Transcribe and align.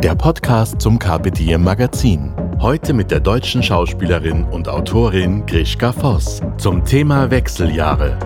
der 0.00 0.14
Podcast 0.14 0.80
zum 0.80 0.98
Carpe 0.98 1.30
Diem 1.30 1.62
Magazin. 1.62 2.34
Heute 2.58 2.94
mit 2.94 3.10
der 3.10 3.20
deutschen 3.20 3.62
Schauspielerin 3.62 4.44
und 4.44 4.66
Autorin 4.66 5.44
Grischka 5.44 5.92
Voss 5.92 6.40
zum 6.56 6.82
Thema 6.86 7.30
Wechseljahre. 7.30 8.18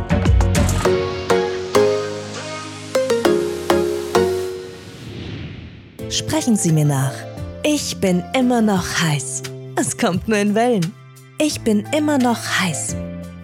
Sprechen 6.11 6.55
Sie 6.55 6.71
mir 6.71 6.85
nach. 6.85 7.15
Ich 7.65 7.99
bin 8.01 8.23
immer 8.39 8.63
noch 8.63 8.85
heiß. 9.03 9.43
Es 9.75 9.99
kommt 9.99 10.29
nur 10.29 10.39
in 10.39 10.55
Wellen. 10.55 10.93
Ich 11.41 11.61
bin 11.63 11.85
immer 11.97 12.19
noch 12.19 12.39
heiß. 12.61 12.95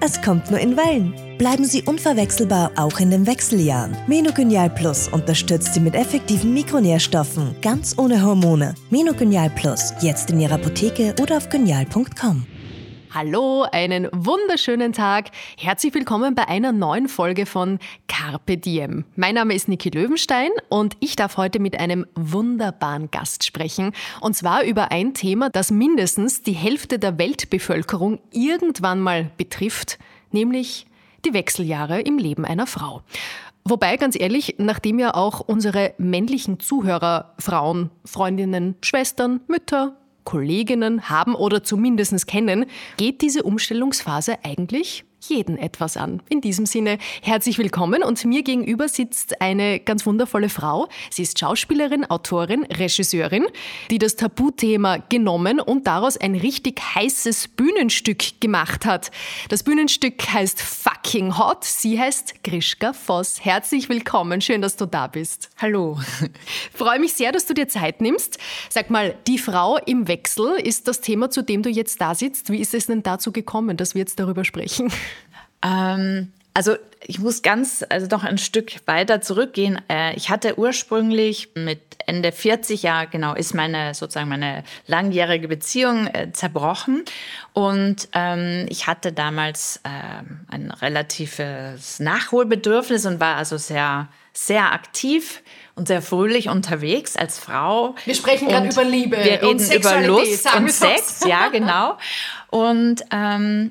Es 0.00 0.22
kommt 0.22 0.52
nur 0.52 0.60
in 0.60 0.76
Wellen. 0.76 1.29
Bleiben 1.40 1.64
Sie 1.64 1.80
unverwechselbar 1.80 2.72
auch 2.76 3.00
in 3.00 3.10
den 3.10 3.26
Wechseljahren. 3.26 3.96
Menogenial 4.06 4.68
Plus 4.68 5.08
unterstützt 5.08 5.72
Sie 5.72 5.80
mit 5.80 5.94
effektiven 5.94 6.52
Mikronährstoffen, 6.52 7.56
ganz 7.62 7.96
ohne 7.96 8.22
Hormone. 8.22 8.74
Menogenial 8.90 9.48
Plus, 9.48 9.94
jetzt 10.02 10.30
in 10.30 10.40
Ihrer 10.40 10.56
Apotheke 10.56 11.14
oder 11.18 11.38
auf 11.38 11.48
genial.com. 11.48 12.44
Hallo, 13.14 13.64
einen 13.72 14.08
wunderschönen 14.12 14.92
Tag. 14.92 15.30
Herzlich 15.56 15.94
willkommen 15.94 16.34
bei 16.34 16.46
einer 16.46 16.72
neuen 16.72 17.08
Folge 17.08 17.46
von 17.46 17.78
Carpe 18.06 18.58
Diem. 18.58 19.06
Mein 19.16 19.36
Name 19.36 19.54
ist 19.54 19.66
Niki 19.66 19.88
Löwenstein 19.88 20.50
und 20.68 20.98
ich 21.00 21.16
darf 21.16 21.38
heute 21.38 21.58
mit 21.58 21.80
einem 21.80 22.04
wunderbaren 22.16 23.10
Gast 23.10 23.46
sprechen. 23.46 23.92
Und 24.20 24.36
zwar 24.36 24.64
über 24.64 24.92
ein 24.92 25.14
Thema, 25.14 25.48
das 25.48 25.70
mindestens 25.70 26.42
die 26.42 26.52
Hälfte 26.52 26.98
der 26.98 27.16
Weltbevölkerung 27.16 28.18
irgendwann 28.30 29.00
mal 29.00 29.30
betrifft, 29.38 29.98
nämlich 30.32 30.84
die 31.24 31.34
Wechseljahre 31.34 32.00
im 32.00 32.18
Leben 32.18 32.44
einer 32.44 32.66
Frau. 32.66 33.02
Wobei, 33.64 33.96
ganz 33.96 34.18
ehrlich, 34.18 34.56
nachdem 34.58 34.98
ja 34.98 35.14
auch 35.14 35.40
unsere 35.40 35.94
männlichen 35.98 36.60
Zuhörer 36.60 37.34
Frauen, 37.38 37.90
Freundinnen, 38.04 38.76
Schwestern, 38.82 39.40
Mütter, 39.48 39.96
Kolleginnen 40.24 41.08
haben 41.08 41.34
oder 41.34 41.62
zumindest 41.62 42.26
kennen, 42.26 42.66
geht 42.96 43.20
diese 43.20 43.42
Umstellungsphase 43.42 44.38
eigentlich 44.42 45.04
jeden 45.20 45.58
etwas 45.58 45.96
an. 45.96 46.22
In 46.28 46.40
diesem 46.40 46.66
Sinne 46.66 46.98
herzlich 47.22 47.58
willkommen 47.58 48.02
und 48.02 48.24
mir 48.24 48.42
gegenüber 48.42 48.88
sitzt 48.88 49.40
eine 49.40 49.80
ganz 49.80 50.06
wundervolle 50.06 50.48
Frau. 50.48 50.88
Sie 51.10 51.22
ist 51.22 51.38
Schauspielerin, 51.38 52.04
Autorin, 52.08 52.64
Regisseurin, 52.64 53.46
die 53.90 53.98
das 53.98 54.16
Tabuthema 54.16 54.98
genommen 55.08 55.60
und 55.60 55.86
daraus 55.86 56.16
ein 56.16 56.34
richtig 56.34 56.80
heißes 56.94 57.48
Bühnenstück 57.48 58.40
gemacht 58.40 58.86
hat. 58.86 59.10
Das 59.48 59.62
Bühnenstück 59.62 60.32
heißt 60.32 60.60
Fucking 60.60 61.38
Hot. 61.38 61.64
Sie 61.64 62.00
heißt 62.00 62.42
Grischka 62.42 62.92
Voss. 62.92 63.44
Herzlich 63.44 63.88
willkommen. 63.88 64.40
Schön, 64.40 64.62
dass 64.62 64.76
du 64.76 64.86
da 64.86 65.06
bist. 65.06 65.50
Hallo. 65.58 65.98
Freue 66.74 66.98
mich 66.98 67.14
sehr, 67.14 67.32
dass 67.32 67.46
du 67.46 67.54
dir 67.54 67.68
Zeit 67.68 68.00
nimmst. 68.00 68.38
Sag 68.68 68.90
mal, 68.90 69.16
die 69.26 69.38
Frau 69.38 69.76
im 69.86 70.08
Wechsel 70.08 70.54
ist 70.62 70.88
das 70.88 71.00
Thema, 71.00 71.30
zu 71.30 71.42
dem 71.42 71.62
du 71.62 71.68
jetzt 71.68 72.00
da 72.00 72.14
sitzt. 72.14 72.50
Wie 72.50 72.58
ist 72.58 72.74
es 72.74 72.86
denn 72.86 73.02
dazu 73.02 73.32
gekommen, 73.32 73.76
dass 73.76 73.94
wir 73.94 74.00
jetzt 74.00 74.18
darüber 74.18 74.44
sprechen? 74.44 74.90
Ähm, 75.62 76.32
also 76.54 76.76
ich 77.06 77.18
muss 77.18 77.42
ganz, 77.42 77.84
also 77.88 78.06
noch 78.06 78.24
ein 78.24 78.38
Stück 78.38 78.72
weiter 78.86 79.20
zurückgehen. 79.20 79.80
Äh, 79.88 80.14
ich 80.14 80.30
hatte 80.30 80.58
ursprünglich 80.58 81.50
mit 81.54 81.80
Ende 82.06 82.32
40 82.32 82.82
Jahre, 82.82 83.06
genau, 83.06 83.34
ist 83.34 83.54
meine 83.54 83.94
sozusagen 83.94 84.28
meine 84.28 84.64
langjährige 84.86 85.48
Beziehung 85.48 86.06
äh, 86.08 86.32
zerbrochen. 86.32 87.04
Und 87.52 88.08
ähm, 88.12 88.66
ich 88.68 88.86
hatte 88.86 89.12
damals 89.12 89.80
ähm, 89.84 90.40
ein 90.48 90.70
relatives 90.70 92.00
Nachholbedürfnis 92.00 93.06
und 93.06 93.20
war 93.20 93.36
also 93.36 93.56
sehr, 93.56 94.08
sehr 94.32 94.72
aktiv 94.72 95.42
und 95.76 95.88
sehr 95.88 96.02
fröhlich 96.02 96.48
unterwegs 96.48 97.16
als 97.16 97.38
Frau. 97.38 97.94
Wir 98.04 98.14
sprechen 98.14 98.48
gerade 98.48 98.68
über 98.68 98.84
Liebe. 98.84 99.16
Wir 99.16 99.42
reden 99.42 99.72
über 99.72 100.00
Lust 100.02 100.54
und 100.54 100.70
Sex, 100.70 101.24
ja, 101.26 101.48
genau. 101.48 101.96
Und 102.50 103.04
ähm, 103.12 103.70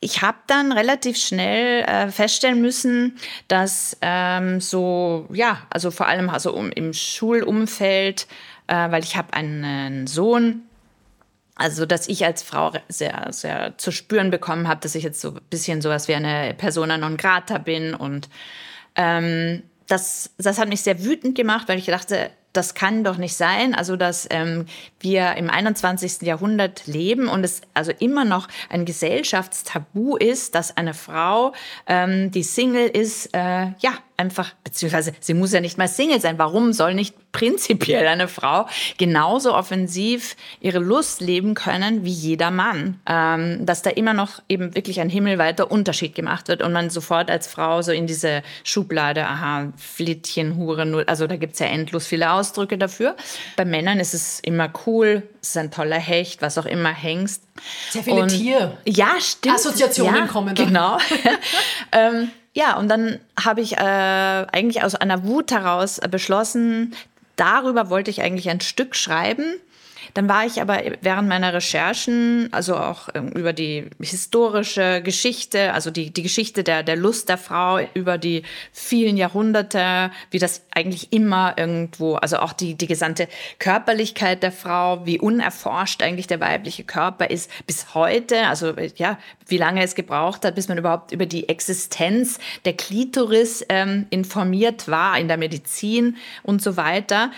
ich 0.00 0.22
habe 0.22 0.38
dann 0.46 0.72
relativ 0.72 1.16
schnell 1.16 1.82
äh, 1.82 2.08
feststellen 2.10 2.60
müssen, 2.60 3.16
dass 3.48 3.96
ähm, 4.02 4.60
so, 4.60 5.26
ja, 5.32 5.62
also 5.70 5.90
vor 5.90 6.06
allem 6.06 6.28
also 6.28 6.52
um, 6.52 6.70
im 6.70 6.92
Schulumfeld, 6.92 8.26
äh, 8.66 8.90
weil 8.90 9.02
ich 9.02 9.16
habe 9.16 9.32
einen 9.32 10.06
Sohn, 10.06 10.62
also 11.54 11.86
dass 11.86 12.08
ich 12.08 12.24
als 12.24 12.42
Frau 12.42 12.72
sehr, 12.88 13.28
sehr 13.30 13.78
zu 13.78 13.90
spüren 13.90 14.30
bekommen 14.30 14.68
habe, 14.68 14.80
dass 14.80 14.94
ich 14.94 15.02
jetzt 15.02 15.20
so 15.20 15.30
ein 15.30 15.40
bisschen 15.48 15.80
sowas 15.80 16.08
wie 16.08 16.14
eine 16.14 16.52
Persona 16.54 16.98
non 16.98 17.16
grata 17.16 17.56
bin 17.56 17.94
und 17.94 18.28
ähm, 18.96 19.62
das, 19.86 20.30
das 20.36 20.58
hat 20.58 20.68
mich 20.68 20.82
sehr 20.82 21.04
wütend 21.04 21.36
gemacht, 21.36 21.68
weil 21.68 21.78
ich 21.78 21.86
dachte, 21.86 22.30
das 22.56 22.74
kann 22.74 23.04
doch 23.04 23.18
nicht 23.18 23.36
sein, 23.36 23.74
also 23.74 23.96
dass 23.96 24.26
ähm, 24.30 24.66
wir 25.00 25.34
im 25.34 25.50
21. 25.50 26.22
Jahrhundert 26.22 26.86
leben 26.86 27.28
und 27.28 27.44
es 27.44 27.62
also 27.74 27.92
immer 27.98 28.24
noch 28.24 28.48
ein 28.68 28.84
Gesellschaftstabu 28.84 30.16
ist, 30.16 30.54
dass 30.54 30.76
eine 30.76 30.94
Frau, 30.94 31.52
ähm, 31.86 32.30
die 32.30 32.42
Single 32.42 32.88
ist, 32.88 33.34
äh, 33.34 33.68
ja, 33.78 33.92
einfach, 34.16 34.52
beziehungsweise 34.64 35.12
sie 35.20 35.34
muss 35.34 35.52
ja 35.52 35.60
nicht 35.60 35.78
mal 35.78 35.88
Single 35.88 36.20
sein. 36.20 36.38
Warum 36.38 36.72
soll 36.72 36.94
nicht 36.94 37.14
prinzipiell 37.32 38.06
eine 38.06 38.28
Frau 38.28 38.66
genauso 38.98 39.54
offensiv 39.54 40.36
ihre 40.60 40.78
Lust 40.78 41.20
leben 41.20 41.54
können 41.54 42.04
wie 42.04 42.10
jeder 42.10 42.50
Mann? 42.50 43.00
Ähm, 43.06 43.66
dass 43.66 43.82
da 43.82 43.90
immer 43.90 44.14
noch 44.14 44.42
eben 44.48 44.74
wirklich 44.74 45.00
ein 45.00 45.10
himmelweiter 45.10 45.70
Unterschied 45.70 46.14
gemacht 46.14 46.48
wird 46.48 46.62
und 46.62 46.72
man 46.72 46.90
sofort 46.90 47.30
als 47.30 47.46
Frau 47.46 47.82
so 47.82 47.92
in 47.92 48.06
diese 48.06 48.42
Schublade, 48.64 49.26
aha, 49.26 49.72
Flittchen, 49.76 50.56
Hure, 50.56 51.04
also 51.06 51.26
da 51.26 51.36
gibt's 51.36 51.58
ja 51.58 51.66
endlos 51.66 52.06
viele 52.06 52.30
Ausdrücke 52.32 52.78
dafür. 52.78 53.16
Bei 53.56 53.64
Männern 53.64 54.00
ist 54.00 54.14
es 54.14 54.40
immer 54.40 54.70
cool, 54.86 55.22
es 55.42 55.50
ist 55.50 55.56
ein 55.56 55.70
toller 55.70 55.98
Hecht, 55.98 56.42
was 56.42 56.58
auch 56.58 56.66
immer, 56.66 56.92
Hengst. 56.92 57.42
Sehr 57.90 58.02
viele 58.02 58.22
und, 58.22 58.28
Tier. 58.28 58.76
Ja, 58.84 59.14
stimmt. 59.20 59.54
Assoziationen 59.54 60.22
ja, 60.22 60.26
kommen 60.26 60.54
da. 60.54 60.64
Genau. 60.64 60.98
ähm, 61.92 62.30
ja, 62.56 62.78
und 62.78 62.88
dann 62.88 63.20
habe 63.38 63.60
ich 63.60 63.76
äh, 63.76 63.76
eigentlich 63.76 64.82
aus 64.82 64.94
einer 64.94 65.24
Wut 65.24 65.52
heraus 65.52 66.00
beschlossen, 66.10 66.94
darüber 67.36 67.90
wollte 67.90 68.10
ich 68.10 68.22
eigentlich 68.22 68.48
ein 68.48 68.62
Stück 68.62 68.96
schreiben. 68.96 69.44
Dann 70.16 70.30
war 70.30 70.46
ich 70.46 70.62
aber 70.62 70.80
während 71.02 71.28
meiner 71.28 71.52
Recherchen, 71.52 72.48
also 72.50 72.74
auch 72.74 73.10
ähm, 73.14 73.28
über 73.32 73.52
die 73.52 73.90
historische 74.00 75.02
Geschichte, 75.02 75.74
also 75.74 75.90
die, 75.90 76.10
die 76.10 76.22
Geschichte 76.22 76.64
der, 76.64 76.82
der 76.82 76.96
Lust 76.96 77.28
der 77.28 77.36
Frau 77.36 77.80
über 77.92 78.16
die 78.16 78.42
vielen 78.72 79.18
Jahrhunderte, 79.18 80.10
wie 80.30 80.38
das 80.38 80.62
eigentlich 80.74 81.12
immer 81.12 81.58
irgendwo, 81.58 82.14
also 82.14 82.38
auch 82.38 82.54
die, 82.54 82.76
die 82.76 82.86
gesamte 82.86 83.28
Körperlichkeit 83.58 84.42
der 84.42 84.52
Frau, 84.52 85.04
wie 85.04 85.20
unerforscht 85.20 86.02
eigentlich 86.02 86.26
der 86.26 86.40
weibliche 86.40 86.84
Körper 86.84 87.28
ist 87.28 87.50
bis 87.66 87.94
heute, 87.94 88.46
also 88.46 88.72
ja, 88.96 89.18
wie 89.46 89.58
lange 89.58 89.82
es 89.82 89.94
gebraucht 89.94 90.46
hat, 90.46 90.54
bis 90.54 90.68
man 90.68 90.78
überhaupt 90.78 91.12
über 91.12 91.26
die 91.26 91.50
Existenz 91.50 92.38
der 92.64 92.72
Klitoris 92.72 93.66
ähm, 93.68 94.06
informiert 94.08 94.88
war 94.88 95.18
in 95.18 95.28
der 95.28 95.36
Medizin 95.36 96.16
und 96.42 96.62
so 96.62 96.78
weiter 96.78 97.30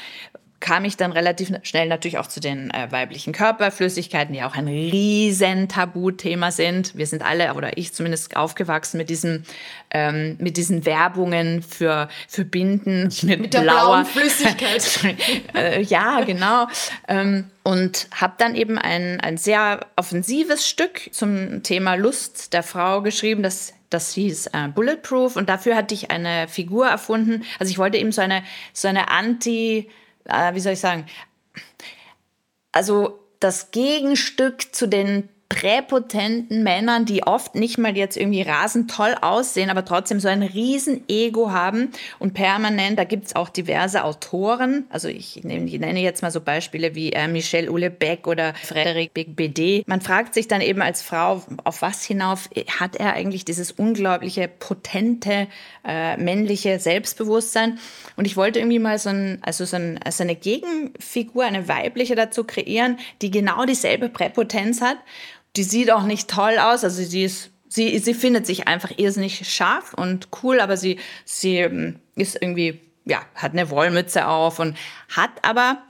kam 0.61 0.85
ich 0.85 0.97
dann 0.97 1.13
relativ 1.13 1.53
schnell 1.63 1.89
natürlich 1.89 2.19
auch 2.19 2.27
zu 2.27 2.41
den 2.41 2.71
äh, 2.71 2.91
weiblichen 2.91 3.33
Körperflüssigkeiten, 3.33 4.35
die 4.35 4.43
auch 4.43 4.57
ein 4.57 4.67
riesen 4.67 5.69
Tabuthema 5.69 6.51
sind. 6.51 6.97
Wir 6.97 7.07
sind 7.07 7.23
alle, 7.23 7.55
oder 7.55 7.79
ich 7.79 7.93
zumindest, 7.95 8.37
aufgewachsen 8.37 8.99
mit 8.99 9.09
diesen, 9.09 9.45
ähm, 9.91 10.37
mit 10.41 10.57
diesen 10.57 10.85
Werbungen 10.85 11.63
für, 11.63 12.09
für 12.27 12.45
Binden 12.45 13.05
mit, 13.23 13.41
mit 13.41 13.55
der 13.55 13.61
blauer 13.61 14.05
Flüssigkeit. 14.05 14.85
äh, 15.55 15.81
ja, 15.83 16.23
genau. 16.23 16.67
Ähm, 17.07 17.45
und 17.63 18.09
habe 18.13 18.35
dann 18.39 18.57
eben 18.57 18.79
ein, 18.79 19.21
ein 19.21 19.37
sehr 19.37 19.87
offensives 19.97 20.69
Stück 20.69 21.09
zum 21.13 21.63
Thema 21.63 21.95
Lust 21.95 22.53
der 22.53 22.63
Frau 22.63 23.03
geschrieben, 23.03 23.43
das 23.43 23.75
das 23.91 24.13
hieß 24.13 24.49
äh, 24.49 24.69
Bulletproof 24.69 25.37
und 25.37 25.49
dafür 25.49 25.75
hatte 25.75 25.95
ich 25.95 26.11
eine 26.11 26.47
Figur 26.47 26.87
erfunden. 26.87 27.45
Also 27.59 27.71
ich 27.71 27.79
wollte 27.79 27.97
eben 27.97 28.13
so 28.13 28.21
eine 28.21 28.43
so 28.75 28.87
eine 28.87 29.11
Anti 29.11 29.89
äh, 30.29 30.55
wie 30.55 30.61
soll 30.61 30.75
ich 30.75 30.81
sagen, 30.81 31.07
also 32.73 33.19
das 33.41 33.71
Gegenstück 33.71 34.75
zu 34.75 34.87
den 34.87 35.29
präpotenten 35.49 36.63
Männern, 36.63 37.07
die 37.07 37.23
oft 37.23 37.55
nicht 37.55 37.79
mal 37.79 37.97
jetzt 37.97 38.19
irgendwie 38.19 38.43
rasend 38.43 38.91
toll 38.91 39.15
aussehen, 39.21 39.71
aber 39.71 39.83
trotzdem 39.85 40.21
so 40.21 40.29
ein 40.29 40.43
riesen 40.43 41.05
Ego 41.09 41.51
haben 41.51 41.91
und 42.19 42.35
permanent, 42.35 42.99
da 42.99 43.05
gibt 43.05 43.27
es 43.27 43.37
auch 43.37 43.49
diverse 43.49 44.05
Autoren, 44.05 44.85
also 44.91 45.09
ich 45.09 45.43
nenne, 45.45 45.65
ich 45.67 45.81
nenne 45.81 46.01
jetzt 46.01 46.23
mal 46.23 46.31
so 46.31 46.43
Beispiele 46.43 46.95
wie 46.95 47.13
äh, 47.13 47.29
Michel 47.29 47.69
Houellebecq 47.69 48.27
oder 48.27 48.51
Frédéric 48.51 49.35
Bede. 49.35 49.83
Man 49.87 50.03
fragt 50.03 50.35
sich 50.35 50.49
dann 50.49 50.61
eben 50.61 50.83
als 50.83 51.03
Frau, 51.03 51.43
auf 51.65 51.81
was 51.81 52.05
hinauf 52.05 52.51
hat 52.79 52.97
er 52.97 53.15
eigentlich 53.15 53.47
dieses 53.47 53.73
unglaubliche, 53.73 54.49
potente, 54.49 55.49
äh, 55.87 56.17
männliche 56.19 56.79
Selbstbewusstsein? 56.79 57.79
Und 58.17 58.27
ich 58.27 58.37
wollte 58.37 58.59
irgendwie 58.59 58.79
mal 58.79 58.99
so, 58.99 59.09
ein, 59.09 59.39
also 59.43 59.65
so, 59.65 59.77
ein, 59.77 59.99
so 60.11 60.23
eine 60.23 60.37
Gegenfigur, 60.37 61.45
eine 61.45 61.69
weibliche 61.69 62.15
dazu 62.15 62.45
kreieren, 62.45 62.99
die 63.23 63.31
genau 63.31 63.65
dieselbe 63.65 64.09
Präpotenz 64.09 64.83
hat. 64.83 64.99
Die 65.57 65.63
sieht 65.63 65.91
auch 65.91 66.05
nicht 66.05 66.29
toll 66.29 66.59
aus, 66.59 66.85
also 66.85 67.03
sie 67.03 67.25
ist 67.25 67.51
sie, 67.69 67.99
sie 67.99 68.15
findet 68.15 68.47
sich 68.47 68.67
einfach 68.67 68.93
irrsinnig 68.97 69.49
scharf 69.49 69.95
und 69.95 70.29
cool, 70.43 70.61
aber 70.61 70.77
sie, 70.77 70.99
sie 71.25 71.59
ähm, 71.59 72.01
ist 72.17 72.41
irgendwie, 72.41 72.81
ja, 73.05 73.21
hat 73.35 73.53
eine 73.53 73.71
Wollmütze 73.71 74.27
auf 74.27 74.59
und 74.59 74.77
hat 75.15 75.31
aber 75.43 75.83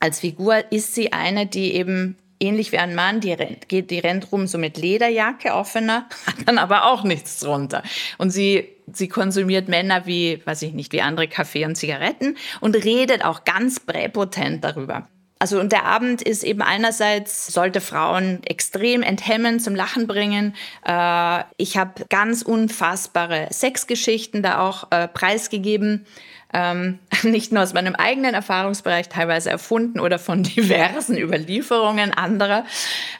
als 0.00 0.20
Figur 0.20 0.70
ist 0.70 0.94
sie 0.94 1.12
eine, 1.12 1.46
die 1.46 1.72
eben 1.74 2.18
ähnlich 2.40 2.72
wie 2.72 2.78
ein 2.78 2.94
Mann, 2.94 3.20
die 3.20 3.32
rennt, 3.32 3.68
geht, 3.68 3.90
die 3.90 4.00
rennt 4.00 4.30
rum 4.30 4.46
so 4.46 4.58
mit 4.58 4.76
Lederjacke 4.76 5.54
offener, 5.54 6.08
hat 6.26 6.36
dann 6.46 6.58
aber 6.58 6.86
auch 6.86 7.04
nichts 7.04 7.40
drunter. 7.40 7.82
Und 8.18 8.30
sie, 8.30 8.68
sie 8.92 9.08
konsumiert 9.08 9.68
Männer 9.68 10.04
wie, 10.04 10.42
weiß 10.44 10.62
ich 10.62 10.74
nicht, 10.74 10.92
wie 10.92 11.00
andere 11.00 11.28
Kaffee 11.28 11.64
und 11.64 11.76
Zigaretten 11.76 12.36
und 12.60 12.74
redet 12.74 13.24
auch 13.24 13.44
ganz 13.44 13.80
präpotent 13.80 14.62
darüber. 14.62 15.08
Also 15.38 15.60
und 15.60 15.72
der 15.72 15.84
Abend 15.84 16.22
ist 16.22 16.44
eben 16.44 16.62
einerseits, 16.62 17.48
sollte 17.48 17.80
Frauen 17.80 18.42
extrem 18.44 19.02
enthemmen, 19.02 19.60
zum 19.60 19.74
Lachen 19.74 20.06
bringen. 20.06 20.54
Äh, 20.86 21.42
ich 21.56 21.76
habe 21.76 22.04
ganz 22.08 22.42
unfassbare 22.42 23.48
Sexgeschichten 23.50 24.42
da 24.42 24.60
auch 24.60 24.90
äh, 24.90 25.08
preisgegeben 25.08 26.06
ähm, 26.54 27.00
nicht 27.24 27.52
nur 27.52 27.62
aus 27.62 27.74
meinem 27.74 27.94
eigenen 27.96 28.32
Erfahrungsbereich, 28.32 29.08
teilweise 29.08 29.50
erfunden 29.50 30.00
oder 30.00 30.18
von 30.18 30.42
diversen 30.44 31.18
Überlieferungen 31.18 32.14
anderer. 32.14 32.64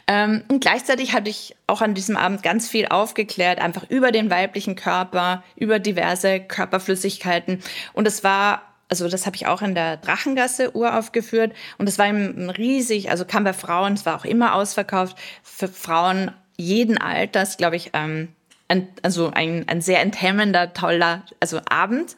Ähm, 0.07 0.45
und 0.49 0.61
gleichzeitig 0.61 1.13
hatte 1.13 1.29
ich 1.29 1.57
auch 1.67 1.83
an 1.83 1.95
diesem 1.95 2.17
Abend 2.17 2.43
ganz 2.43 2.69
viel 2.69 2.87
aufgeklärt, 2.87 3.59
einfach 3.59 3.91
über 3.91 4.13
den 4.13 4.31
weiblichen 4.31 4.77
Körper, 4.77 5.43
über 5.57 5.81
diverse 5.81 6.41
Körperflüssigkeiten. 6.41 7.61
Und 7.93 8.07
es 8.07 8.23
war 8.23 8.63
also 8.89 9.09
das 9.09 9.27
habe 9.27 9.37
ich 9.37 9.47
auch 9.47 9.63
in 9.63 9.75
der 9.75 9.97
Drachengasse 9.97 10.77
uraufgeführt 10.77 11.53
und 11.79 11.89
es 11.89 11.99
war 11.99 12.07
riesig, 12.07 13.11
also 13.11 13.25
kam 13.25 13.45
bei 13.45 13.53
Frauen, 13.53 13.95
es 13.95 14.07
war 14.07 14.17
auch 14.17 14.25
immer 14.25 14.55
ausverkauft, 14.55 15.17
für 15.43 15.69
Frauen 15.69 16.31
jeden 16.57 16.99
Alters, 16.99 17.57
glaube 17.57 17.77
ich, 17.77 17.91
ähm, 17.95 18.29
ein, 18.69 18.89
also 19.03 19.31
ein, 19.31 19.69
ein 19.69 19.81
sehr 19.81 20.01
enthemmender, 20.01 20.73
toller 20.73 21.23
also 21.41 21.61
Abend. 21.69 22.17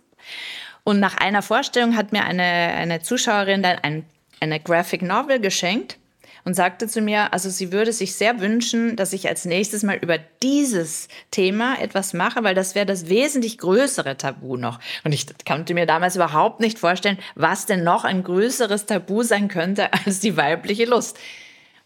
Und 0.84 1.00
nach 1.00 1.16
einer 1.16 1.42
Vorstellung 1.42 1.96
hat 1.96 2.12
mir 2.12 2.24
eine, 2.24 2.42
eine 2.42 3.02
Zuschauerin 3.02 3.62
dann 3.62 3.78
ein, 3.78 4.04
eine 4.40 4.60
Graphic 4.60 5.02
Novel 5.02 5.40
geschenkt 5.40 5.98
und 6.46 6.54
sagte 6.54 6.86
zu 6.86 7.00
mir, 7.00 7.32
also 7.32 7.50
sie 7.50 7.72
würde 7.72 7.92
sich 7.92 8.14
sehr 8.14 8.40
wünschen, 8.40 8.94
dass 8.94 9.12
ich 9.12 9.28
als 9.28 9.44
nächstes 9.46 9.82
mal 9.82 9.96
über 9.96 10.16
dieses 10.44 11.08
Thema 11.32 11.76
etwas 11.80 12.14
mache, 12.14 12.44
weil 12.44 12.54
das 12.54 12.76
wäre 12.76 12.86
das 12.86 13.08
wesentlich 13.08 13.58
größere 13.58 14.16
Tabu 14.16 14.56
noch. 14.56 14.78
Und 15.02 15.10
ich 15.10 15.26
konnte 15.44 15.74
mir 15.74 15.86
damals 15.86 16.14
überhaupt 16.14 16.60
nicht 16.60 16.78
vorstellen, 16.78 17.18
was 17.34 17.66
denn 17.66 17.82
noch 17.82 18.04
ein 18.04 18.22
größeres 18.22 18.86
Tabu 18.86 19.24
sein 19.24 19.48
könnte 19.48 19.92
als 20.06 20.20
die 20.20 20.36
weibliche 20.36 20.84
Lust. 20.84 21.18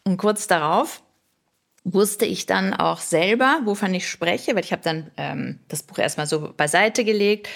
Und 0.04 0.18
kurz 0.18 0.46
darauf 0.46 1.02
wusste 1.84 2.26
ich 2.26 2.44
dann 2.44 2.74
auch 2.74 2.98
selber, 3.00 3.60
wovon 3.64 3.94
ich 3.94 4.10
spreche, 4.10 4.54
weil 4.54 4.64
ich 4.64 4.72
habe 4.72 4.82
dann 4.82 5.10
ähm, 5.16 5.60
das 5.68 5.82
Buch 5.82 5.96
erstmal 5.96 6.26
so 6.26 6.52
beiseite 6.54 7.04
gelegt, 7.04 7.48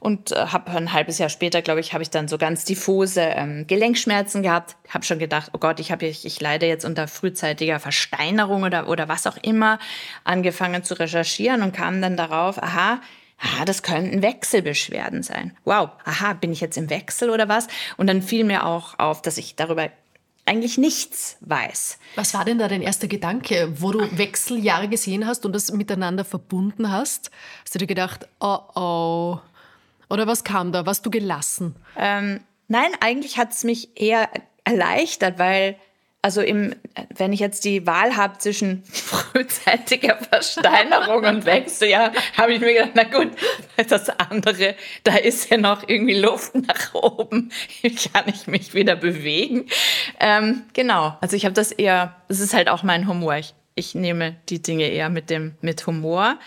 und 0.00 0.32
äh, 0.32 0.46
habe 0.46 0.70
ein 0.72 0.92
halbes 0.92 1.18
Jahr 1.18 1.28
später, 1.28 1.62
glaube 1.62 1.80
ich, 1.80 1.92
habe 1.92 2.02
ich 2.02 2.10
dann 2.10 2.28
so 2.28 2.38
ganz 2.38 2.64
diffuse 2.64 3.20
ähm, 3.20 3.66
Gelenkschmerzen 3.66 4.42
gehabt. 4.42 4.76
Habe 4.88 5.04
schon 5.04 5.18
gedacht, 5.18 5.50
oh 5.52 5.58
Gott, 5.58 5.80
ich, 5.80 5.92
hab, 5.92 6.02
ich, 6.02 6.24
ich 6.24 6.40
leide 6.40 6.66
jetzt 6.66 6.84
unter 6.84 7.08
frühzeitiger 7.08 7.80
Versteinerung 7.80 8.62
oder, 8.62 8.88
oder 8.88 9.08
was 9.08 9.26
auch 9.26 9.36
immer. 9.42 9.78
Angefangen 10.24 10.84
zu 10.84 10.94
recherchieren 10.98 11.62
und 11.62 11.72
kam 11.74 12.00
dann 12.00 12.16
darauf, 12.16 12.62
aha, 12.62 13.00
aha, 13.38 13.64
das 13.64 13.82
könnten 13.82 14.22
Wechselbeschwerden 14.22 15.22
sein. 15.22 15.56
Wow, 15.64 15.90
aha, 16.04 16.34
bin 16.34 16.52
ich 16.52 16.60
jetzt 16.60 16.76
im 16.76 16.90
Wechsel 16.90 17.30
oder 17.30 17.48
was? 17.48 17.66
Und 17.96 18.06
dann 18.06 18.22
fiel 18.22 18.44
mir 18.44 18.66
auch 18.66 18.98
auf, 18.98 19.22
dass 19.22 19.38
ich 19.38 19.56
darüber 19.56 19.90
eigentlich 20.46 20.78
nichts 20.78 21.36
weiß. 21.40 21.98
Was 22.14 22.32
war 22.32 22.44
denn 22.44 22.58
da 22.58 22.68
dein 22.68 22.80
erster 22.80 23.08
Gedanke, 23.08 23.72
wo 23.80 23.90
du 23.90 24.16
Wechseljahre 24.16 24.88
gesehen 24.88 25.26
hast 25.26 25.44
und 25.44 25.52
das 25.52 25.72
miteinander 25.72 26.24
verbunden 26.24 26.90
hast? 26.90 27.30
Hast 27.64 27.74
du 27.74 27.80
dir 27.80 27.88
gedacht, 27.88 28.28
oh 28.38 28.60
oh, 28.74 29.40
oder 30.08 30.26
was 30.26 30.44
kam 30.44 30.72
da? 30.72 30.86
Warst 30.86 31.04
du 31.04 31.10
gelassen? 31.10 31.76
Ähm, 31.96 32.40
nein, 32.68 32.90
eigentlich 33.00 33.38
hat 33.38 33.52
es 33.52 33.64
mich 33.64 34.00
eher 34.00 34.28
erleichtert, 34.64 35.38
weil, 35.38 35.76
also 36.22 36.40
im, 36.40 36.74
wenn 37.14 37.32
ich 37.32 37.40
jetzt 37.40 37.64
die 37.64 37.86
Wahl 37.86 38.16
habe 38.16 38.38
zwischen 38.38 38.84
frühzeitiger 38.92 40.16
Versteinerung 40.16 41.24
und 41.24 41.44
Wechsel, 41.44 41.88
ja, 41.88 42.12
habe 42.36 42.54
ich 42.54 42.60
mir 42.60 42.72
gedacht, 42.74 42.92
na 42.94 43.04
gut, 43.04 43.32
das 43.88 44.10
andere, 44.10 44.74
da 45.04 45.16
ist 45.16 45.50
ja 45.50 45.56
noch 45.56 45.88
irgendwie 45.88 46.18
Luft 46.18 46.54
nach 46.54 46.94
oben, 46.94 47.50
kann 48.12 48.24
ich 48.26 48.46
mich 48.46 48.74
wieder 48.74 48.96
bewegen. 48.96 49.66
Ähm, 50.20 50.62
genau, 50.72 51.16
also 51.20 51.36
ich 51.36 51.44
habe 51.44 51.54
das 51.54 51.72
eher, 51.72 52.16
das 52.28 52.40
ist 52.40 52.54
halt 52.54 52.68
auch 52.68 52.82
mein 52.82 53.08
Humor. 53.08 53.36
Ich, 53.36 53.54
ich 53.74 53.94
nehme 53.94 54.36
die 54.48 54.62
Dinge 54.62 54.88
eher 54.88 55.10
mit 55.10 55.30
dem 55.30 55.56
mit 55.60 55.86
Humor. 55.86 56.38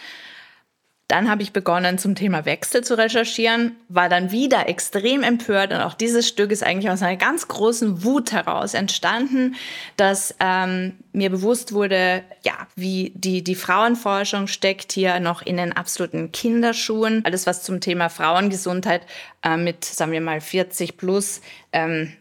Dann 1.10 1.28
habe 1.28 1.42
ich 1.42 1.54
begonnen, 1.54 1.98
zum 1.98 2.14
Thema 2.14 2.46
Wechsel 2.46 2.84
zu 2.84 2.96
recherchieren, 2.96 3.76
war 3.88 4.10
dann 4.10 4.32
wieder 4.32 4.70
extrem 4.70 5.24
empört 5.24 5.74
und 5.74 5.82
auch 5.82 5.96
dieses 5.96 6.28
Stück 6.28 6.52
ist 6.52 6.64
eigentlich 6.64 6.92
aus 6.92 7.02
einer 7.02 7.18
ganz 7.18 7.48
großen 7.48 8.04
Wut 8.04 8.32
heraus 8.32 8.76
entstanden, 8.76 9.56
dass 9.98 10.36
ähm, 10.40 10.94
mir 11.12 11.32
bewusst 11.32 11.74
wurde, 11.74 12.22
ja, 12.44 12.54
wie 12.76 13.12
die, 13.16 13.44
die 13.44 13.56
Frauenforschung 13.56 14.46
steckt 14.46 14.92
hier 14.92 15.20
noch 15.20 15.42
in 15.42 15.58
den 15.58 15.74
absoluten 15.74 16.32
Kinderschuhen. 16.32 17.26
Alles, 17.26 17.48
was 17.48 17.64
zum 17.64 17.82
Thema 17.82 18.10
Frauengesundheit 18.10 19.02
äh, 19.44 19.58
mit, 19.58 19.86
sagen 19.86 20.12
wir 20.12 20.22
mal, 20.22 20.42
40 20.42 20.96
plus 20.96 21.42
ähm, 21.72 22.14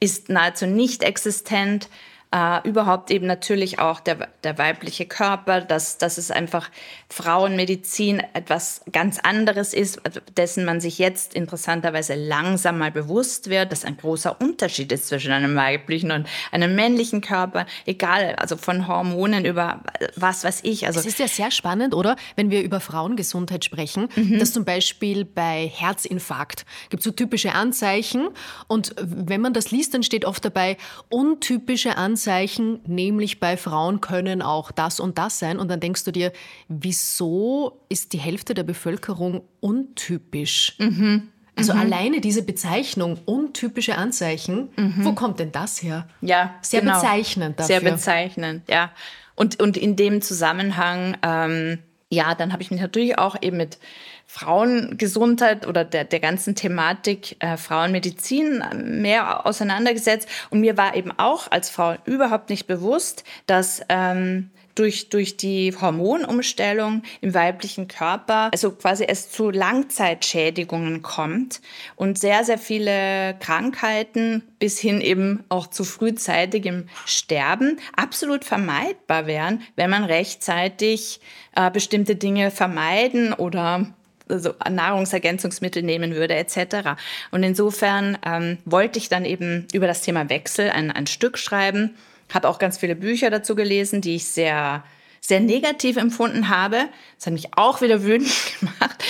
ist 0.00 0.28
nahezu 0.28 0.66
nicht 0.66 1.04
existent 1.04 1.88
äh, 2.34 2.68
überhaupt 2.68 3.12
eben 3.12 3.26
natürlich 3.26 3.78
auch 3.78 4.00
der, 4.00 4.28
der 4.42 4.58
weibliche 4.58 5.06
Körper, 5.06 5.60
dass, 5.60 5.98
dass 5.98 6.18
es 6.18 6.32
einfach 6.32 6.68
Frauenmedizin 7.08 8.20
etwas 8.32 8.80
ganz 8.90 9.20
anderes 9.20 9.72
ist, 9.72 10.00
dessen 10.36 10.64
man 10.64 10.80
sich 10.80 10.98
jetzt 10.98 11.34
interessanterweise 11.34 12.16
langsam 12.16 12.78
mal 12.78 12.90
bewusst 12.90 13.50
wird, 13.50 13.70
dass 13.70 13.84
ein 13.84 13.96
großer 13.96 14.40
Unterschied 14.40 14.90
ist 14.90 15.06
zwischen 15.06 15.30
einem 15.30 15.54
weiblichen 15.54 16.10
und 16.10 16.26
einem 16.50 16.74
männlichen 16.74 17.20
Körper, 17.20 17.66
egal, 17.86 18.34
also 18.34 18.56
von 18.56 18.88
Hormonen 18.88 19.44
über 19.44 19.82
was 20.16 20.42
weiß 20.42 20.60
ich. 20.64 20.86
Also 20.86 20.98
es 20.98 21.06
ist 21.06 21.20
ja 21.20 21.28
sehr 21.28 21.52
spannend, 21.52 21.94
oder? 21.94 22.16
Wenn 22.34 22.50
wir 22.50 22.62
über 22.62 22.80
Frauengesundheit 22.80 23.64
sprechen, 23.64 24.08
mhm. 24.16 24.40
dass 24.40 24.52
zum 24.52 24.64
Beispiel 24.64 25.24
bei 25.24 25.70
Herzinfarkt 25.72 26.66
gibt 26.90 27.02
es 27.02 27.04
so 27.04 27.12
typische 27.12 27.52
Anzeichen 27.52 28.28
und 28.66 28.92
wenn 28.98 29.40
man 29.40 29.52
das 29.52 29.70
liest, 29.70 29.94
dann 29.94 30.02
steht 30.02 30.24
oft 30.24 30.44
dabei 30.44 30.76
untypische 31.10 31.96
Anzeichen 31.96 32.23
Anzeichen, 32.24 32.80
nämlich 32.86 33.38
bei 33.38 33.58
Frauen 33.58 34.00
können 34.00 34.40
auch 34.40 34.72
das 34.72 34.98
und 34.98 35.18
das 35.18 35.38
sein. 35.38 35.58
Und 35.58 35.68
dann 35.68 35.80
denkst 35.80 36.04
du 36.04 36.10
dir, 36.10 36.32
wieso 36.68 37.80
ist 37.90 38.14
die 38.14 38.18
Hälfte 38.18 38.54
der 38.54 38.62
Bevölkerung 38.62 39.42
untypisch? 39.60 40.74
Mhm. 40.78 41.28
Also 41.54 41.74
mhm. 41.74 41.80
alleine 41.80 42.20
diese 42.22 42.42
Bezeichnung, 42.42 43.18
untypische 43.26 43.96
Anzeichen, 43.96 44.70
mhm. 44.76 45.04
wo 45.04 45.12
kommt 45.12 45.38
denn 45.38 45.52
das 45.52 45.82
her? 45.82 46.08
Ja, 46.22 46.54
sehr 46.62 46.80
genau. 46.80 46.94
bezeichnend 46.94 47.60
dafür. 47.60 47.80
Sehr 47.80 47.90
bezeichnend, 47.90 48.68
ja. 48.68 48.90
Und, 49.34 49.60
und 49.60 49.76
in 49.76 49.94
dem 49.94 50.22
Zusammenhang, 50.22 51.18
ähm, 51.22 51.78
ja, 52.08 52.34
dann 52.34 52.52
habe 52.52 52.62
ich 52.62 52.70
mich 52.70 52.80
natürlich 52.80 53.18
auch 53.18 53.36
eben 53.42 53.58
mit 53.58 53.78
Frauengesundheit 54.26 55.66
oder 55.66 55.84
der, 55.84 56.04
der 56.04 56.20
ganzen 56.20 56.54
Thematik 56.54 57.36
äh, 57.40 57.56
Frauenmedizin 57.56 58.62
mehr 59.00 59.46
auseinandergesetzt. 59.46 60.28
Und 60.50 60.60
mir 60.60 60.76
war 60.76 60.96
eben 60.96 61.12
auch 61.16 61.50
als 61.50 61.70
Frau 61.70 61.94
überhaupt 62.04 62.50
nicht 62.50 62.66
bewusst, 62.66 63.24
dass 63.46 63.82
ähm, 63.88 64.50
durch, 64.74 65.08
durch 65.08 65.36
die 65.36 65.74
Hormonumstellung 65.80 67.02
im 67.20 67.34
weiblichen 67.34 67.88
Körper, 67.88 68.50
also 68.52 68.72
quasi 68.72 69.04
es 69.04 69.30
zu 69.30 69.50
Langzeitschädigungen 69.50 71.02
kommt 71.02 71.60
und 71.96 72.18
sehr, 72.18 72.44
sehr 72.44 72.58
viele 72.58 73.36
Krankheiten 73.38 74.42
bis 74.58 74.78
hin 74.78 75.00
eben 75.00 75.44
auch 75.48 75.68
zu 75.68 75.84
frühzeitigem 75.84 76.88
Sterben 77.06 77.78
absolut 77.96 78.44
vermeidbar 78.44 79.26
wären, 79.26 79.62
wenn 79.76 79.90
man 79.90 80.04
rechtzeitig 80.04 81.20
äh, 81.54 81.70
bestimmte 81.70 82.16
Dinge 82.16 82.50
vermeiden 82.50 83.32
oder 83.32 83.86
also 84.28 84.54
Nahrungsergänzungsmittel 84.70 85.82
nehmen 85.82 86.14
würde 86.14 86.34
etc. 86.34 86.96
Und 87.30 87.42
insofern 87.42 88.18
ähm, 88.24 88.58
wollte 88.64 88.98
ich 88.98 89.08
dann 89.08 89.24
eben 89.24 89.66
über 89.72 89.86
das 89.86 90.02
Thema 90.02 90.28
Wechsel 90.28 90.70
ein, 90.70 90.90
ein 90.90 91.06
Stück 91.06 91.38
schreiben 91.38 91.94
habe 92.32 92.48
auch 92.48 92.58
ganz 92.58 92.78
viele 92.78 92.96
Bücher 92.96 93.30
dazu 93.30 93.54
gelesen, 93.54 94.00
die 94.00 94.16
ich 94.16 94.26
sehr 94.26 94.84
sehr 95.20 95.40
negativ 95.40 95.96
empfunden 95.96 96.50
habe. 96.50 96.76
Das 97.16 97.24
hat 97.24 97.32
mich 97.32 97.56
auch 97.56 97.80
wieder 97.80 98.04
wütend 98.04 98.30
gemacht. 98.60 99.02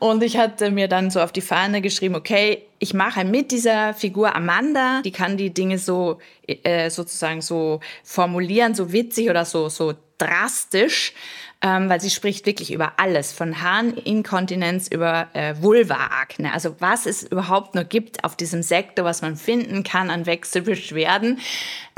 Und 0.00 0.20
ich 0.24 0.36
hatte 0.36 0.72
mir 0.72 0.88
dann 0.88 1.12
so 1.12 1.20
auf 1.20 1.30
die 1.30 1.42
Fahne 1.42 1.80
geschrieben, 1.80 2.16
okay, 2.16 2.64
ich 2.80 2.92
mache 2.92 3.24
mit 3.24 3.52
dieser 3.52 3.94
Figur 3.94 4.34
Amanda, 4.34 5.00
die 5.02 5.12
kann 5.12 5.36
die 5.36 5.54
Dinge 5.54 5.78
so 5.78 6.18
äh, 6.48 6.90
sozusagen 6.90 7.40
so 7.40 7.78
formulieren, 8.02 8.74
so 8.74 8.90
witzig 8.90 9.30
oder 9.30 9.44
so, 9.44 9.68
so 9.68 9.94
drastisch 10.18 11.12
ähm, 11.62 11.88
weil 11.90 12.00
sie 12.00 12.10
spricht 12.10 12.46
wirklich 12.46 12.72
über 12.72 12.94
alles, 12.96 13.32
von 13.32 13.62
Harninkontinenz 13.62 14.88
über 14.88 15.28
äh, 15.34 15.54
Vulvaakne. 15.60 16.52
Also 16.54 16.76
was 16.78 17.06
es 17.06 17.22
überhaupt 17.22 17.74
nur 17.74 17.84
gibt 17.84 18.24
auf 18.24 18.34
diesem 18.34 18.62
Sektor, 18.62 19.04
was 19.04 19.20
man 19.20 19.36
finden 19.36 19.82
kann 19.82 20.10
an 20.10 20.24
Wechselbeschwerden. 20.24 21.38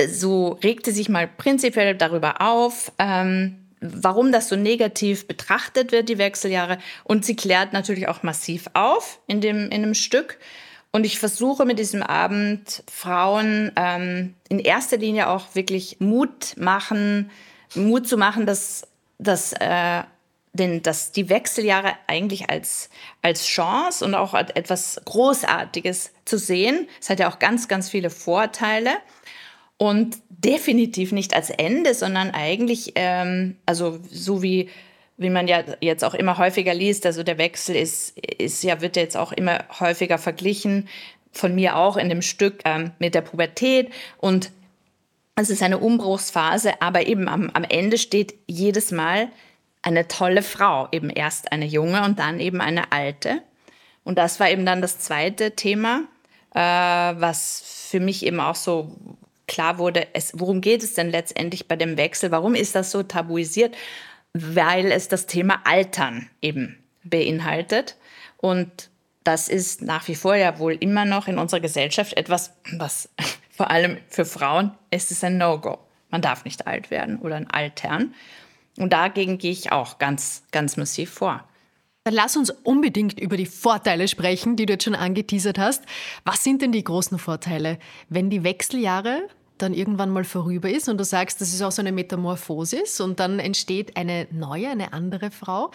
So 0.07 0.59
regte 0.63 0.91
sich 0.91 1.07
mal 1.07 1.27
prinzipiell 1.27 1.95
darüber 1.95 2.41
auf. 2.41 2.91
Ähm, 2.99 3.59
warum 3.79 4.31
das 4.31 4.49
so 4.49 4.55
negativ 4.55 5.27
betrachtet 5.27 5.91
wird, 5.91 6.09
die 6.09 6.17
Wechseljahre. 6.17 6.77
Und 7.03 7.25
sie 7.25 7.35
klärt 7.35 7.73
natürlich 7.73 8.07
auch 8.07 8.23
massiv 8.23 8.69
auf 8.73 9.19
in 9.27 9.41
dem, 9.41 9.69
in 9.69 9.81
dem 9.81 9.93
Stück. 9.93 10.39
Und 10.91 11.05
ich 11.05 11.19
versuche 11.19 11.65
mit 11.65 11.79
diesem 11.79 12.03
Abend 12.03 12.83
Frauen 12.91 13.71
ähm, 13.75 14.35
in 14.47 14.59
erster 14.59 14.97
Linie 14.97 15.27
auch 15.29 15.55
wirklich 15.55 15.97
Mut 15.99 16.55
machen, 16.57 17.31
Mut 17.75 18.07
zu 18.07 18.17
machen, 18.17 18.45
dass 18.45 18.87
dass, 19.23 19.53
äh, 19.53 20.03
den, 20.53 20.83
dass 20.83 21.11
die 21.11 21.29
Wechseljahre 21.29 21.93
eigentlich 22.07 22.49
als, 22.49 22.89
als 23.21 23.45
Chance 23.45 24.05
und 24.05 24.15
auch 24.15 24.33
etwas 24.33 25.01
Großartiges 25.05 26.11
zu 26.25 26.37
sehen. 26.37 26.87
Es 27.01 27.09
hat 27.09 27.19
ja 27.19 27.29
auch 27.29 27.39
ganz, 27.39 27.67
ganz 27.67 27.89
viele 27.89 28.09
Vorteile 28.09 28.91
und 29.77 30.17
definitiv 30.29 31.11
nicht 31.11 31.35
als 31.35 31.49
Ende, 31.49 31.93
sondern 31.93 32.31
eigentlich, 32.31 32.93
ähm, 32.95 33.57
also 33.65 33.99
so 34.09 34.43
wie 34.43 34.69
wie 35.17 35.29
man 35.29 35.47
ja 35.47 35.63
jetzt 35.79 36.03
auch 36.03 36.15
immer 36.15 36.37
häufiger 36.37 36.73
liest, 36.73 37.05
also 37.05 37.23
der 37.23 37.37
Wechsel 37.37 37.75
ist, 37.75 38.17
ist 38.17 38.63
ja, 38.63 38.81
wird 38.81 38.95
jetzt 38.95 39.15
auch 39.15 39.31
immer 39.31 39.63
häufiger 39.79 40.17
verglichen, 40.17 40.89
von 41.31 41.55
mir 41.55 41.77
auch 41.77 41.97
in 41.97 42.09
dem 42.09 42.21
Stück 42.21 42.61
ähm, 42.65 42.91
mit 42.99 43.15
der 43.15 43.21
Pubertät. 43.21 43.91
Und 44.17 44.51
es 45.35 45.49
ist 45.49 45.63
eine 45.63 45.79
Umbruchsphase, 45.79 46.81
aber 46.81 47.07
eben 47.07 47.27
am, 47.27 47.49
am 47.53 47.63
Ende 47.63 47.97
steht 47.97 48.35
jedes 48.47 48.91
Mal 48.91 49.29
eine 49.81 50.07
tolle 50.07 50.43
Frau, 50.43 50.87
eben 50.91 51.09
erst 51.09 51.51
eine 51.51 51.65
junge 51.65 52.03
und 52.03 52.19
dann 52.19 52.39
eben 52.39 52.61
eine 52.61 52.91
alte. 52.91 53.41
Und 54.03 54.17
das 54.17 54.39
war 54.39 54.49
eben 54.49 54.65
dann 54.65 54.81
das 54.81 54.99
zweite 54.99 55.51
Thema, 55.51 56.03
äh, 56.53 56.59
was 56.59 57.63
für 57.89 57.99
mich 57.99 58.25
eben 58.25 58.39
auch 58.39 58.55
so 58.55 58.95
klar 59.47 59.77
wurde, 59.77 60.07
es, 60.13 60.31
worum 60.35 60.61
geht 60.61 60.83
es 60.83 60.93
denn 60.93 61.09
letztendlich 61.09 61.67
bei 61.67 61.75
dem 61.75 61.97
Wechsel? 61.97 62.31
Warum 62.31 62.55
ist 62.55 62.75
das 62.75 62.91
so 62.91 63.03
tabuisiert? 63.03 63.75
Weil 64.33 64.91
es 64.91 65.09
das 65.09 65.25
Thema 65.25 65.61
Altern 65.65 66.29
eben 66.41 66.77
beinhaltet. 67.03 67.97
Und 68.37 68.89
das 69.23 69.47
ist 69.47 69.81
nach 69.81 70.07
wie 70.07 70.15
vor 70.15 70.35
ja 70.35 70.59
wohl 70.59 70.73
immer 70.73 71.05
noch 71.05 71.27
in 71.27 71.37
unserer 71.37 71.59
Gesellschaft 71.59 72.13
etwas, 72.13 72.53
was 72.73 73.09
vor 73.55 73.69
allem 73.69 73.97
für 74.09 74.25
Frauen 74.25 74.71
ist 74.89 75.11
es 75.11 75.23
ein 75.23 75.37
No-Go. 75.37 75.77
Man 76.09 76.23
darf 76.23 76.43
nicht 76.43 76.65
alt 76.65 76.89
werden 76.89 77.19
oder 77.19 77.35
ein 77.35 77.49
Altern. 77.49 78.15
Und 78.77 78.91
dagegen 78.93 79.37
gehe 79.37 79.51
ich 79.51 79.71
auch 79.71 79.99
ganz, 79.99 80.43
ganz 80.51 80.75
massiv 80.75 81.11
vor. 81.11 81.47
Dann 82.03 82.15
lass 82.15 82.35
uns 82.35 82.49
unbedingt 82.49 83.19
über 83.19 83.37
die 83.37 83.45
Vorteile 83.45 84.07
sprechen, 84.07 84.55
die 84.55 84.65
du 84.65 84.73
jetzt 84.73 84.83
schon 84.83 84.95
angeteasert 84.95 85.59
hast. 85.59 85.83
Was 86.25 86.43
sind 86.43 86.63
denn 86.63 86.71
die 86.71 86.83
großen 86.83 87.19
Vorteile, 87.19 87.77
wenn 88.09 88.31
die 88.31 88.43
Wechseljahre 88.43 89.29
dann 89.59 89.73
irgendwann 89.75 90.09
mal 90.09 90.23
vorüber 90.23 90.69
ist 90.69 90.89
und 90.89 90.97
du 90.97 91.05
sagst, 91.05 91.39
das 91.39 91.53
ist 91.53 91.61
auch 91.61 91.71
so 91.71 91.81
eine 91.81 91.91
Metamorphosis 91.91 92.99
und 92.99 93.19
dann 93.19 93.39
entsteht 93.39 93.95
eine 93.95 94.27
neue, 94.31 94.69
eine 94.69 94.93
andere 94.93 95.29
Frau. 95.29 95.71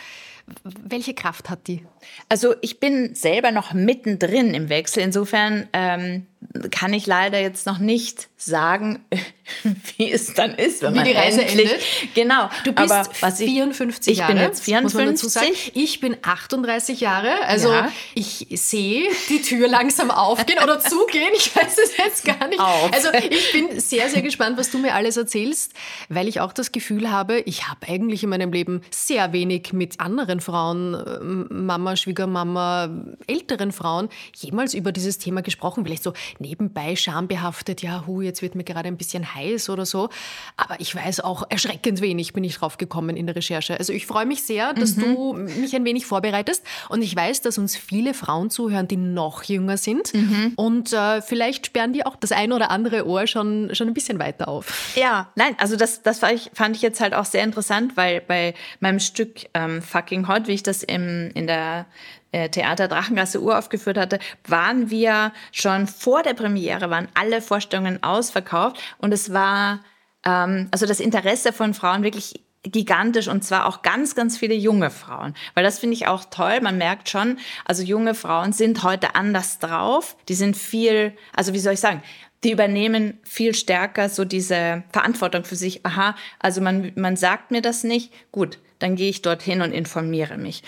Welche 0.65 1.15
Kraft 1.15 1.51
hat 1.51 1.67
die? 1.67 1.85
Also 2.29 2.55
ich 2.61 2.81
bin 2.81 3.15
selber 3.15 3.51
noch 3.53 3.73
mittendrin 3.73 4.55
im 4.55 4.69
Wechsel. 4.69 5.03
Insofern 5.03 5.69
ähm, 5.73 6.27
kann 6.71 6.93
ich 6.93 7.07
leider 7.07 7.41
jetzt 7.41 7.67
noch 7.67 7.79
nicht 7.79 8.29
sagen, 8.37 9.05
wie 9.97 10.11
es 10.11 10.35
dann 10.35 10.55
ist, 10.55 10.83
wenn 10.83 10.93
wie 10.93 10.97
man 10.99 11.05
die 11.05 11.13
Reise 11.13 11.43
endlich, 11.45 11.71
endet. 11.73 12.15
Genau. 12.15 12.49
Du 12.65 12.73
bist 12.73 12.93
aber 12.93 13.09
was 13.21 13.41
ich, 13.41 13.51
54 13.51 14.13
ich 14.13 14.19
Jahre. 14.21 14.35
bin 14.35 14.43
jetzt 14.43 14.63
54. 14.63 15.73
Ich 15.75 16.01
bin 16.01 16.17
38 16.23 17.01
Jahre. 17.01 17.33
Also 17.47 17.73
Ja. 17.73 17.91
ich 18.15 18.47
sehe 18.53 19.09
die 19.29 19.43
Tür 19.43 19.69
langsam 19.69 20.11
aufgehen 20.11 20.59
oder 20.63 20.79
zugehen. 20.81 21.31
Ich 21.37 21.55
weiß 21.55 21.77
es 21.85 21.97
jetzt 21.97 22.25
gar 22.25 22.47
nicht. 22.49 22.61
Auf. 22.61 22.93
Also 22.93 23.09
ich 23.13 23.53
bin 23.53 23.81
sehr, 23.81 24.09
sehr 24.09 24.23
gespannt, 24.23 24.57
was 24.59 24.71
du 24.71 24.79
mir 24.79 24.95
alles 24.95 25.17
erzählst, 25.17 25.73
weil 26.09 26.29
ich 26.29 26.41
auch 26.41 26.53
das 26.53 26.71
Gefühl 26.73 27.11
habe, 27.11 27.41
ich 27.41 27.69
habe 27.69 27.89
eigentlich 27.89 28.23
in 28.23 28.31
meinem 28.31 28.53
Leben 28.53 28.83
sehr 28.91 29.33
wenig 29.33 29.73
mit 29.73 29.99
anderen 30.01 30.38
Frauen, 30.41 30.95
äh, 30.95 31.19
Mama, 31.53 31.97
Schwiegermama, 31.97 32.91
älteren 33.27 33.73
Frauen, 33.73 34.09
jemals 34.35 34.75
über 34.75 34.93
dieses 34.93 35.19
Thema 35.19 35.43
gesprochen. 35.43 35.85
Vielleicht 35.85 36.03
so 36.03 36.13
nebenbei 36.39 36.97
schambehaftet, 36.97 37.83
ja, 37.83 38.05
hu, 38.07 38.21
jetzt 38.21 38.43
wird 38.43 38.55
mir 38.55 38.65
gerade 38.65 38.89
ein 38.89 38.97
bisschen 38.97 39.35
heiß 39.35 39.71
oder 39.71 39.87
so. 39.87 40.09
Aber 40.57 40.81
ich 40.81 40.95
weiß 40.95 41.21
auch 41.21 41.45
erschreckend 41.49 42.01
wenig, 42.01 42.33
bin 42.33 42.45
ich 42.45 42.57
drauf 42.57 42.79
gekommen 42.79 43.17
in 43.17 43.27
der 43.27 43.37
Recherche. 43.37 43.79
Also 43.79 43.93
ich 43.93 44.07
freue 44.07 44.27
mich 44.27 44.43
sehr, 44.43 44.73
dass 44.75 44.97
du 44.97 45.35
mich 45.35 45.75
ein 45.75 45.85
wenig 45.85 46.07
vorbereitest. 46.07 46.65
Und 46.89 47.03
ich 47.03 47.15
weiß, 47.15 47.43
dass 47.43 47.59
uns 47.59 47.77
viele 47.77 48.15
Frauen 48.15 48.51
zuhören, 48.51 48.89
die 48.89 48.97
noch 48.97 49.43
jünger 49.45 49.77
sind. 49.77 50.13
Und 50.57 50.93
äh, 50.93 51.23
vielleicht 51.23 51.67
sperren 51.67 51.93
die 51.93 52.05
auch 52.07 52.17
das 52.17 52.33
ein 52.33 52.53
oder 52.53 52.71
andere 52.71 53.07
Ohr 53.07 53.27
schon, 53.27 53.75
schon 53.75 53.89
ein 53.89 53.95
bisschen 53.95 54.19
weiter 54.19 54.49
auf. 54.49 54.95
Ja, 54.97 55.31
nein, 55.35 55.55
also 55.59 55.77
das, 55.77 56.03
das 56.03 56.19
fand 56.19 56.77
ich 56.77 56.83
jetzt 56.83 57.01
halt 57.01 57.15
auch 57.15 57.25
sehr 57.25 57.43
interessant, 57.45 57.97
weil 57.97 58.21
bei 58.21 58.55
meinem 58.81 59.01
Stück 59.01 59.47
ähm, 59.55 59.83
Fucking 59.83 60.28
Hot, 60.29 60.47
wie 60.47 60.53
ich 60.53 60.63
das 60.63 60.83
im, 60.83 61.31
in 61.35 61.47
der 61.47 61.87
äh, 62.33 62.49
Theater 62.49 62.89
Drachengasse 62.89 63.41
uraufgeführt 63.41 63.99
hatte, 63.99 64.19
waren 64.47 64.91
wir 64.91 65.33
schon 65.53 65.87
vor 65.87 66.23
der 66.23 66.35
Premiere, 66.35 66.91
waren 66.91 67.09
alle 67.15 67.41
Vorstellungen 67.41 68.03
ausverkauft 68.03 68.79
und 68.99 69.13
es 69.13 69.33
war 69.33 69.81
ähm, 70.25 70.69
also 70.71 70.87
das 70.87 71.01
Interesse 71.01 71.53
von 71.53 71.75
Frauen 71.75 72.03
wirklich 72.03 72.45
gigantisch 72.63 73.29
und 73.29 73.45
zwar 73.45 73.67
auch 73.67 73.83
ganz, 73.83 74.15
ganz 74.15 74.37
viele 74.37 74.55
junge 74.55 74.91
Frauen. 74.91 75.35
Weil 75.55 75.65
das 75.65 75.79
finde 75.79 75.95
ich 75.95 76.07
auch 76.07 76.25
toll. 76.25 76.61
Man 76.61 76.77
merkt 76.77 77.09
schon, 77.09 77.39
also 77.65 77.83
junge 77.83 78.15
Frauen 78.15 78.53
sind 78.53 78.83
heute 78.83 79.15
anders 79.15 79.59
drauf. 79.59 80.17
Die 80.29 80.35
sind 80.35 80.57
viel, 80.57 81.17
also 81.35 81.55
wie 81.55 81.61
soll 81.61 81.75
ich 81.75 81.81
sagen, 81.81 82.03
die 82.45 82.53
übernehmen 82.53 83.19
viel 83.25 83.55
stärker 83.55 84.09
so 84.09 84.25
diese 84.25 84.85
Verantwortung 84.93 85.45
für 85.45 85.57
sich. 85.57 85.85
Aha, 85.85 86.15
also 86.39 86.61
man, 86.61 86.93
man 86.95 87.17
sagt 87.17 87.51
mir 87.51 87.63
das 87.63 87.85
nicht. 87.85 88.13
Gut, 88.31 88.59
dann 88.79 88.97
gehe 88.97 89.11
ich 89.11 89.23
dorthin 89.23 89.63
und 89.63 89.73
informiere 89.73 90.39
mich. 90.39 90.63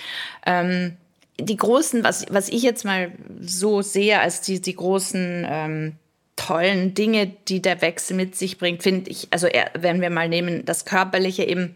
Ähm, 0.46 0.96
die 1.38 1.56
großen, 1.56 2.04
was, 2.04 2.26
was 2.30 2.48
ich 2.48 2.62
jetzt 2.62 2.84
mal 2.84 3.12
so 3.40 3.82
sehe 3.82 4.20
als 4.20 4.40
die, 4.42 4.60
die 4.60 4.76
großen 4.76 5.46
ähm, 5.48 5.92
tollen 6.36 6.94
Dinge, 6.94 7.32
die 7.48 7.62
der 7.62 7.82
Wechsel 7.82 8.16
mit 8.16 8.34
sich 8.34 8.58
bringt, 8.58 8.82
finde 8.82 9.10
ich, 9.10 9.28
also 9.30 9.48
wenn 9.74 10.00
wir 10.00 10.10
mal 10.10 10.28
nehmen, 10.28 10.64
das 10.64 10.84
Körperliche 10.84 11.44
eben, 11.44 11.74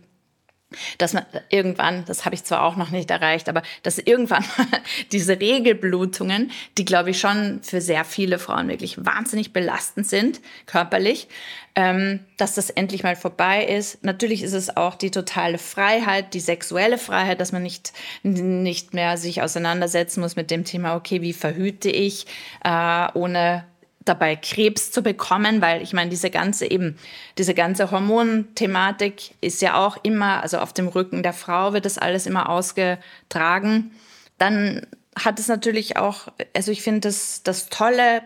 dass 0.99 1.13
man 1.13 1.25
irgendwann, 1.51 2.05
das 2.07 2.25
habe 2.25 2.35
ich 2.35 2.45
zwar 2.45 2.63
auch 2.63 2.77
noch 2.77 2.91
nicht 2.91 3.11
erreicht, 3.11 3.49
aber 3.49 3.63
dass 3.83 3.99
irgendwann 3.99 4.45
diese 5.13 5.41
Regelblutungen, 5.41 6.51
die 6.79 6.85
glaube 6.85 7.11
ich 7.11 7.21
schon 7.21 7.61
für 7.63 7.81
sehr 7.81 8.05
viele 8.05 8.39
Frauen 8.39 8.69
wirklich 8.69 9.05
wahnsinnig 9.05 9.53
belastend 9.53 10.07
sind, 10.07 10.41
körperlich, 10.67 11.29
ähm, 11.77 12.21
dass 12.37 12.55
das 12.55 12.71
endlich 12.71 13.03
mal 13.03 13.17
vorbei 13.17 13.65
ist. 13.65 14.05
Natürlich 14.05 14.43
ist 14.43 14.53
es 14.53 14.77
auch 14.77 14.95
die 14.95 15.11
totale 15.11 15.59
Freiheit, 15.59 16.35
die 16.35 16.41
sexuelle 16.41 16.99
Freiheit, 16.99 17.41
dass 17.41 17.53
man 17.53 17.63
nicht, 17.63 17.93
nicht 18.23 18.95
mehr 18.95 19.17
sich 19.17 19.43
auseinandersetzen 19.43 20.21
muss 20.21 20.37
mit 20.37 20.51
dem 20.51 20.65
Thema, 20.65 20.97
okay, 20.97 21.21
wie 21.21 21.33
verhüte 21.33 21.91
ich, 21.91 22.27
äh, 22.65 23.09
ohne 23.15 23.65
dabei 24.05 24.37
Krebs 24.37 24.91
zu 24.91 25.03
bekommen, 25.03 25.61
weil 25.61 25.83
ich 25.83 25.93
meine, 25.93 26.11
diese 26.11 26.31
ganze 26.31 26.71
eben, 26.71 26.99
diese 27.39 27.55
ganze 27.55 27.91
Hormonthematik 27.91 29.35
ist 29.41 29.63
ja 29.63 29.85
auch 29.85 29.99
immer, 30.03 30.43
also 30.43 30.59
auf 30.59 30.73
dem 30.73 30.89
Rücken 30.89 31.23
der 31.23 31.33
Frau 31.33 31.73
wird 31.73 31.85
das 31.85 31.99
alles 31.99 32.27
immer 32.27 32.49
ausgetragen. 32.49 33.93
Dann 34.39 34.87
hat 35.17 35.39
es 35.39 35.49
natürlich 35.49 35.97
auch, 35.97 36.29
also 36.55 36.73
ich 36.73 36.83
finde 36.83 37.01
das, 37.01 37.43
das 37.43 37.69
Tolle, 37.69 38.23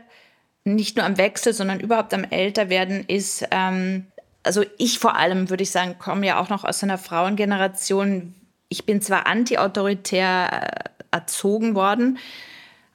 nicht 0.65 0.97
nur 0.97 1.07
am 1.07 1.17
Wechsel, 1.17 1.53
sondern 1.53 1.81
überhaupt 1.81 2.13
am 2.13 2.25
Älterwerden 2.25 3.05
ist, 3.07 3.47
ähm, 3.51 4.07
also 4.43 4.65
ich 4.79 4.99
vor 4.99 5.17
allem 5.17 5.51
würde 5.51 5.63
ich 5.63 5.71
sagen, 5.71 5.97
komme 5.99 6.27
ja 6.27 6.41
auch 6.41 6.49
noch 6.49 6.65
aus 6.65 6.83
einer 6.83 6.99
Frauengeneration. 6.99 8.35
Ich 8.69 8.87
bin 8.87 9.03
zwar 9.03 9.27
anti-autoritär 9.27 10.49
äh, 10.51 10.91
erzogen 11.11 11.75
worden, 11.75 12.19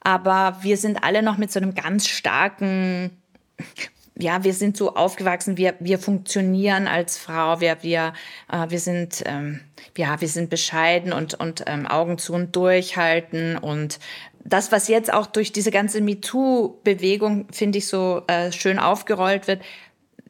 aber 0.04 0.58
wir 0.60 0.76
sind 0.76 1.02
alle 1.02 1.22
noch 1.22 1.38
mit 1.38 1.50
so 1.50 1.58
einem 1.58 1.74
ganz 1.74 2.06
starken, 2.06 3.10
ja, 4.16 4.44
wir 4.44 4.52
sind 4.52 4.76
so 4.76 4.94
aufgewachsen, 4.94 5.56
wir, 5.56 5.74
wir 5.80 5.98
funktionieren 5.98 6.86
als 6.86 7.18
Frau, 7.18 7.60
wir, 7.60 7.78
wir, 7.82 8.12
äh, 8.52 8.68
wir 8.68 8.78
sind, 8.78 9.24
ähm, 9.26 9.60
ja, 9.96 10.20
wir 10.20 10.28
sind 10.28 10.50
bescheiden 10.50 11.12
und, 11.12 11.34
und 11.34 11.64
ähm, 11.66 11.86
Augen 11.86 12.18
zu 12.18 12.34
und 12.34 12.54
durchhalten. 12.54 13.56
Und 13.56 13.98
das, 14.44 14.70
was 14.70 14.88
jetzt 14.88 15.12
auch 15.12 15.26
durch 15.26 15.52
diese 15.52 15.70
ganze 15.70 16.00
MeToo-Bewegung, 16.00 17.46
finde 17.50 17.78
ich, 17.78 17.88
so 17.88 18.22
äh, 18.28 18.52
schön 18.52 18.78
aufgerollt 18.78 19.48
wird, 19.48 19.62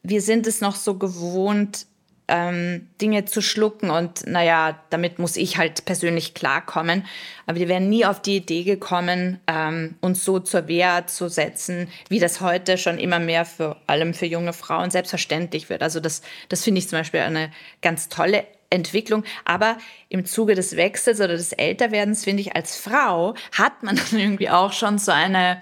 wir 0.01 0.21
sind 0.21 0.47
es 0.47 0.61
noch 0.61 0.75
so 0.75 0.97
gewohnt, 0.97 1.85
ähm, 2.27 2.87
Dinge 3.01 3.25
zu 3.25 3.41
schlucken 3.41 3.89
und 3.89 4.25
naja, 4.25 4.79
damit 4.89 5.19
muss 5.19 5.37
ich 5.37 5.57
halt 5.57 5.85
persönlich 5.85 6.33
klarkommen. 6.33 7.05
Aber 7.45 7.59
wir 7.59 7.67
wären 7.67 7.89
nie 7.89 8.05
auf 8.05 8.21
die 8.21 8.37
Idee 8.37 8.63
gekommen, 8.63 9.39
ähm, 9.47 9.95
uns 10.01 10.25
so 10.25 10.39
zur 10.39 10.67
Wehr 10.67 11.07
zu 11.07 11.29
setzen, 11.29 11.87
wie 12.09 12.19
das 12.19 12.41
heute 12.41 12.77
schon 12.77 12.97
immer 12.97 13.19
mehr 13.19 13.45
vor 13.45 13.77
allem 13.87 14.13
für 14.13 14.25
junge 14.25 14.53
Frauen 14.53 14.89
selbstverständlich 14.89 15.69
wird. 15.69 15.83
Also 15.83 15.99
das, 15.99 16.21
das 16.49 16.63
finde 16.63 16.79
ich 16.79 16.89
zum 16.89 16.99
Beispiel 16.99 17.21
eine 17.21 17.51
ganz 17.81 18.09
tolle 18.09 18.45
Entwicklung. 18.69 19.23
Aber 19.45 19.77
im 20.09 20.25
Zuge 20.25 20.55
des 20.55 20.75
Wechsels 20.75 21.19
oder 21.19 21.29
des 21.29 21.53
Älterwerdens, 21.53 22.23
finde 22.23 22.41
ich, 22.41 22.55
als 22.55 22.77
Frau 22.77 23.35
hat 23.51 23.83
man 23.83 23.95
dann 24.11 24.19
irgendwie 24.19 24.49
auch 24.49 24.73
schon 24.73 24.97
so 24.97 25.11
eine, 25.11 25.61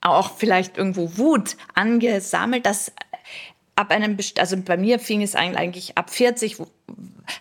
auch 0.00 0.36
vielleicht 0.36 0.78
irgendwo 0.78 1.16
Wut 1.16 1.56
angesammelt, 1.74 2.66
dass 2.66 2.92
ab 3.78 3.92
einem, 3.92 4.16
also 4.38 4.56
bei 4.56 4.76
mir 4.76 4.98
fing 4.98 5.22
es 5.22 5.36
eigentlich 5.36 5.96
ab 5.96 6.10
40, 6.10 6.56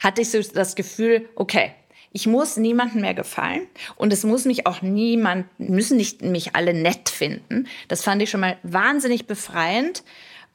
hatte 0.03 0.21
ich 0.21 0.29
so 0.29 0.39
das 0.53 0.75
Gefühl, 0.75 1.27
okay, 1.35 1.71
ich 2.11 2.27
muss 2.27 2.57
niemandem 2.57 3.01
mehr 3.01 3.15
gefallen 3.15 3.67
und 3.95 4.13
es 4.13 4.23
muss 4.23 4.45
mich 4.45 4.67
auch 4.67 4.83
niemand, 4.83 5.47
müssen 5.59 5.97
nicht 5.97 6.21
mich 6.21 6.55
alle 6.55 6.75
nett 6.75 7.09
finden. 7.09 7.67
Das 7.87 8.03
fand 8.03 8.21
ich 8.21 8.29
schon 8.29 8.41
mal 8.41 8.57
wahnsinnig 8.61 9.25
befreiend. 9.25 10.03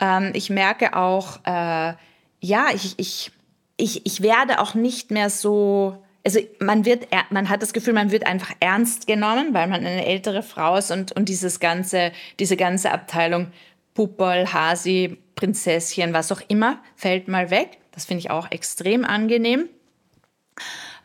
Ähm, 0.00 0.30
ich 0.34 0.50
merke 0.50 0.96
auch, 0.96 1.40
äh, 1.44 1.94
ja, 2.40 2.66
ich, 2.72 2.94
ich, 2.98 3.32
ich, 3.76 4.06
ich 4.06 4.22
werde 4.22 4.60
auch 4.60 4.74
nicht 4.74 5.10
mehr 5.10 5.30
so, 5.30 6.00
also 6.24 6.38
man 6.60 6.84
wird, 6.84 7.08
man 7.30 7.48
hat 7.48 7.60
das 7.60 7.72
Gefühl, 7.72 7.92
man 7.92 8.12
wird 8.12 8.24
einfach 8.24 8.52
ernst 8.60 9.08
genommen, 9.08 9.52
weil 9.52 9.66
man 9.66 9.80
eine 9.80 10.06
ältere 10.06 10.44
Frau 10.44 10.76
ist 10.76 10.92
und, 10.92 11.10
und 11.10 11.28
dieses 11.28 11.58
ganze, 11.58 12.12
diese 12.38 12.56
ganze 12.56 12.92
Abteilung 12.92 13.48
Puppel, 13.94 14.52
Hasi, 14.52 15.18
Prinzesschen, 15.34 16.12
was 16.12 16.32
auch 16.32 16.42
immer, 16.48 16.78
fällt 16.96 17.28
mal 17.28 17.50
weg. 17.50 17.78
Das 17.92 18.04
finde 18.04 18.20
ich 18.20 18.30
auch 18.30 18.50
extrem 18.50 19.04
angenehm. 19.04 19.68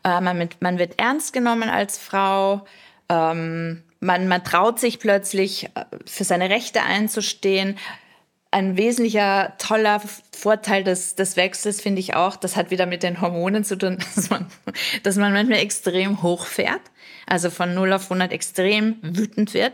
Äh, 0.04 0.20
man, 0.20 0.38
mit, 0.38 0.60
man, 0.62 0.78
wird 0.78 0.98
ernst 0.98 1.32
genommen 1.32 1.68
als 1.68 1.98
Frau. 1.98 2.64
Ähm, 3.08 3.82
man, 4.00 4.28
man 4.28 4.44
traut 4.44 4.78
sich 4.78 4.98
plötzlich, 4.98 5.64
äh, 5.74 5.84
für 6.06 6.24
seine 6.24 6.50
Rechte 6.50 6.82
einzustehen. 6.82 7.78
Ein 8.50 8.78
wesentlicher, 8.78 9.54
toller 9.58 10.00
Vorteil 10.34 10.82
des, 10.82 11.16
des 11.16 11.36
Wechsels 11.36 11.82
finde 11.82 12.00
ich 12.00 12.14
auch, 12.14 12.36
das 12.36 12.56
hat 12.56 12.70
wieder 12.70 12.86
mit 12.86 13.02
den 13.02 13.20
Hormonen 13.20 13.64
zu 13.64 13.76
tun, 13.76 13.98
dass 14.14 14.30
man, 14.30 14.46
dass 15.02 15.16
man 15.16 15.32
manchmal 15.32 15.58
extrem 15.58 16.22
hochfährt, 16.22 16.80
also 17.26 17.50
von 17.50 17.74
0 17.74 17.92
auf 17.92 18.04
100 18.04 18.32
extrem 18.32 18.96
wütend 19.02 19.52
wird. 19.52 19.72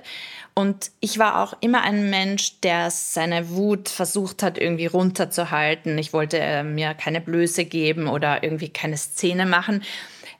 Und 0.54 0.92
ich 1.00 1.18
war 1.18 1.42
auch 1.42 1.54
immer 1.61 1.82
ein 1.82 2.11
Mensch, 2.11 2.61
der 2.61 2.90
seine 2.92 3.50
Wut 3.50 3.88
versucht 3.88 4.42
hat, 4.44 4.56
irgendwie 4.56 4.87
runterzuhalten. 4.87 5.99
Ich 5.99 6.12
wollte 6.12 6.38
äh, 6.38 6.62
mir 6.62 6.94
keine 6.94 7.20
Blöße 7.20 7.64
geben 7.64 8.06
oder 8.06 8.44
irgendwie 8.44 8.68
keine 8.68 8.96
Szene 8.96 9.46
machen. 9.46 9.82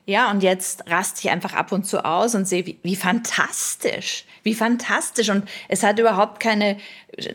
Ja, 0.07 0.31
und 0.31 0.43
jetzt 0.43 0.89
raste 0.89 1.21
ich 1.23 1.31
einfach 1.31 1.55
ab 1.55 1.73
und 1.73 1.85
zu 1.85 2.05
aus 2.05 2.35
und 2.35 2.47
sehe, 2.47 2.67
wie, 2.67 2.79
wie 2.83 2.95
fantastisch, 2.95 4.25
wie 4.43 4.55
fantastisch. 4.55 5.31
Und 5.31 5.49
es 5.69 5.83
hat 5.83 5.99
überhaupt 5.99 6.41
keine 6.41 6.77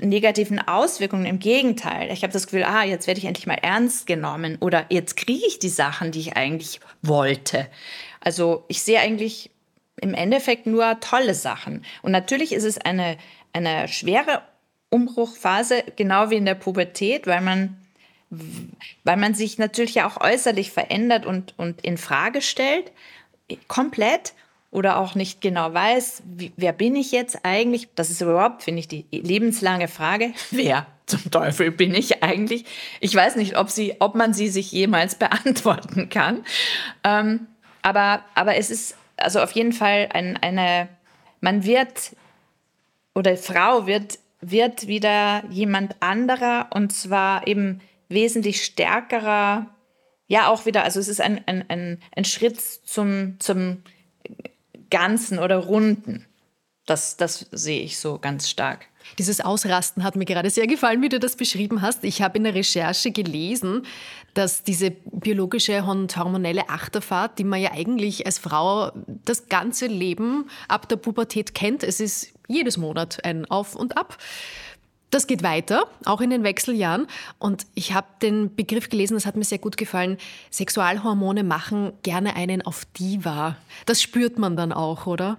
negativen 0.02 0.60
Auswirkungen. 0.60 1.26
Im 1.26 1.40
Gegenteil. 1.40 2.12
Ich 2.12 2.24
habe 2.24 2.32
das 2.32 2.46
Gefühl, 2.46 2.64
ah, 2.64 2.84
jetzt 2.84 3.08
werde 3.08 3.20
ich 3.20 3.26
endlich 3.26 3.48
mal 3.48 3.56
ernst 3.56 4.08
genommen 4.08 4.58
oder 4.62 4.86
jetzt 4.90 5.18
kriege 5.18 5.46
ich 5.48 5.60
die 5.60 5.70
Sachen, 5.70 6.12
die 6.12 6.20
ich 6.20 6.38
eigentlich 6.38 6.80
wollte. 7.02 7.68
Also 8.22 8.66
ich 8.68 8.84
sehe 8.84 9.00
eigentlich 9.00 9.50
im 10.00 10.14
Endeffekt 10.14 10.66
nur 10.66 11.00
tolle 11.00 11.34
Sachen. 11.34 11.86
Und 12.02 12.12
natürlich 12.12 12.54
ist 12.54 12.64
es 12.64 12.78
eine, 12.78 13.18
eine 13.54 13.88
schwere 13.88 14.42
Umbruchphase, 14.90 15.84
genau 15.96 16.30
wie 16.30 16.38
in 16.38 16.46
der 16.46 16.56
Pubertät, 16.56 17.28
weil 17.28 17.42
man, 17.42 17.78
weil 19.04 19.18
man 19.18 19.34
sich 19.34 19.58
natürlich 19.58 20.02
auch 20.02 20.20
äußerlich 20.20 20.72
verändert 20.72 21.26
und, 21.26 21.54
und 21.58 21.82
in 21.82 21.98
Frage 21.98 22.42
stellt, 22.42 22.92
komplett 23.68 24.34
oder 24.72 24.98
auch 25.00 25.16
nicht 25.16 25.42
genau 25.42 25.74
weiß, 25.74 26.24
wie, 26.26 26.52
wer 26.56 26.74
bin 26.74 26.96
ich 26.96 27.12
jetzt 27.12 27.40
eigentlich? 27.44 27.88
Das 27.96 28.10
ist 28.10 28.22
überhaupt, 28.22 28.64
finde 28.64 28.82
ich, 28.82 28.88
die 28.88 29.06
lebenslange 29.12 29.88
Frage. 29.88 30.32
Wer 30.52 30.86
zum 31.08 31.32
Teufel 31.32 31.72
bin 31.72 31.96
ich 31.96 32.22
eigentlich? 32.22 32.66
Ich 33.00 33.16
weiß 33.16 33.36
nicht, 33.36 33.58
ob, 33.58 33.72
sie, 33.72 33.96
ob 34.00 34.14
man 34.14 34.34
sie 34.34 34.48
sich 34.48 34.72
jemals 34.72 35.16
beantworten 35.20 36.10
kann. 36.10 36.46
Ähm, 37.04 37.48
aber, 37.82 38.24
aber 38.36 38.58
es 38.58 38.70
ist 38.70 38.96
also 39.22 39.42
auf 39.42 39.52
jeden 39.52 39.74
Fall 39.74 40.10
ein, 40.14 40.38
eine, 40.38 40.90
man 41.42 41.64
wird 41.64 42.16
oder 43.16 43.36
Frau 43.38 43.88
wird, 43.88 44.20
wird 44.42 44.88
wieder 44.88 45.44
jemand 45.50 45.96
anderer 46.02 46.68
und 46.74 46.94
zwar 46.94 47.48
eben 47.48 47.82
wesentlich 48.08 48.64
stärkerer, 48.64 49.68
ja 50.28 50.48
auch 50.48 50.66
wieder, 50.66 50.84
also 50.84 51.00
es 51.00 51.08
ist 51.08 51.22
ein, 51.22 51.42
ein, 51.48 51.66
ein, 51.70 52.02
ein 52.16 52.26
Schritt 52.26 52.60
zum, 52.62 53.40
zum 53.40 53.84
Ganzen 54.90 55.40
oder 55.40 55.58
Runden. 55.58 56.26
Das, 56.86 57.18
das 57.18 57.48
sehe 57.52 57.82
ich 57.82 58.00
so 58.00 58.18
ganz 58.18 58.50
stark. 58.50 58.88
Dieses 59.20 59.42
Ausrasten 59.42 60.06
hat 60.06 60.16
mir 60.16 60.24
gerade 60.24 60.50
sehr 60.50 60.66
gefallen, 60.66 61.02
wie 61.02 61.10
du 61.10 61.20
das 61.20 61.36
beschrieben 61.36 61.82
hast. 61.82 62.06
Ich 62.06 62.22
habe 62.22 62.38
in 62.38 62.46
der 62.46 62.56
Recherche 62.56 63.12
gelesen, 63.12 63.86
dass 64.34 64.64
diese 64.64 64.92
biologische 64.92 65.84
und 65.84 66.16
hormonelle 66.16 66.70
Achterfahrt, 66.70 67.38
die 67.38 67.44
man 67.44 67.62
ja 67.62 67.74
eigentlich 67.74 68.26
als 68.26 68.40
Frau 68.40 68.94
das 69.26 69.50
ganze 69.50 69.88
Leben 69.88 70.46
ab 70.70 70.88
der 70.88 70.96
Pubertät 70.96 71.54
kennt, 71.54 71.84
es 71.84 72.00
ist 72.00 72.32
jedes 72.48 72.78
Monat 72.78 73.24
ein 73.26 73.46
Auf 73.52 73.76
und 73.76 73.98
Ab. 73.98 74.18
Das 75.12 75.28
geht 75.28 75.44
weiter, 75.44 75.88
auch 76.06 76.22
in 76.22 76.30
den 76.30 76.44
Wechseljahren. 76.44 77.08
Und 77.40 77.66
ich 77.74 77.94
habe 77.94 78.08
den 78.22 78.56
Begriff 78.56 78.90
gelesen, 78.90 79.16
das 79.16 79.26
hat 79.26 79.36
mir 79.36 79.44
sehr 79.44 79.58
gut 79.58 79.76
gefallen. 79.76 80.18
Sexualhormone 80.50 81.44
machen 81.44 81.92
gerne 82.04 82.38
einen 82.38 82.62
auf 82.62 82.86
Diva. 82.98 83.58
Das 83.86 84.02
spürt 84.02 84.38
man 84.40 84.56
dann 84.56 84.72
auch, 84.72 85.08
oder? 85.08 85.38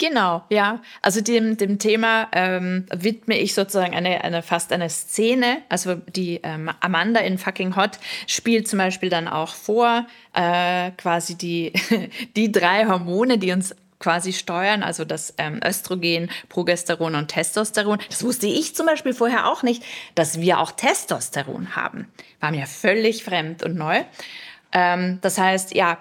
Genau, 0.00 0.42
ja. 0.48 0.80
Also 1.02 1.20
dem, 1.20 1.58
dem 1.58 1.78
Thema 1.78 2.28
ähm, 2.32 2.86
widme 2.90 3.36
ich 3.36 3.52
sozusagen 3.52 3.94
eine, 3.94 4.24
eine 4.24 4.42
fast 4.42 4.72
eine 4.72 4.88
Szene. 4.88 5.58
Also 5.68 5.96
die 5.96 6.40
ähm, 6.42 6.70
Amanda 6.80 7.20
in 7.20 7.36
Fucking 7.36 7.76
Hot 7.76 7.98
spielt 8.26 8.66
zum 8.66 8.78
Beispiel 8.78 9.10
dann 9.10 9.28
auch 9.28 9.54
vor, 9.54 10.06
äh, 10.32 10.92
quasi 10.92 11.36
die, 11.36 11.74
die 12.36 12.50
drei 12.50 12.86
Hormone, 12.86 13.36
die 13.36 13.52
uns 13.52 13.76
quasi 13.98 14.32
steuern, 14.32 14.82
also 14.82 15.04
das 15.04 15.34
ähm, 15.36 15.60
Östrogen, 15.62 16.30
Progesteron 16.48 17.14
und 17.14 17.28
Testosteron. 17.28 17.98
Das 18.08 18.24
wusste 18.24 18.46
ich 18.46 18.74
zum 18.74 18.86
Beispiel 18.86 19.12
vorher 19.12 19.50
auch 19.50 19.62
nicht, 19.62 19.82
dass 20.14 20.40
wir 20.40 20.60
auch 20.60 20.70
Testosteron 20.70 21.76
haben. 21.76 22.08
War 22.40 22.52
mir 22.52 22.66
völlig 22.66 23.22
fremd 23.22 23.62
und 23.62 23.76
neu. 23.76 24.00
Ähm, 24.72 25.18
das 25.20 25.36
heißt, 25.36 25.74
ja, 25.74 25.98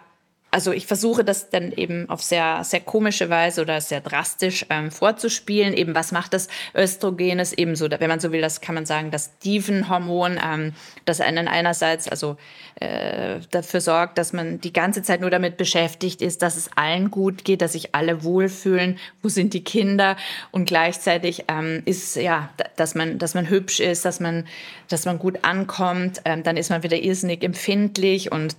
also 0.51 0.71
ich 0.71 0.87
versuche 0.87 1.23
das 1.23 1.49
dann 1.49 1.71
eben 1.71 2.09
auf 2.09 2.23
sehr, 2.23 2.63
sehr 2.63 2.79
komische 2.79 3.29
Weise 3.29 3.61
oder 3.61 3.81
sehr 3.81 4.01
drastisch 4.01 4.65
ähm, 4.69 4.89
vorzuspielen. 4.89 5.73
Eben, 5.73 5.93
was 5.93 6.11
macht 6.11 6.33
das 6.33 6.47
Östrogenes? 6.75 7.53
Eben 7.53 7.75
so, 7.75 7.89
wenn 7.89 8.09
man 8.09 8.19
so 8.19 8.31
will, 8.31 8.41
das 8.41 8.59
kann 8.59 8.73
man 8.73 8.87
sagen, 8.87 9.11
das 9.11 9.37
Dievenhormon, 9.39 10.39
ähm, 10.43 10.73
das 11.05 11.21
einen 11.21 11.47
einerseits 11.47 12.07
also 12.07 12.37
äh, 12.79 13.39
dafür 13.51 13.81
sorgt, 13.81 14.17
dass 14.17 14.33
man 14.33 14.59
die 14.59 14.73
ganze 14.73 15.03
Zeit 15.03 15.21
nur 15.21 15.29
damit 15.29 15.57
beschäftigt 15.57 16.21
ist, 16.21 16.41
dass 16.41 16.57
es 16.57 16.71
allen 16.75 17.11
gut 17.11 17.45
geht, 17.45 17.61
dass 17.61 17.73
sich 17.73 17.93
alle 17.93 18.23
wohlfühlen, 18.23 18.97
wo 19.21 19.29
sind 19.29 19.53
die 19.53 19.63
Kinder? 19.63 20.17
Und 20.51 20.65
gleichzeitig 20.65 21.45
ähm, 21.47 21.83
ist 21.85 22.15
ja, 22.15 22.49
dass 22.75 22.95
man, 22.95 23.19
dass 23.19 23.35
man 23.35 23.49
hübsch 23.49 23.79
ist, 23.79 24.03
dass 24.03 24.19
man, 24.19 24.47
dass 24.87 25.05
man 25.05 25.19
gut 25.19 25.39
ankommt, 25.43 26.21
ähm, 26.25 26.41
dann 26.41 26.57
ist 26.57 26.71
man 26.71 26.81
wieder 26.81 26.97
irrsinnig 26.97 27.43
empfindlich 27.43 28.31
und 28.31 28.55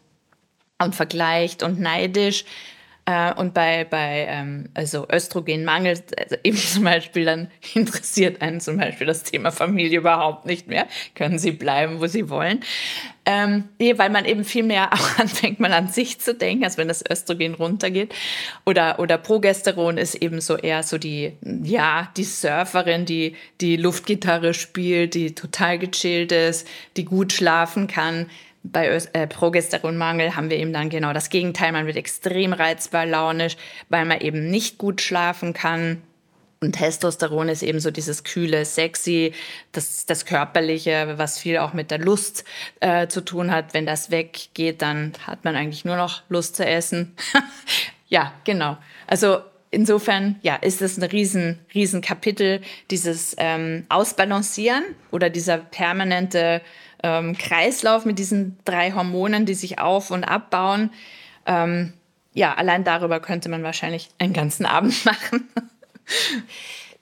und 0.81 0.95
vergleicht 0.95 1.63
und 1.63 1.81
neidisch. 1.81 2.45
Äh, 3.07 3.33
und 3.35 3.55
bei, 3.55 3.85
bei 3.85 4.27
ähm, 4.29 4.69
also 4.75 5.07
Östrogenmangel, 5.11 6.03
also 6.19 6.37
eben 6.45 6.57
zum 6.57 6.85
Beispiel, 6.85 7.25
dann 7.25 7.51
interessiert 7.75 8.43
einen 8.43 8.61
zum 8.61 8.77
Beispiel 8.77 9.07
das 9.07 9.23
Thema 9.23 9.51
Familie 9.51 9.99
überhaupt 9.99 10.47
nicht 10.47 10.69
mehr. 10.69 10.87
Können 11.15 11.39
sie 11.39 11.53
bleiben, 11.53 12.01
wo 12.01 12.07
sie 12.07 12.29
wollen. 12.29 12.61
Ähm, 13.27 13.69
weil 13.79 14.11
man 14.11 14.25
eben 14.25 14.45
viel 14.45 14.63
mehr 14.63 14.93
auch 14.93 15.19
anfängt, 15.19 15.61
mal 15.61 15.73
an 15.73 15.89
sich 15.89 16.21
zu 16.21 16.35
denken, 16.35 16.65
als 16.65 16.79
wenn 16.79 16.89
das 16.89 17.05
Östrogen 17.09 17.55
runtergeht. 17.55 18.15
Oder, 18.65 18.99
oder 18.99 19.19
Progesteron 19.19 19.99
ist 19.99 20.17
eben 20.17 20.41
so 20.41 20.57
eher 20.57 20.83
so 20.83 20.99
die, 20.99 21.33
ja, 21.63 22.11
die 22.17 22.25
Surferin, 22.25 23.07
die 23.07 23.35
die 23.61 23.77
Luftgitarre 23.77 24.55
spielt, 24.55 25.15
die 25.15 25.35
total 25.35 25.79
gechillt 25.79 26.33
ist, 26.33 26.67
die 26.97 27.05
gut 27.05 27.33
schlafen 27.33 27.87
kann 27.87 28.27
bei 28.63 28.89
äh, 28.89 29.27
Progesteronmangel 29.27 30.37
haben 30.37 30.51
wir 30.51 30.59
eben 30.59 30.73
dann 30.73 30.91
genau 30.91 31.13
das 31.13 31.31
Gegenteil. 31.31 31.73
Man 31.73 31.87
wird 31.87 31.97
extrem 31.97 32.53
reizbar, 32.53 33.07
launisch, 33.07 33.57
weil 33.89 34.05
man 34.05 34.21
eben 34.21 34.51
nicht 34.51 34.79
gut 34.79 35.01
schlafen 35.01 35.55
kann. 35.55 36.03
Und 36.63 36.73
Testosteron 36.73 37.49
ist 37.49 37.63
eben 37.63 37.81
so 37.81 37.91
dieses 37.91 38.23
kühle, 38.23 38.67
sexy, 38.67 39.33
das, 39.73 40.05
das 40.05 40.27
Körperliche, 40.27 41.15
was 41.17 41.39
viel 41.39 41.57
auch 41.57 41.73
mit 41.73 41.91
der 41.91 41.99
Lust 41.99 42.45
äh, 42.81 43.09
zu 43.09 43.23
tun 43.23 43.51
hat. 43.51 43.73
Wenn 43.73 43.87
das 43.87 44.11
weggeht, 44.11 44.83
dann 44.83 45.15
hat 45.27 45.43
man 45.45 45.57
eigentlich 45.57 45.87
nur 45.87 45.97
noch 45.97 46.23
Lust 46.29 46.57
zu 46.57 46.67
essen. 46.67 47.17
ja, 48.09 48.35
genau. 48.45 48.77
Also 49.07 49.39
insofern, 49.71 50.39
ja, 50.43 50.57
ist 50.57 50.83
es 50.83 50.99
ein 50.99 51.05
riesen, 51.05 51.61
riesen 51.75 52.03
Kapitel, 52.03 52.61
dieses 52.91 53.35
ähm, 53.39 53.87
Ausbalancieren 53.89 54.85
oder 55.11 55.31
dieser 55.31 55.57
permanente 55.57 56.61
ähm, 57.03 57.37
Kreislauf 57.37 58.05
mit 58.05 58.19
diesen 58.19 58.59
drei 58.65 58.93
Hormonen, 58.93 59.47
die 59.47 59.55
sich 59.55 59.79
auf- 59.79 60.11
und 60.11 60.25
abbauen. 60.25 60.91
Ähm, 61.47 61.93
ja, 62.33 62.55
allein 62.55 62.85
darüber 62.85 63.21
könnte 63.21 63.49
man 63.49 63.63
wahrscheinlich 63.63 64.09
einen 64.19 64.33
ganzen 64.33 64.67
Abend 64.67 65.05
machen. 65.05 65.49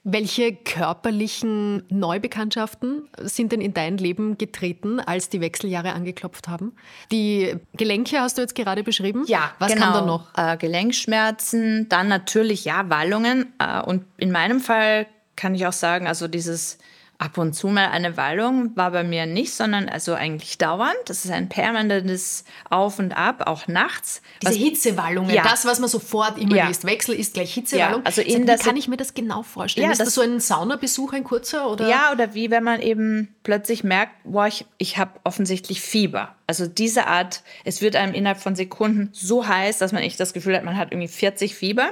Welche 0.03 0.55
körperlichen 0.55 1.83
Neubekanntschaften 1.89 3.09
sind 3.17 3.51
denn 3.51 3.59
in 3.59 3.73
dein 3.73 3.97
Leben 3.97 4.37
getreten, 4.37 4.99
als 5.01 5.27
die 5.27 5.41
Wechseljahre 5.41 5.91
angeklopft 5.91 6.47
haben? 6.47 6.73
Die 7.11 7.55
Gelenke 7.73 8.19
hast 8.19 8.37
du 8.37 8.41
jetzt 8.41 8.55
gerade 8.55 8.83
beschrieben. 8.83 9.25
Ja, 9.27 9.51
was 9.59 9.73
genau. 9.73 9.85
kam 9.85 9.93
da 9.93 10.01
noch? 10.05 10.33
Äh, 10.37 10.57
Gelenkschmerzen, 10.57 11.89
dann 11.89 12.07
natürlich 12.07 12.63
ja 12.63 12.89
Wallungen. 12.89 13.53
Äh, 13.59 13.81
und 13.81 14.05
in 14.17 14.31
meinem 14.31 14.61
Fall 14.61 15.05
kann 15.35 15.53
ich 15.53 15.67
auch 15.67 15.73
sagen, 15.73 16.07
also 16.07 16.29
dieses 16.29 16.77
Ab 17.21 17.37
und 17.37 17.51
zu 17.51 17.67
mal 17.67 17.89
eine 17.89 18.15
Wallung 18.15 18.71
war 18.77 18.91
bei 18.91 19.03
mir 19.03 19.25
nicht, 19.25 19.53
sondern 19.53 19.89
also 19.89 20.13
eigentlich 20.13 20.57
dauernd. 20.57 20.95
Das 21.05 21.25
ist 21.25 21.31
ein 21.31 21.49
permanentes 21.49 22.45
Auf 22.69 22.97
und 22.97 23.11
Ab, 23.11 23.43
auch 23.45 23.67
nachts. 23.67 24.21
Diese 24.41 24.57
Hitzewallungen, 24.57 25.29
Ja. 25.35 25.43
das, 25.43 25.65
was 25.65 25.79
man 25.81 25.89
sofort 25.89 26.37
immer 26.37 26.55
Ja. 26.55 26.67
liest. 26.69 26.85
Wechsel 26.85 27.13
ist 27.15 27.33
gleich 27.33 27.53
Hitzewallung. 27.53 27.99
Ja, 28.03 28.05
also 28.05 28.21
in 28.21 28.45
der 28.45 28.57
Wie 28.57 28.63
kann 28.63 28.77
ich 28.77 28.87
mir 28.87 28.95
das 28.95 29.13
genau 29.13 29.43
vorstellen? 29.43 29.87
Ja, 29.87 29.91
ist 29.91 29.99
das, 29.99 30.07
das- 30.07 30.15
so 30.15 30.21
ein 30.21 30.39
Saunabesuch, 30.39 31.11
ein 31.11 31.25
kurzer? 31.25 31.69
Oder? 31.69 31.89
Ja, 31.89 32.13
oder 32.13 32.33
wie 32.35 32.51
wenn 32.51 32.63
man 32.63 32.81
eben 32.81 33.35
plötzlich 33.43 33.83
merkt, 33.83 34.13
boah, 34.23 34.47
ich, 34.47 34.65
ich 34.77 34.97
habe 34.97 35.19
offensichtlich 35.25 35.81
Fieber. 35.81 36.35
Also 36.47 36.67
diese 36.67 37.07
Art, 37.07 37.43
es 37.65 37.81
wird 37.81 37.97
einem 37.97 38.13
innerhalb 38.13 38.39
von 38.39 38.55
Sekunden 38.55 39.09
so 39.11 39.45
heiß, 39.45 39.77
dass 39.79 39.91
man 39.91 40.03
echt 40.03 40.21
das 40.21 40.31
Gefühl 40.31 40.55
hat, 40.55 40.63
man 40.63 40.77
hat 40.77 40.93
irgendwie 40.93 41.09
40 41.09 41.53
Fieber. 41.53 41.89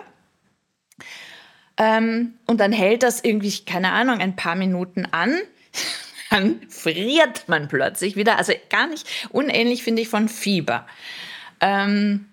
Ähm, 1.77 2.33
und 2.47 2.59
dann 2.59 2.71
hält 2.71 3.03
das 3.03 3.23
irgendwie, 3.23 3.53
keine 3.65 3.91
Ahnung, 3.91 4.19
ein 4.19 4.35
paar 4.35 4.55
Minuten 4.55 5.05
an. 5.05 5.35
Dann 6.29 6.59
friert 6.67 7.47
man 7.47 7.69
plötzlich 7.69 8.17
wieder. 8.17 8.37
Also 8.37 8.51
gar 8.69 8.87
nicht 8.87 9.07
unähnlich, 9.29 9.83
finde 9.83 10.01
ich, 10.01 10.09
von 10.09 10.27
Fieber. 10.27 10.85
Ähm, 11.61 12.25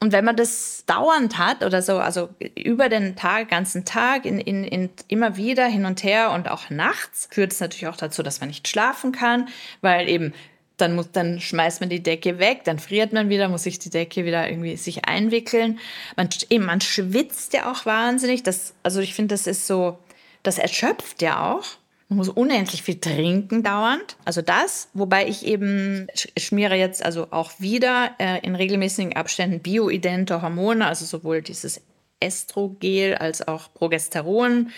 und 0.00 0.12
wenn 0.12 0.24
man 0.24 0.36
das 0.36 0.84
dauernd 0.86 1.38
hat 1.38 1.64
oder 1.64 1.82
so, 1.82 1.98
also 1.98 2.28
über 2.54 2.88
den 2.88 3.16
Tag, 3.16 3.48
ganzen 3.48 3.84
Tag, 3.84 4.26
in, 4.26 4.38
in, 4.38 4.62
in, 4.64 4.90
immer 5.08 5.36
wieder 5.36 5.66
hin 5.66 5.86
und 5.86 6.04
her 6.04 6.30
und 6.30 6.48
auch 6.48 6.70
nachts, 6.70 7.28
führt 7.32 7.52
es 7.52 7.60
natürlich 7.60 7.88
auch 7.88 7.96
dazu, 7.96 8.22
dass 8.22 8.40
man 8.40 8.48
nicht 8.48 8.68
schlafen 8.68 9.10
kann, 9.10 9.48
weil 9.80 10.08
eben 10.08 10.34
dann, 10.78 10.94
muss, 10.94 11.10
dann 11.12 11.40
schmeißt 11.40 11.80
man 11.80 11.90
die 11.90 12.02
Decke 12.02 12.38
weg, 12.38 12.62
dann 12.64 12.78
friert 12.78 13.12
man 13.12 13.28
wieder, 13.28 13.48
muss 13.48 13.64
sich 13.64 13.78
die 13.78 13.90
Decke 13.90 14.24
wieder 14.24 14.48
irgendwie 14.48 14.76
sich 14.76 15.04
einwickeln. 15.04 15.78
Man, 16.16 16.28
eben, 16.48 16.64
man 16.64 16.80
schwitzt 16.80 17.52
ja 17.52 17.70
auch 17.70 17.84
wahnsinnig. 17.84 18.42
Das, 18.42 18.74
also 18.82 19.00
ich 19.00 19.14
finde, 19.14 19.34
das 19.34 19.46
ist 19.46 19.66
so, 19.66 19.98
das 20.42 20.58
erschöpft 20.58 21.20
ja 21.20 21.52
auch. 21.52 21.64
Man 22.08 22.16
muss 22.16 22.30
unendlich 22.30 22.82
viel 22.82 22.98
trinken 22.98 23.62
dauernd. 23.62 24.16
Also 24.24 24.40
das, 24.40 24.88
wobei 24.94 25.28
ich 25.28 25.44
eben 25.44 26.06
sch- 26.16 26.40
schmiere 26.40 26.74
jetzt 26.74 27.04
also 27.04 27.26
auch 27.32 27.52
wieder 27.58 28.12
äh, 28.18 28.40
in 28.46 28.54
regelmäßigen 28.54 29.14
Abständen 29.14 29.60
bioidente 29.60 30.40
Hormone, 30.40 30.86
also 30.86 31.04
sowohl 31.04 31.42
dieses 31.42 31.82
Estrogel 32.20 33.16
als 33.16 33.46
auch 33.46 33.72
Progesteron. 33.74 34.70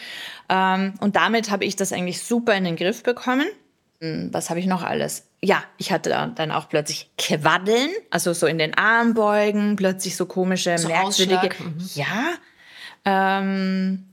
Ähm, 0.49 0.95
und 1.01 1.15
damit 1.15 1.51
habe 1.51 1.65
ich 1.65 1.77
das 1.77 1.93
eigentlich 1.93 2.21
super 2.21 2.55
in 2.55 2.65
den 2.65 2.77
Griff 2.77 3.05
bekommen. 3.05 3.47
Hm, 4.01 4.29
Was 4.33 4.49
habe 4.51 4.61
ich 4.61 4.67
noch 4.67 4.83
alles? 4.83 5.27
Ja, 5.43 5.63
ich 5.79 5.93
hatte 5.93 6.11
da- 6.11 6.27
dann 6.27 6.51
auch 6.53 6.69
plötzlich 6.69 7.11
Quaddeln, 7.19 7.91
also 8.11 8.33
so 8.33 8.47
in 8.47 8.59
den 8.59 8.75
Armbeugen, 8.75 9.77
plötzlich 9.77 10.17
so 10.17 10.27
komische, 10.27 10.77
So 10.79 10.89
merkwürdige. 10.89 11.51
Mhm. 11.63 11.91
Ja. 11.95 12.33
Ähm, 13.05 14.07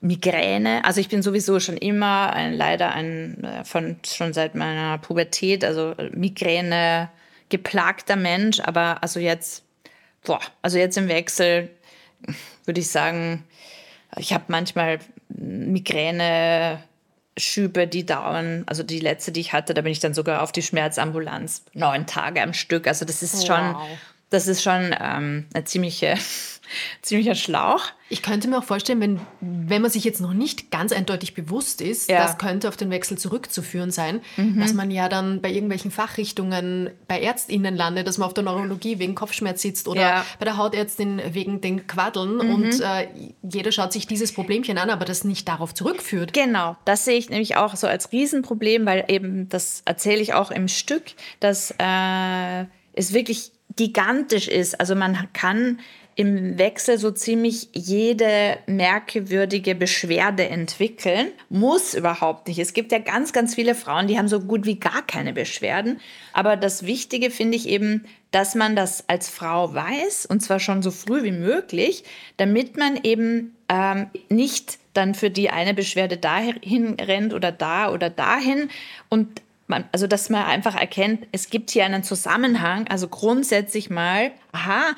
Migräne. 0.00 0.84
Also 0.84 1.00
ich 1.00 1.08
bin 1.08 1.22
sowieso 1.22 1.60
schon 1.60 1.78
immer 1.78 2.32
ein, 2.34 2.52
leider 2.52 2.92
ein, 2.92 3.42
äh, 3.42 3.64
von 3.64 3.96
schon 4.06 4.34
seit 4.34 4.54
meiner 4.54 4.98
Pubertät, 4.98 5.64
also 5.64 5.92
äh, 5.92 6.10
Migräne 6.14 7.08
geplagter 7.48 8.16
Mensch, 8.16 8.60
aber 8.60 9.02
also 9.02 9.20
jetzt, 9.20 9.64
boah, 10.24 10.40
also 10.60 10.76
jetzt 10.76 10.98
im 10.98 11.08
Wechsel 11.08 11.70
würde 12.66 12.80
ich 12.80 12.90
sagen, 12.90 13.44
ich 14.18 14.32
habe 14.34 14.44
manchmal 14.48 14.98
Migräne. 15.28 16.82
Schübe, 17.36 17.86
die 17.86 18.06
dauern, 18.06 18.62
also 18.66 18.82
die 18.82 19.00
letzte, 19.00 19.32
die 19.32 19.40
ich 19.40 19.52
hatte, 19.52 19.74
da 19.74 19.82
bin 19.82 19.90
ich 19.92 20.00
dann 20.00 20.14
sogar 20.14 20.42
auf 20.42 20.52
die 20.52 20.62
Schmerzambulanz, 20.62 21.64
neun 21.72 22.06
Tage 22.06 22.42
am 22.42 22.54
Stück. 22.54 22.86
Also 22.86 23.04
das 23.04 23.22
ist 23.22 23.46
schon, 23.46 23.74
Wow. 23.74 23.88
das 24.30 24.46
ist 24.46 24.62
schon 24.62 24.94
ähm, 25.00 25.46
eine 25.52 25.64
ziemliche, 25.64 26.14
ziemlicher 27.02 27.34
Schlauch. 27.34 27.82
Ich 28.10 28.22
könnte 28.22 28.48
mir 28.48 28.58
auch 28.58 28.64
vorstellen, 28.64 29.00
wenn, 29.00 29.20
wenn 29.40 29.82
man 29.82 29.90
sich 29.90 30.04
jetzt 30.04 30.20
noch 30.20 30.34
nicht 30.34 30.70
ganz 30.70 30.92
eindeutig 30.92 31.34
bewusst 31.34 31.80
ist, 31.80 32.08
Ja. 32.10 32.18
Mhm. 32.20 32.22
das 32.22 32.38
könnte 32.38 32.68
auf 32.68 32.76
den 32.76 32.90
Wechsel 32.90 33.16
zurückzuführen 33.18 33.90
sein, 33.90 34.20
dass 34.36 34.74
man 34.74 34.90
ja 34.90 35.08
dann 35.08 35.40
bei 35.40 35.50
irgendwelchen 35.50 35.90
Fachrichtungen 35.90 36.90
bei 37.08 37.20
ÄrztInnen 37.22 37.74
landet, 37.76 38.06
dass 38.06 38.18
man 38.18 38.26
auf 38.26 38.34
der 38.34 38.44
Neurologie 38.44 38.98
wegen 38.98 39.14
Kopfschmerz 39.14 39.62
sitzt 39.62 39.88
oder 39.88 40.00
Ja. 40.00 40.18
Mhm. 40.20 40.24
bei 40.38 40.44
der 40.44 40.56
Hautärztin 40.58 41.20
wegen 41.32 41.60
den 41.60 41.86
Quaddeln 41.86 42.40
und 42.40 42.80
äh, 42.80 43.08
jeder 43.42 43.72
schaut 43.72 43.92
sich 43.92 44.06
dieses 44.06 44.32
Problemchen 44.32 44.78
an, 44.78 44.90
aber 44.90 45.04
das 45.04 45.24
nicht 45.24 45.48
darauf 45.48 45.74
zurückführt. 45.74 46.32
Genau, 46.32 46.76
das 46.84 47.04
sehe 47.04 47.16
ich 47.18 47.30
nämlich 47.30 47.56
auch 47.56 47.74
so 47.76 47.86
als 47.86 48.12
Riesenproblem, 48.12 48.86
weil 48.86 49.04
eben, 49.08 49.48
das 49.48 49.82
erzähle 49.86 50.20
ich 50.20 50.34
auch 50.34 50.50
im 50.50 50.68
Stück, 50.68 51.02
dass 51.40 51.74
äh, 51.78 52.64
es 52.92 53.12
wirklich 53.12 53.50
gigantisch 53.76 54.46
ist. 54.48 54.78
Also 54.78 54.94
man 54.94 55.28
kann 55.32 55.80
im 56.16 56.58
Wechsel 56.58 56.98
so 56.98 57.10
ziemlich 57.10 57.68
jede 57.72 58.58
merkwürdige 58.66 59.74
Beschwerde 59.74 60.48
entwickeln. 60.48 61.28
Muss 61.48 61.94
überhaupt 61.94 62.48
nicht. 62.48 62.58
Es 62.58 62.72
gibt 62.72 62.92
ja 62.92 62.98
ganz, 62.98 63.32
ganz 63.32 63.54
viele 63.54 63.74
Frauen, 63.74 64.06
die 64.06 64.18
haben 64.18 64.28
so 64.28 64.40
gut 64.40 64.66
wie 64.66 64.78
gar 64.78 65.06
keine 65.06 65.32
Beschwerden. 65.32 66.00
Aber 66.32 66.56
das 66.56 66.86
Wichtige 66.86 67.30
finde 67.30 67.56
ich 67.56 67.68
eben, 67.68 68.04
dass 68.30 68.54
man 68.54 68.76
das 68.76 69.08
als 69.08 69.28
Frau 69.28 69.74
weiß, 69.74 70.26
und 70.26 70.40
zwar 70.40 70.60
schon 70.60 70.82
so 70.82 70.90
früh 70.90 71.22
wie 71.22 71.32
möglich, 71.32 72.04
damit 72.36 72.76
man 72.76 72.98
eben 73.02 73.54
ähm, 73.68 74.06
nicht 74.28 74.78
dann 74.92 75.14
für 75.14 75.30
die 75.30 75.50
eine 75.50 75.74
Beschwerde 75.74 76.16
dahin 76.16 76.94
rennt 76.94 77.34
oder 77.34 77.52
da 77.52 77.90
oder 77.90 78.10
dahin 78.10 78.70
und 79.08 79.42
man, 79.66 79.84
also 79.92 80.06
dass 80.06 80.28
man 80.30 80.44
einfach 80.44 80.74
erkennt, 80.74 81.26
es 81.32 81.48
gibt 81.48 81.70
hier 81.70 81.84
einen 81.84 82.02
Zusammenhang, 82.02 82.86
also 82.88 83.08
grundsätzlich 83.08 83.88
mal, 83.88 84.32
aha, 84.52 84.94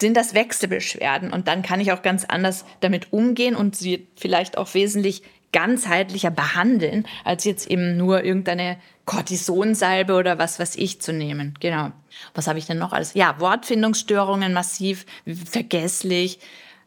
sind 0.00 0.16
das 0.16 0.34
Wechselbeschwerden 0.34 1.32
und 1.32 1.48
dann 1.48 1.62
kann 1.62 1.80
ich 1.80 1.92
auch 1.92 2.02
ganz 2.02 2.24
anders 2.24 2.64
damit 2.80 3.12
umgehen 3.12 3.56
und 3.56 3.76
sie 3.76 4.06
vielleicht 4.16 4.56
auch 4.56 4.72
wesentlich 4.74 5.22
ganzheitlicher 5.52 6.30
behandeln, 6.30 7.06
als 7.24 7.44
jetzt 7.44 7.70
eben 7.70 7.96
nur 7.96 8.22
irgendeine 8.22 8.78
Cortisonsalbe 9.06 10.14
oder 10.14 10.38
was 10.38 10.58
weiß 10.58 10.76
ich 10.76 11.00
zu 11.00 11.12
nehmen. 11.12 11.54
Genau. 11.60 11.90
Was 12.34 12.46
habe 12.46 12.58
ich 12.58 12.66
denn 12.66 12.78
noch 12.78 12.92
alles? 12.92 13.14
Ja, 13.14 13.40
Wortfindungsstörungen 13.40 14.52
massiv, 14.52 15.06
vergesslich. 15.26 16.38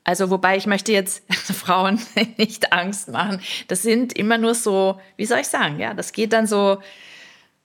Also 0.03 0.29
wobei 0.29 0.57
ich 0.57 0.67
möchte 0.67 0.91
jetzt 0.91 1.23
Frauen 1.33 1.99
nicht 2.37 2.71
Angst 2.71 3.09
machen. 3.09 3.41
Das 3.67 3.81
sind 3.81 4.13
immer 4.13 4.37
nur 4.37 4.53
so, 4.53 4.99
wie 5.17 5.25
soll 5.25 5.39
ich 5.39 5.47
sagen, 5.47 5.79
ja, 5.79 5.93
das 5.93 6.11
geht 6.11 6.33
dann 6.33 6.47
so 6.47 6.77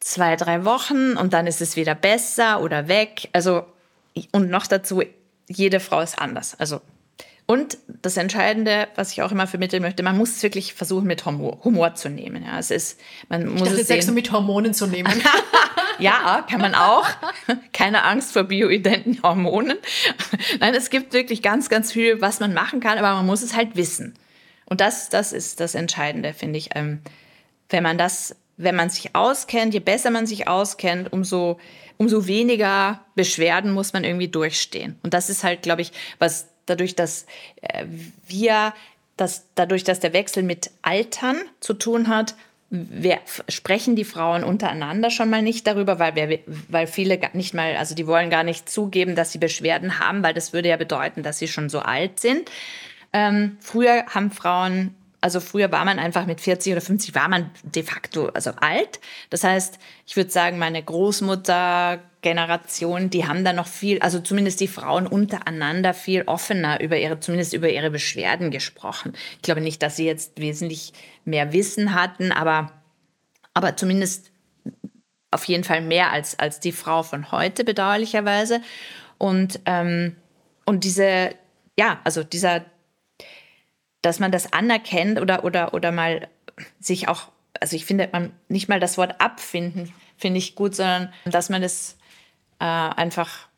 zwei, 0.00 0.36
drei 0.36 0.64
Wochen 0.64 1.16
und 1.16 1.32
dann 1.34 1.46
ist 1.46 1.60
es 1.60 1.76
wieder 1.76 1.94
besser 1.94 2.62
oder 2.62 2.88
weg. 2.88 3.28
Also 3.32 3.64
und 4.32 4.48
noch 4.48 4.66
dazu, 4.66 5.02
jede 5.48 5.80
Frau 5.80 6.00
ist 6.00 6.18
anders. 6.18 6.58
Also 6.58 6.80
und 7.48 7.78
das 7.86 8.16
Entscheidende, 8.16 8.88
was 8.96 9.12
ich 9.12 9.22
auch 9.22 9.30
immer 9.30 9.46
vermitteln 9.46 9.80
möchte, 9.80 10.02
man 10.02 10.18
muss 10.18 10.30
es 10.30 10.42
wirklich 10.42 10.74
versuchen, 10.74 11.06
mit 11.06 11.24
Humor, 11.26 11.60
Humor 11.62 11.94
zu 11.94 12.08
nehmen. 12.08 12.44
Ja, 12.44 12.58
es 12.58 12.72
ist, 12.72 13.00
man 13.28 13.46
muss 13.46 13.70
es 13.70 13.78
jetzt 13.78 13.88
sagst 13.88 14.02
du 14.02 14.06
sehen. 14.06 14.14
mit 14.14 14.32
Hormonen 14.32 14.74
zu 14.74 14.86
nehmen. 14.86 15.12
Ja, 15.98 16.44
kann 16.48 16.60
man 16.60 16.74
auch. 16.74 17.06
Keine 17.72 18.04
Angst 18.04 18.32
vor 18.32 18.44
bioidenten 18.44 19.22
Hormonen. 19.22 19.78
Nein, 20.60 20.74
es 20.74 20.90
gibt 20.90 21.12
wirklich 21.12 21.42
ganz, 21.42 21.68
ganz 21.68 21.92
viel, 21.92 22.20
was 22.20 22.40
man 22.40 22.52
machen 22.52 22.80
kann, 22.80 22.98
aber 22.98 23.14
man 23.14 23.26
muss 23.26 23.42
es 23.42 23.56
halt 23.56 23.76
wissen. 23.76 24.14
Und 24.66 24.80
das, 24.80 25.08
das 25.08 25.32
ist 25.32 25.60
das 25.60 25.74
Entscheidende, 25.74 26.34
finde 26.34 26.58
ich. 26.58 26.70
Ähm, 26.74 27.00
wenn 27.70 27.82
man 27.82 27.98
das, 27.98 28.36
wenn 28.56 28.76
man 28.76 28.90
sich 28.90 29.14
auskennt, 29.14 29.74
je 29.74 29.80
besser 29.80 30.10
man 30.10 30.26
sich 30.26 30.48
auskennt, 30.48 31.12
umso, 31.12 31.58
umso 31.98 32.26
weniger 32.26 33.04
Beschwerden 33.14 33.72
muss 33.72 33.92
man 33.92 34.04
irgendwie 34.04 34.28
durchstehen. 34.28 34.98
Und 35.02 35.14
das 35.14 35.30
ist 35.30 35.44
halt, 35.44 35.62
glaube 35.62 35.82
ich, 35.82 35.92
was 36.18 36.48
dadurch, 36.66 36.94
dass 36.94 37.26
äh, 37.62 37.86
wir, 38.26 38.74
dass 39.16 39.46
dadurch, 39.54 39.84
dass 39.84 40.00
der 40.00 40.12
Wechsel 40.12 40.42
mit 40.42 40.70
Altern 40.82 41.36
zu 41.60 41.74
tun 41.74 42.08
hat, 42.08 42.34
wer, 42.70 43.20
sprechen 43.48 43.96
die 43.96 44.04
Frauen 44.04 44.44
untereinander 44.44 45.10
schon 45.10 45.30
mal 45.30 45.42
nicht 45.42 45.66
darüber, 45.66 45.98
weil, 45.98 46.14
wir, 46.16 46.40
weil 46.68 46.86
viele 46.86 47.18
nicht 47.32 47.54
mal, 47.54 47.76
also 47.76 47.94
die 47.94 48.06
wollen 48.06 48.30
gar 48.30 48.42
nicht 48.42 48.68
zugeben, 48.68 49.14
dass 49.14 49.32
sie 49.32 49.38
Beschwerden 49.38 50.00
haben, 50.00 50.22
weil 50.22 50.34
das 50.34 50.52
würde 50.52 50.68
ja 50.68 50.76
bedeuten, 50.76 51.22
dass 51.22 51.38
sie 51.38 51.48
schon 51.48 51.68
so 51.68 51.80
alt 51.80 52.20
sind. 52.20 52.50
Ähm, 53.12 53.56
früher 53.60 54.04
haben 54.06 54.30
Frauen 54.30 54.94
Also 55.20 55.40
früher 55.40 55.70
war 55.72 55.84
man 55.84 55.98
einfach 55.98 56.24
mit 56.26 56.40
40 56.40 56.72
oder 56.72 56.80
50 56.80 57.14
war 57.14 57.28
man 57.28 57.50
de 57.62 57.82
facto 57.82 58.28
also 58.28 58.52
alt. 58.60 59.00
Das 59.30 59.44
heißt, 59.44 59.78
ich 60.06 60.16
würde 60.16 60.30
sagen, 60.30 60.58
meine 60.58 60.82
Großmutter-Generation, 60.82 63.10
die 63.10 63.26
haben 63.26 63.44
da 63.44 63.52
noch 63.52 63.66
viel, 63.66 63.98
also 64.00 64.20
zumindest 64.20 64.60
die 64.60 64.68
Frauen 64.68 65.06
untereinander 65.06 65.92
viel 65.94 66.22
offener 66.22 66.80
über 66.80 66.96
ihre, 66.98 67.18
zumindest 67.18 67.54
über 67.54 67.70
ihre 67.70 67.90
Beschwerden 67.90 68.50
gesprochen. 68.50 69.14
Ich 69.36 69.42
glaube 69.42 69.62
nicht, 69.62 69.82
dass 69.82 69.96
sie 69.96 70.06
jetzt 70.06 70.38
wesentlich 70.38 70.92
mehr 71.24 71.52
Wissen 71.52 71.94
hatten, 71.94 72.30
aber, 72.30 72.72
aber 73.54 73.76
zumindest 73.76 74.30
auf 75.30 75.44
jeden 75.44 75.64
Fall 75.64 75.80
mehr 75.80 76.12
als, 76.12 76.38
als 76.38 76.60
die 76.60 76.72
Frau 76.72 77.02
von 77.02 77.32
heute, 77.32 77.64
bedauerlicherweise. 77.64 78.60
Und, 79.18 79.60
ähm, 79.64 80.16
und 80.66 80.84
diese, 80.84 81.30
ja, 81.78 82.00
also 82.04 82.22
dieser 82.22 82.66
dass 84.06 84.20
man 84.20 84.30
das 84.30 84.52
anerkennt 84.52 85.20
oder, 85.20 85.42
oder, 85.42 85.74
oder 85.74 85.90
mal 85.90 86.28
sich 86.78 87.08
auch, 87.08 87.22
also 87.58 87.74
ich 87.74 87.84
finde 87.84 88.08
man 88.12 88.32
nicht 88.48 88.68
mal 88.68 88.78
das 88.78 88.96
Wort 88.98 89.20
abfinden, 89.20 89.92
finde 90.16 90.38
ich 90.38 90.54
gut, 90.54 90.76
sondern 90.76 91.12
dass 91.24 91.50
man 91.50 91.60
das 91.60 91.96
äh, 92.60 92.64
einfach, 92.64 93.48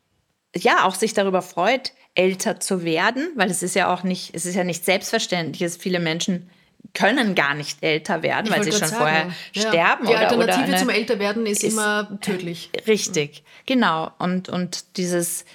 ja, 0.55 0.85
auch 0.85 0.95
sich 0.95 1.13
darüber 1.13 1.43
freut, 1.43 1.93
älter 2.15 2.59
zu 2.59 2.83
werden, 2.83 3.29
weil 3.35 3.51
es 3.51 3.61
ist 3.61 3.75
ja 3.75 3.93
auch 3.93 4.01
nicht, 4.01 4.33
es 4.33 4.47
ist 4.47 4.55
ja 4.55 4.63
nicht 4.63 4.83
selbstverständlich, 4.83 5.59
dass 5.59 5.77
viele 5.77 5.99
Menschen 5.99 6.49
können 6.95 7.35
gar 7.35 7.53
nicht 7.53 7.83
älter 7.83 8.23
werden, 8.23 8.47
ich 8.47 8.51
weil 8.51 8.63
sie 8.63 8.71
schon 8.71 8.87
sagen. 8.87 8.95
vorher 8.95 9.31
ja. 9.53 9.61
sterben. 9.69 10.07
Die 10.07 10.15
Alternative 10.15 10.61
oder 10.61 10.63
eine, 10.63 10.77
zum 10.77 10.89
Älterwerden 10.89 11.45
ist, 11.45 11.63
ist 11.63 11.73
immer 11.73 12.19
tödlich. 12.21 12.71
Richtig, 12.87 13.43
genau. 13.67 14.09
Und, 14.17 14.49
und 14.49 14.97
dieses 14.97 15.45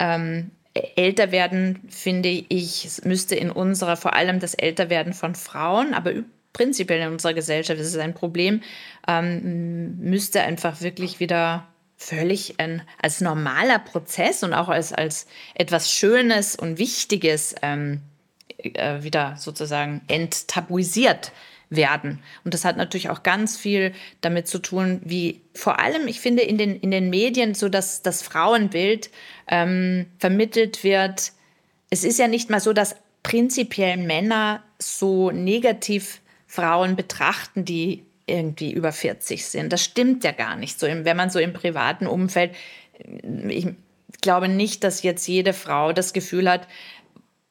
ähm, 0.00 0.50
älter 0.74 1.32
werden, 1.32 1.80
finde 1.88 2.28
ich, 2.28 3.00
müsste 3.04 3.34
in 3.34 3.50
unserer, 3.50 3.96
vor 3.96 4.14
allem 4.14 4.38
das 4.40 4.54
Älterwerden 4.54 5.12
von 5.12 5.34
Frauen, 5.34 5.94
aber 5.94 6.12
prinzipiell 6.52 7.00
in 7.00 7.12
unserer 7.12 7.34
Gesellschaft 7.34 7.80
ist 7.80 7.88
es 7.88 7.96
ein 7.96 8.14
Problem, 8.14 8.62
ähm, 9.08 9.98
müsste 9.98 10.42
einfach 10.42 10.80
wirklich 10.80 11.20
wieder 11.20 11.66
völlig 11.96 12.58
ein, 12.58 12.82
als 13.00 13.20
normaler 13.20 13.78
Prozess 13.78 14.42
und 14.42 14.54
auch 14.54 14.68
als, 14.68 14.92
als 14.92 15.26
etwas 15.54 15.92
Schönes 15.92 16.56
und 16.56 16.78
Wichtiges 16.78 17.54
ähm, 17.62 18.00
äh, 18.58 19.02
wieder 19.02 19.36
sozusagen 19.38 20.02
enttabuisiert 20.08 21.32
werden. 21.70 22.18
Und 22.44 22.52
das 22.52 22.64
hat 22.64 22.76
natürlich 22.76 23.08
auch 23.08 23.22
ganz 23.22 23.56
viel 23.56 23.92
damit 24.20 24.48
zu 24.48 24.58
tun, 24.58 25.00
wie 25.04 25.40
vor 25.54 25.78
allem, 25.78 26.08
ich 26.08 26.20
finde, 26.20 26.42
in 26.42 26.58
den, 26.58 26.78
in 26.78 26.90
den 26.90 27.08
Medien 27.08 27.54
so, 27.54 27.68
dass 27.68 28.02
das 28.02 28.22
Frauenbild 28.22 29.10
ähm, 29.48 30.06
vermittelt 30.18 30.82
wird. 30.84 31.32
Es 31.88 32.04
ist 32.04 32.18
ja 32.18 32.26
nicht 32.26 32.50
mal 32.50 32.60
so, 32.60 32.72
dass 32.72 32.96
prinzipiell 33.22 33.96
Männer 33.96 34.62
so 34.78 35.30
negativ 35.30 36.20
Frauen 36.46 36.96
betrachten, 36.96 37.64
die 37.64 38.04
irgendwie 38.26 38.72
über 38.72 38.92
40 38.92 39.46
sind. 39.46 39.72
Das 39.72 39.84
stimmt 39.84 40.24
ja 40.24 40.32
gar 40.32 40.56
nicht. 40.56 40.78
So, 40.78 40.86
wenn 40.86 41.16
man 41.16 41.30
so 41.30 41.38
im 41.38 41.52
privaten 41.52 42.06
Umfeld, 42.06 42.54
ich 43.48 43.68
glaube 44.20 44.48
nicht, 44.48 44.82
dass 44.82 45.02
jetzt 45.02 45.26
jede 45.26 45.52
Frau 45.52 45.92
das 45.92 46.12
Gefühl 46.12 46.50
hat, 46.50 46.66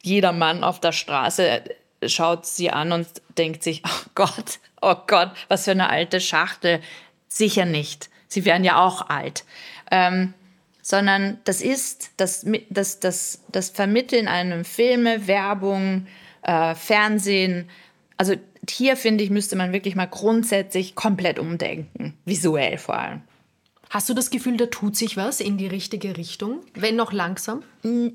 jeder 0.01 0.32
Mann 0.32 0.63
auf 0.63 0.79
der 0.79 0.91
Straße 0.91 1.63
schaut 2.05 2.45
sie 2.45 2.69
an 2.69 2.91
und 2.91 3.07
denkt 3.38 3.63
sich, 3.63 3.81
oh 3.85 4.09
Gott, 4.15 4.59
oh 4.81 4.95
Gott, 5.07 5.31
was 5.47 5.65
für 5.65 5.71
eine 5.71 5.89
alte 5.89 6.21
Schachtel. 6.21 6.81
Sicher 7.27 7.65
nicht. 7.65 8.09
Sie 8.27 8.45
wären 8.45 8.63
ja 8.63 8.83
auch 8.83 9.09
alt. 9.09 9.43
Ähm, 9.91 10.33
sondern 10.81 11.39
das 11.43 11.62
ist 11.62 12.12
das, 12.17 12.45
das, 12.69 12.99
das, 12.99 13.43
das 13.51 13.69
Vermitteln 13.69 14.27
einem 14.27 14.65
Filme, 14.65 15.27
Werbung, 15.27 16.07
äh, 16.41 16.73
Fernsehen. 16.73 17.69
Also 18.17 18.35
hier 18.67 18.97
finde 18.97 19.23
ich, 19.23 19.29
müsste 19.29 19.55
man 19.55 19.73
wirklich 19.73 19.95
mal 19.95 20.07
grundsätzlich 20.07 20.95
komplett 20.95 21.38
umdenken, 21.38 22.17
visuell 22.25 22.77
vor 22.77 22.97
allem. 22.97 23.21
Hast 23.89 24.07
du 24.07 24.13
das 24.13 24.29
Gefühl, 24.29 24.57
da 24.57 24.67
tut 24.67 24.95
sich 24.95 25.17
was 25.17 25.39
in 25.39 25.57
die 25.57 25.67
richtige 25.67 26.15
Richtung, 26.15 26.62
wenn 26.75 26.95
noch 26.95 27.12
langsam? 27.12 27.63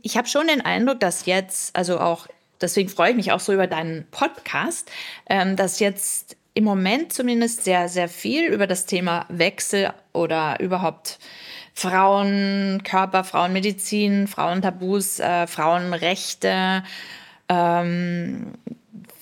Ich 0.02 0.16
habe 0.16 0.28
schon 0.28 0.46
den 0.46 0.60
Eindruck, 0.60 1.00
dass 1.00 1.26
jetzt, 1.26 1.74
also 1.74 1.98
auch 1.98 2.28
deswegen 2.60 2.88
freue 2.88 3.10
ich 3.10 3.16
mich 3.16 3.32
auch 3.32 3.40
so 3.40 3.52
über 3.52 3.66
deinen 3.66 4.06
Podcast, 4.10 4.90
ähm, 5.28 5.56
dass 5.56 5.80
jetzt 5.80 6.36
im 6.54 6.64
Moment 6.64 7.12
zumindest 7.12 7.64
sehr, 7.64 7.88
sehr 7.88 8.08
viel 8.08 8.44
über 8.44 8.66
das 8.66 8.86
Thema 8.86 9.26
Wechsel 9.28 9.92
oder 10.12 10.60
überhaupt 10.60 11.18
Frauenkörper, 11.74 13.24
Frauenmedizin, 13.24 14.28
Frauentabus, 14.28 15.18
äh, 15.18 15.48
Frauenrechte 15.48 16.84
ähm, 17.48 18.52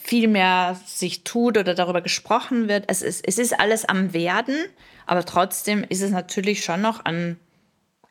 viel 0.02 0.28
mehr 0.28 0.78
sich 0.86 1.24
tut 1.24 1.56
oder 1.56 1.74
darüber 1.74 2.02
gesprochen 2.02 2.68
wird. 2.68 2.84
Es 2.88 3.00
ist, 3.00 3.26
es 3.26 3.38
ist 3.38 3.58
alles 3.58 3.86
am 3.86 4.12
Werden, 4.12 4.56
aber 5.06 5.24
trotzdem 5.24 5.84
ist 5.88 6.02
es 6.02 6.10
natürlich 6.10 6.62
schon 6.62 6.82
noch 6.82 7.04
an 7.06 7.38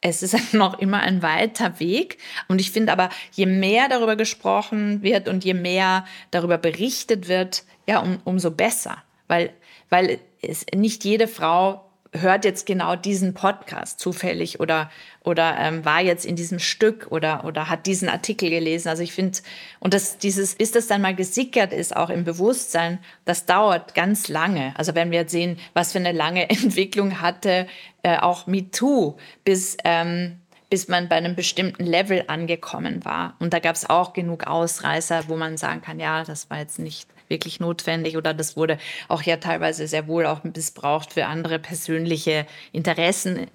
es 0.01 0.23
ist 0.23 0.53
noch 0.53 0.79
immer 0.79 1.01
ein 1.01 1.21
weiter 1.21 1.79
Weg. 1.79 2.17
Und 2.47 2.59
ich 2.59 2.71
finde 2.71 2.91
aber, 2.91 3.09
je 3.31 3.45
mehr 3.45 3.87
darüber 3.87 4.15
gesprochen 4.15 5.01
wird 5.03 5.29
und 5.29 5.45
je 5.45 5.53
mehr 5.53 6.05
darüber 6.31 6.57
berichtet 6.57 7.27
wird, 7.27 7.63
ja, 7.87 7.99
um, 7.99 8.19
umso 8.25 8.51
besser. 8.51 8.97
Weil, 9.27 9.53
weil 9.89 10.19
es 10.41 10.65
nicht 10.75 11.05
jede 11.05 11.27
Frau 11.27 11.90
hört 12.13 12.43
jetzt 12.43 12.65
genau 12.65 12.95
diesen 12.95 13.33
Podcast 13.33 13.99
zufällig 13.99 14.59
oder, 14.59 14.91
oder 15.23 15.55
ähm, 15.57 15.85
war 15.85 16.01
jetzt 16.01 16.25
in 16.25 16.35
diesem 16.35 16.59
Stück 16.59 17.07
oder, 17.09 17.45
oder 17.45 17.69
hat 17.69 17.85
diesen 17.85 18.09
Artikel 18.09 18.49
gelesen. 18.49 18.89
Also 18.89 19.01
ich 19.01 19.13
finde, 19.13 19.39
und 19.79 19.93
das, 19.93 20.17
dieses, 20.17 20.55
bis 20.55 20.71
das 20.71 20.87
dann 20.87 21.01
mal 21.01 21.15
gesickert 21.15 21.71
ist, 21.71 21.95
auch 21.95 22.09
im 22.09 22.25
Bewusstsein, 22.25 22.99
das 23.23 23.45
dauert 23.45 23.95
ganz 23.95 24.27
lange. 24.27 24.73
Also 24.77 24.93
wenn 24.93 25.11
wir 25.11 25.19
jetzt 25.19 25.31
sehen, 25.31 25.57
was 25.73 25.93
für 25.93 25.99
eine 25.99 26.11
lange 26.11 26.49
Entwicklung 26.49 27.21
hatte, 27.21 27.67
äh, 28.03 28.17
auch 28.17 28.45
MeToo, 28.45 29.15
bis, 29.45 29.77
ähm, 29.85 30.37
bis 30.69 30.89
man 30.89 31.07
bei 31.07 31.15
einem 31.15 31.35
bestimmten 31.35 31.85
Level 31.85 32.25
angekommen 32.27 33.05
war. 33.05 33.35
Und 33.39 33.53
da 33.53 33.59
gab 33.59 33.75
es 33.75 33.89
auch 33.89 34.11
genug 34.11 34.47
Ausreißer, 34.47 35.29
wo 35.29 35.37
man 35.37 35.55
sagen 35.55 35.81
kann, 35.81 35.99
ja, 35.99 36.25
das 36.25 36.49
war 36.49 36.59
jetzt 36.59 36.79
nicht 36.79 37.07
wirklich 37.31 37.59
notwendig 37.59 38.15
oder 38.15 38.35
das 38.35 38.55
wurde 38.55 38.77
auch 39.07 39.23
ja 39.23 39.37
teilweise 39.37 39.87
sehr 39.87 40.07
wohl 40.07 40.27
auch 40.27 40.43
missbraucht 40.43 41.13
für 41.13 41.25
andere 41.25 41.57
persönliche 41.57 42.45
Interessen. 42.71 43.47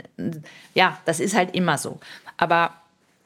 Ja, 0.75 0.99
das 1.05 1.21
ist 1.21 1.37
halt 1.37 1.55
immer 1.55 1.79
so. 1.79 2.01
Aber 2.37 2.75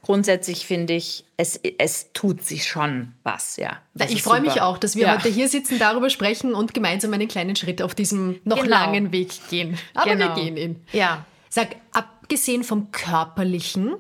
grundsätzlich 0.02 0.66
finde 0.66 0.94
ich, 0.94 1.24
es, 1.36 1.60
es 1.78 2.12
tut 2.12 2.44
sich 2.44 2.66
schon 2.66 3.12
was, 3.22 3.56
ja. 3.56 3.78
Ich 4.08 4.22
freue 4.22 4.40
mich 4.40 4.60
auch, 4.60 4.76
dass 4.76 4.96
wir 4.96 5.06
ja. 5.06 5.16
heute 5.16 5.28
hier 5.28 5.48
sitzen, 5.48 5.78
darüber 5.78 6.10
sprechen 6.10 6.54
und 6.54 6.74
gemeinsam 6.74 7.12
einen 7.14 7.28
kleinen 7.28 7.56
Schritt 7.56 7.80
auf 7.80 7.94
diesem 7.94 8.40
noch 8.44 8.62
genau. 8.62 8.68
langen 8.68 9.12
Weg 9.12 9.30
gehen. 9.48 9.78
Aber 9.94 10.10
genau. 10.10 10.36
wir 10.36 10.42
gehen 10.42 10.56
ihn. 10.56 10.84
Ja. 10.92 11.24
Sag, 11.48 11.76
abgesehen 12.30 12.62
vom 12.62 12.92
Körperlichen, 12.92 13.96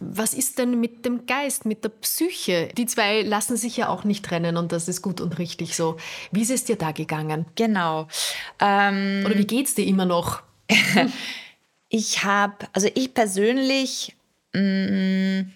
was 0.00 0.34
ist 0.34 0.58
denn 0.58 0.80
mit 0.80 1.04
dem 1.04 1.24
Geist, 1.24 1.66
mit 1.66 1.84
der 1.84 1.90
Psyche? 1.90 2.68
Die 2.76 2.86
zwei 2.86 3.22
lassen 3.22 3.56
sich 3.56 3.76
ja 3.76 3.88
auch 3.88 4.02
nicht 4.02 4.24
trennen 4.24 4.56
und 4.56 4.72
das 4.72 4.88
ist 4.88 5.02
gut 5.02 5.20
und 5.20 5.38
richtig 5.38 5.76
so. 5.76 5.96
Wie 6.32 6.42
ist 6.42 6.50
es 6.50 6.64
dir 6.64 6.74
da 6.74 6.90
gegangen? 6.90 7.46
Genau. 7.54 8.08
Ähm, 8.60 9.22
Oder 9.24 9.38
wie 9.38 9.46
geht 9.46 9.68
es 9.68 9.76
dir 9.76 9.86
immer 9.86 10.04
noch? 10.04 10.42
ich 11.88 12.24
habe, 12.24 12.66
also 12.72 12.88
ich 12.92 13.14
persönlich, 13.14 14.16
mh, 14.52 15.40
mm, 15.40 15.52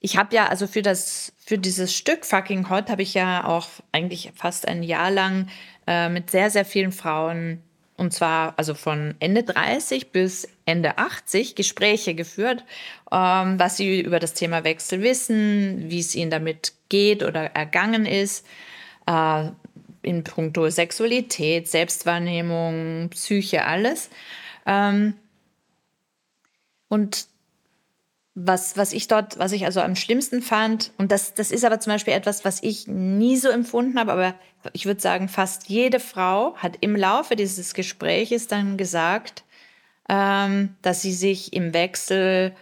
ich 0.00 0.18
habe 0.18 0.34
ja, 0.34 0.46
also 0.48 0.66
für 0.66 0.82
das, 0.82 1.32
für 1.38 1.56
dieses 1.56 1.94
Stück 1.94 2.26
Fucking 2.26 2.68
Hot 2.68 2.90
habe 2.90 3.00
ich 3.00 3.14
ja 3.14 3.46
auch 3.46 3.66
eigentlich 3.92 4.30
fast 4.34 4.68
ein 4.68 4.82
Jahr 4.82 5.10
lang 5.10 5.48
äh, 5.86 6.10
mit 6.10 6.30
sehr, 6.30 6.50
sehr 6.50 6.66
vielen 6.66 6.92
Frauen 6.92 7.62
und 8.00 8.14
zwar 8.14 8.54
also 8.56 8.72
von 8.72 9.14
Ende 9.20 9.42
30 9.42 10.10
bis 10.10 10.48
Ende 10.70 10.98
80 10.98 11.54
Gespräche 11.54 12.14
geführt, 12.14 12.64
ähm, 13.12 13.58
was 13.58 13.76
sie 13.76 14.00
über 14.00 14.20
das 14.20 14.34
Thema 14.34 14.64
Wechsel 14.64 15.02
wissen, 15.02 15.90
wie 15.90 16.00
es 16.00 16.14
ihnen 16.14 16.30
damit 16.30 16.72
geht 16.88 17.22
oder 17.22 17.46
ergangen 17.54 18.06
ist, 18.06 18.46
äh, 19.06 19.50
in 20.02 20.24
puncto 20.24 20.70
Sexualität, 20.70 21.68
Selbstwahrnehmung, 21.68 23.10
Psyche, 23.10 23.64
alles. 23.64 24.10
Ähm, 24.66 25.14
und 26.88 27.26
was, 28.34 28.76
was 28.76 28.92
ich 28.92 29.08
dort, 29.08 29.38
was 29.38 29.52
ich 29.52 29.64
also 29.64 29.80
am 29.80 29.96
schlimmsten 29.96 30.40
fand, 30.40 30.92
und 30.98 31.12
das, 31.12 31.34
das 31.34 31.50
ist 31.50 31.64
aber 31.64 31.80
zum 31.80 31.92
Beispiel 31.92 32.14
etwas, 32.14 32.44
was 32.44 32.62
ich 32.62 32.86
nie 32.86 33.36
so 33.36 33.48
empfunden 33.48 33.98
habe, 33.98 34.12
aber 34.12 34.34
ich 34.72 34.86
würde 34.86 35.00
sagen, 35.00 35.28
fast 35.28 35.68
jede 35.68 36.00
Frau 36.00 36.54
hat 36.56 36.78
im 36.80 36.96
Laufe 36.96 37.36
dieses 37.36 37.74
Gespräches 37.74 38.46
dann 38.46 38.76
gesagt, 38.76 39.44
ähm, 40.10 40.74
dass 40.82 41.02
sie 41.02 41.12
sich 41.12 41.52
im 41.52 41.72
Wechsel 41.72 42.52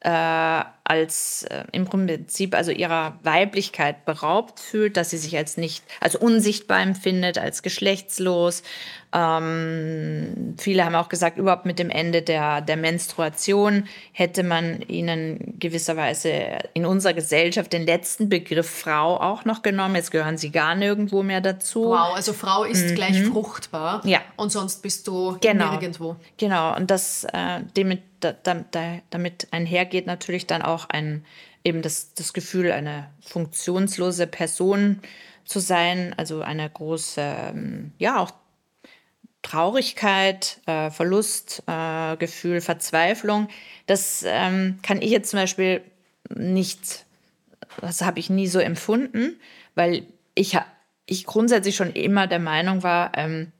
äh, 0.00 0.64
als 0.84 1.42
äh, 1.44 1.64
im 1.72 1.84
Prinzip 1.84 2.54
also 2.54 2.70
ihrer 2.70 3.18
Weiblichkeit 3.22 4.04
beraubt 4.04 4.58
fühlt, 4.60 4.96
dass 4.96 5.10
sie 5.10 5.18
sich 5.18 5.36
als 5.36 5.56
nicht, 5.56 5.84
als 6.00 6.16
unsichtbar 6.16 6.80
empfindet, 6.80 7.36
als 7.36 7.62
geschlechtslos. 7.62 8.62
Ähm, 9.12 10.54
viele 10.58 10.84
haben 10.84 10.94
auch 10.94 11.08
gesagt, 11.08 11.36
überhaupt 11.36 11.66
mit 11.66 11.78
dem 11.78 11.90
Ende 11.90 12.22
der, 12.22 12.60
der 12.60 12.76
Menstruation 12.76 13.88
hätte 14.12 14.42
man 14.42 14.82
ihnen 14.82 15.54
gewisserweise 15.58 16.58
in 16.74 16.86
unserer 16.86 17.14
Gesellschaft 17.14 17.72
den 17.72 17.84
letzten 17.84 18.28
Begriff 18.28 18.68
Frau 18.68 19.20
auch 19.20 19.44
noch 19.44 19.62
genommen. 19.62 19.96
Jetzt 19.96 20.10
gehören 20.10 20.38
sie 20.38 20.50
gar 20.50 20.74
nirgendwo 20.74 21.22
mehr 21.22 21.40
dazu. 21.40 21.86
Wow, 21.86 22.14
also 22.14 22.32
Frau 22.32 22.64
ist 22.64 22.90
mhm. 22.90 22.94
gleich 22.94 23.22
fruchtbar. 23.24 24.02
Ja. 24.04 24.20
Und 24.36 24.52
sonst 24.52 24.82
bist 24.82 25.08
du 25.08 25.36
genau. 25.40 25.72
nirgendwo. 25.72 26.16
Genau. 26.36 26.76
Und 26.76 26.90
das 26.90 27.24
äh, 27.24 27.60
damit, 27.74 28.02
da, 28.20 28.32
da, 28.32 29.00
damit 29.10 29.48
einhergeht 29.50 30.06
natürlich 30.06 30.46
dann 30.46 30.62
auch 30.62 30.88
ein 30.88 31.24
eben 31.64 31.82
das, 31.82 32.14
das 32.14 32.32
Gefühl, 32.32 32.72
eine 32.72 33.10
funktionslose 33.20 34.26
Person 34.26 35.00
zu 35.44 35.60
sein, 35.60 36.14
also 36.16 36.42
eine 36.42 36.68
große, 36.68 37.20
ähm, 37.20 37.92
ja, 37.98 38.18
auch 38.18 38.32
Traurigkeit, 39.42 40.60
äh, 40.66 40.90
Verlustgefühl, 40.90 42.56
äh, 42.56 42.60
Verzweiflung. 42.60 43.48
Das 43.86 44.24
ähm, 44.26 44.78
kann 44.82 45.00
ich 45.00 45.10
jetzt 45.10 45.30
zum 45.30 45.40
Beispiel 45.40 45.80
nicht, 46.34 47.06
das 47.80 48.02
habe 48.02 48.18
ich 48.18 48.30
nie 48.30 48.46
so 48.46 48.58
empfunden, 48.58 49.38
weil 49.74 50.06
ich, 50.34 50.58
ich 51.06 51.24
grundsätzlich 51.24 51.76
schon 51.76 51.92
immer 51.92 52.26
der 52.26 52.40
Meinung 52.40 52.82
war, 52.82 53.12
ähm, 53.16 53.52
äh, 53.52 53.57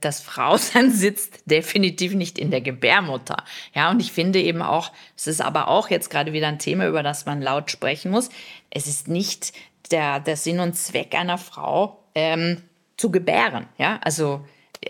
das 0.00 0.20
Frausein 0.20 0.90
sitzt 0.92 1.42
definitiv 1.46 2.14
nicht 2.14 2.38
in 2.38 2.50
der 2.50 2.60
Gebärmutter. 2.60 3.44
Ja, 3.74 3.90
und 3.90 4.00
ich 4.00 4.12
finde 4.12 4.40
eben 4.40 4.62
auch, 4.62 4.92
es 5.16 5.26
ist 5.26 5.40
aber 5.40 5.68
auch 5.68 5.88
jetzt 5.88 6.10
gerade 6.10 6.32
wieder 6.32 6.48
ein 6.48 6.58
Thema, 6.58 6.86
über 6.86 7.02
das 7.02 7.24
man 7.26 7.40
laut 7.40 7.70
sprechen 7.70 8.10
muss. 8.10 8.28
Es 8.70 8.86
ist 8.86 9.08
nicht 9.08 9.52
der, 9.90 10.20
der 10.20 10.36
Sinn 10.36 10.60
und 10.60 10.74
Zweck 10.74 11.14
einer 11.14 11.38
Frau, 11.38 12.04
ähm, 12.14 12.62
zu 12.96 13.10
gebären. 13.10 13.66
Ja, 13.78 13.98
also 14.02 14.44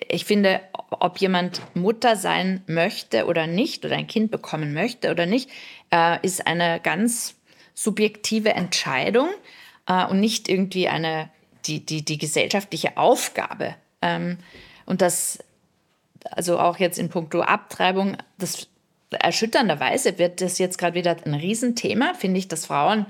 ich 0.09 0.25
finde, 0.25 0.61
ob 0.91 1.19
jemand 1.19 1.61
Mutter 1.75 2.17
sein 2.17 2.63
möchte 2.67 3.27
oder 3.27 3.47
nicht 3.47 3.85
oder 3.85 3.97
ein 3.97 4.07
Kind 4.07 4.31
bekommen 4.31 4.75
möchte 4.75 5.11
oder 5.11 5.27
nicht, 5.27 5.51
äh, 5.93 6.19
ist 6.25 6.47
eine 6.47 6.81
ganz 6.81 7.37
subjektive 7.75 8.51
Entscheidung 8.51 9.29
äh, 9.87 10.05
und 10.07 10.21
nicht 10.21 10.49
irgendwie 10.49 10.89
eine, 10.89 11.31
die, 11.67 11.85
die, 11.85 12.05
die 12.05 12.19
gesellschaftliche 12.19 12.97
Aufgabe. 12.97 13.77
Ähm, 14.05 14.39
und 14.87 15.01
das, 15.01 15.39
also 16.31 16.59
auch 16.59 16.79
jetzt 16.79 16.99
in 16.99 17.09
puncto 17.09 17.41
Abtreibung, 17.41 18.17
das 18.39 18.69
erschütternderweise 19.11 20.19
wird 20.19 20.41
das 20.41 20.59
jetzt 20.59 20.77
gerade 20.77 20.95
wieder 20.95 21.17
ein 21.25 21.35
Riesenthema, 21.35 22.15
finde 22.15 22.39
ich, 22.39 22.49
dass 22.49 22.67
Frauen 22.67 23.07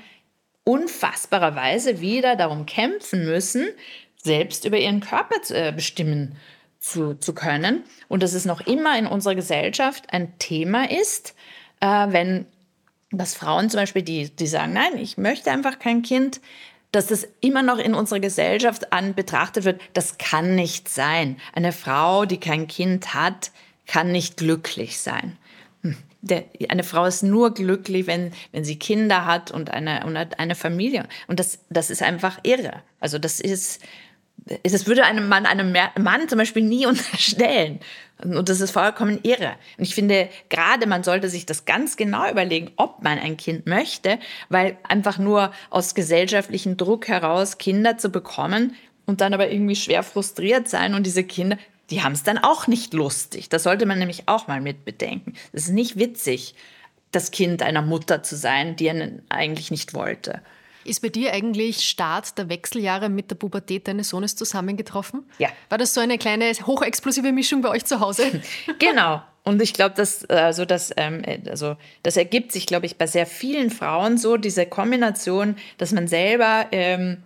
unfassbarerweise 0.65 2.01
wieder 2.01 2.37
darum 2.37 2.65
kämpfen 2.67 3.25
müssen, 3.25 3.69
selbst 4.17 4.65
über 4.65 4.79
ihren 4.79 5.01
Körper 5.01 5.43
zu, 5.43 5.55
äh, 5.55 5.73
bestimmen 5.75 6.37
zu, 6.79 7.15
zu 7.15 7.35
können. 7.35 7.83
Und 8.09 8.23
dass 8.23 8.33
es 8.33 8.45
noch 8.45 8.67
immer 8.67 8.99
in 8.99 9.07
unserer 9.07 9.35
Gesellschaft 9.35 10.05
ein 10.13 10.39
Thema 10.39 10.91
ist, 10.91 11.35
äh, 11.81 11.87
wenn 11.87 12.47
dass 13.19 13.35
Frauen 13.35 13.71
zum 13.71 13.81
Beispiel, 13.81 14.03
die, 14.03 14.35
die 14.35 14.47
sagen, 14.47 14.73
nein, 14.73 14.99
ich 14.99 15.19
möchte 15.19 15.51
einfach 15.51 15.79
kein 15.79 16.03
Kind, 16.03 16.41
dass 16.95 17.07
das 17.07 17.27
immer 17.41 17.63
noch 17.63 17.79
in 17.79 17.95
unserer 17.95 18.21
Gesellschaft 18.21 18.93
an 18.93 19.15
betrachtet 19.15 19.65
wird, 19.65 19.81
das 19.95 20.19
kann 20.19 20.55
nicht 20.55 20.89
sein. 20.89 21.39
Eine 21.53 21.73
Frau, 21.73 22.25
die 22.25 22.39
kein 22.39 22.69
Kind 22.69 23.15
hat, 23.15 23.51
kann 23.87 24.13
nicht 24.13 24.37
glücklich 24.37 25.01
sein. 25.01 25.37
Hm. 25.83 25.97
Der, 26.23 26.45
eine 26.69 26.85
Frau 26.85 27.05
ist 27.05 27.23
nur 27.23 27.53
glücklich, 27.53 28.07
wenn, 28.07 28.33
wenn 28.53 28.65
sie 28.65 28.79
Kinder 28.79 29.27
hat 29.27 29.51
und 29.51 29.71
eine, 29.71 30.07
und 30.07 30.17
eine 30.17 30.55
Familie. 30.55 31.07
Und 31.27 31.41
das, 31.41 31.59
das 31.69 31.91
ist 31.91 32.03
einfach 32.03 32.39
irre. 32.45 32.83
Also 33.01 33.19
das 33.19 33.41
ist, 33.41 33.83
das 34.63 34.87
würde 34.87 35.05
einem 35.05 35.29
Mann 35.29 35.47
einem 35.47 35.75
Mann 35.99 36.29
zum 36.29 36.39
Beispiel 36.39 36.63
nie 36.63 36.87
unterstellen. 36.87 37.81
Und 38.23 38.49
das 38.49 38.61
ist 38.61 38.71
vollkommen 38.71 39.19
irre. 39.23 39.55
Und 39.77 39.85
ich 39.85 39.95
finde, 39.95 40.29
gerade 40.49 40.87
man 40.87 41.03
sollte 41.03 41.29
sich 41.29 41.47
das 41.47 41.65
ganz 41.65 41.97
genau 41.97 42.31
überlegen, 42.31 42.71
ob 42.77 43.03
man 43.03 43.19
ein 43.19 43.37
Kind 43.37 43.67
möchte, 43.67 44.19
weil 44.49 44.79
einfach 44.85 45.19
nur 45.19 45.53
aus 45.71 45.95
gesellschaftlichem 45.95 46.77
Druck 46.77 47.09
heraus 47.09 47.59
Kinder 47.59 47.99
zu 47.99 48.11
bekommen 48.11 48.77
und 49.05 49.21
dann 49.21 49.35
aber 49.35 49.51
irgendwie 49.51 49.77
schwer 49.77 50.03
frustriert 50.03 50.69
sein 50.69 50.95
und 50.95 51.05
diese 51.05 51.25
Kinder, 51.25 51.59
die 51.91 52.03
haben 52.03 52.13
es 52.13 52.23
dann 52.23 52.39
auch 52.39 52.67
nicht 52.67 52.95
lustig. 52.95 53.49
Das 53.49 53.65
sollte 53.65 53.85
man 53.85 53.99
nämlich 53.99 54.25
auch 54.27 54.47
mal 54.47 54.61
mit 54.61 54.85
bedenken. 54.85 55.35
Es 55.53 55.65
ist 55.65 55.73
nicht 55.73 55.99
witzig, 55.99 56.55
das 57.11 57.31
Kind 57.31 57.63
einer 57.63 57.83
Mutter 57.83 58.23
zu 58.23 58.37
sein, 58.37 58.77
die 58.77 58.91
einen 58.91 59.23
eigentlich 59.29 59.71
nicht 59.71 59.93
wollte. 59.93 60.41
Ist 60.85 61.03
bei 61.03 61.09
dir 61.09 61.33
eigentlich 61.33 61.81
Start 61.81 62.37
der 62.39 62.49
Wechseljahre 62.49 63.09
mit 63.09 63.31
der 63.31 63.37
Pubertät 63.37 63.89
deines 63.89 64.11
Sohnes 64.11 64.37
zusammengetroffen? 64.37 65.25
Ja. 65.39 65.49
War 65.69 65.79
das 65.79 65.95
so 65.95 66.01
eine 66.01 66.19
kleine 66.19 66.53
hochexplosive 66.53 67.33
Mischung 67.33 67.63
bei 67.63 67.71
euch 67.71 67.85
zu 67.85 68.01
Hause? 68.01 68.43
genau. 68.79 69.23
Und 69.45 69.61
ich 69.61 69.75
glaube, 69.75 69.95
dass 69.95 70.25
also 70.25 70.65
das, 70.65 70.93
ähm, 70.97 71.23
also 71.49 71.77
das 72.03 72.17
ergibt 72.17 72.53
sich, 72.53 72.67
glaube 72.67 72.87
ich, 72.87 72.97
bei 72.97 73.07
sehr 73.07 73.27
vielen 73.27 73.71
Frauen 73.71 74.17
so 74.17 74.37
diese 74.37 74.65
Kombination, 74.67 75.57
dass 75.77 75.93
man 75.93 76.09
selber 76.09 76.67
ähm, 76.73 77.23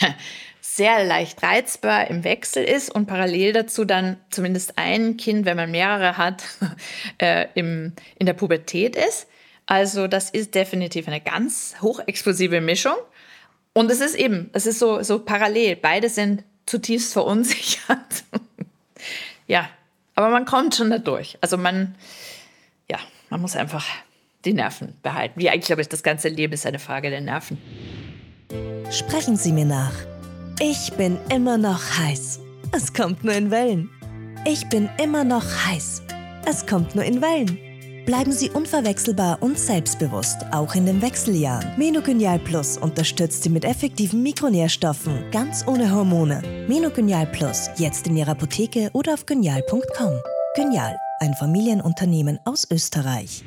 sehr 0.60 1.04
leicht 1.04 1.42
reizbar 1.42 2.08
im 2.08 2.24
Wechsel 2.24 2.64
ist 2.64 2.94
und 2.94 3.06
parallel 3.06 3.52
dazu 3.52 3.84
dann 3.84 4.16
zumindest 4.30 4.78
ein 4.78 5.16
Kind, 5.16 5.44
wenn 5.44 5.56
man 5.56 5.70
mehrere 5.70 6.16
hat, 6.16 6.42
äh, 7.18 7.46
im, 7.54 7.92
in 8.18 8.26
der 8.26 8.34
Pubertät 8.34 8.96
ist. 8.96 9.26
Also 9.68 10.06
das 10.06 10.30
ist 10.30 10.54
definitiv 10.54 11.08
eine 11.08 11.20
ganz 11.20 11.76
hochexplosive 11.82 12.62
Mischung. 12.62 12.96
Und 13.74 13.90
es 13.90 14.00
ist 14.00 14.14
eben, 14.14 14.48
es 14.54 14.64
ist 14.64 14.78
so, 14.78 15.02
so 15.02 15.18
parallel. 15.18 15.76
Beide 15.76 16.08
sind 16.08 16.42
zutiefst 16.64 17.12
verunsichert. 17.12 18.24
ja, 19.46 19.68
aber 20.14 20.30
man 20.30 20.46
kommt 20.46 20.74
schon 20.74 20.88
da 20.88 20.96
durch. 20.96 21.36
Also 21.42 21.58
man, 21.58 21.94
ja, 22.90 22.96
man 23.28 23.42
muss 23.42 23.56
einfach 23.56 23.84
die 24.46 24.54
Nerven 24.54 24.94
behalten. 25.02 25.38
Wie 25.38 25.50
eigentlich, 25.50 25.66
glaube 25.66 25.82
ich, 25.82 25.88
das 25.90 26.02
ganze 26.02 26.30
Leben 26.30 26.54
ist 26.54 26.64
eine 26.64 26.78
Frage 26.78 27.10
der 27.10 27.20
Nerven. 27.20 27.58
Sprechen 28.90 29.36
Sie 29.36 29.52
mir 29.52 29.66
nach. 29.66 29.92
Ich 30.60 30.94
bin 30.94 31.18
immer 31.30 31.58
noch 31.58 31.98
heiß. 31.98 32.40
Es 32.72 32.94
kommt 32.94 33.22
nur 33.22 33.34
in 33.34 33.50
Wellen. 33.50 33.90
Ich 34.46 34.66
bin 34.70 34.88
immer 34.96 35.24
noch 35.24 35.44
heiß. 35.66 36.02
Es 36.46 36.66
kommt 36.66 36.94
nur 36.94 37.04
in 37.04 37.20
Wellen 37.20 37.67
bleiben 38.08 38.32
Sie 38.32 38.48
unverwechselbar 38.48 39.42
und 39.42 39.58
selbstbewusst, 39.58 40.38
auch 40.50 40.74
in 40.74 40.86
den 40.86 41.02
Wechseljahren. 41.02 41.76
Menogenial 41.76 42.38
Plus 42.38 42.78
unterstützt 42.78 43.42
Sie 43.42 43.50
mit 43.50 43.66
effektiven 43.66 44.22
Mikronährstoffen, 44.22 45.30
ganz 45.30 45.66
ohne 45.66 45.92
Hormone. 45.92 46.42
Menogenial 46.68 47.26
Plus, 47.26 47.68
jetzt 47.76 48.06
in 48.06 48.16
Ihrer 48.16 48.30
Apotheke 48.30 48.88
oder 48.94 49.12
auf 49.12 49.26
genial.com. 49.26 50.22
Genial, 50.56 50.96
ein 51.20 51.34
Familienunternehmen 51.34 52.38
aus 52.46 52.66
Österreich. 52.70 53.44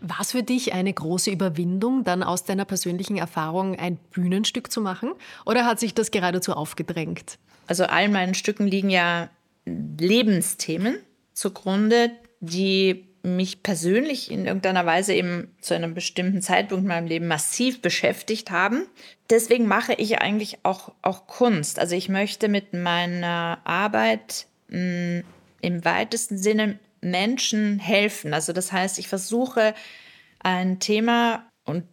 War 0.00 0.20
es 0.20 0.30
für 0.30 0.44
dich 0.44 0.72
eine 0.72 0.92
große 0.92 1.32
Überwindung, 1.32 2.04
dann 2.04 2.22
aus 2.22 2.44
deiner 2.44 2.66
persönlichen 2.66 3.16
Erfahrung 3.16 3.76
ein 3.76 3.96
Bühnenstück 4.12 4.70
zu 4.70 4.80
machen? 4.80 5.14
Oder 5.46 5.66
hat 5.66 5.80
sich 5.80 5.94
das 5.94 6.12
geradezu 6.12 6.52
aufgedrängt? 6.52 7.40
Also 7.66 7.86
all 7.86 8.08
meinen 8.08 8.34
Stücken 8.34 8.68
liegen 8.68 8.90
ja 8.90 9.30
Lebensthemen 9.66 10.98
zugrunde, 11.34 12.12
die 12.38 13.09
mich 13.22 13.62
persönlich 13.62 14.30
in 14.30 14.46
irgendeiner 14.46 14.86
Weise 14.86 15.14
eben 15.14 15.54
zu 15.60 15.74
einem 15.74 15.94
bestimmten 15.94 16.42
Zeitpunkt 16.42 16.82
in 16.82 16.88
meinem 16.88 17.06
Leben 17.06 17.26
massiv 17.26 17.82
beschäftigt 17.82 18.50
haben. 18.50 18.86
Deswegen 19.28 19.66
mache 19.66 19.94
ich 19.94 20.20
eigentlich 20.20 20.58
auch, 20.62 20.92
auch 21.02 21.26
Kunst. 21.26 21.78
Also 21.78 21.94
ich 21.94 22.08
möchte 22.08 22.48
mit 22.48 22.72
meiner 22.72 23.60
Arbeit 23.64 24.46
mh, 24.68 24.78
hm, 24.78 25.24
im 25.62 25.84
weitesten 25.84 26.38
Sinne 26.38 26.78
Menschen 27.02 27.78
helfen. 27.78 28.32
Also 28.34 28.52
das 28.52 28.72
heißt, 28.72 28.98
ich 28.98 29.08
versuche 29.08 29.74
ein 30.38 30.80
Thema 30.80 31.46
und 31.64 31.86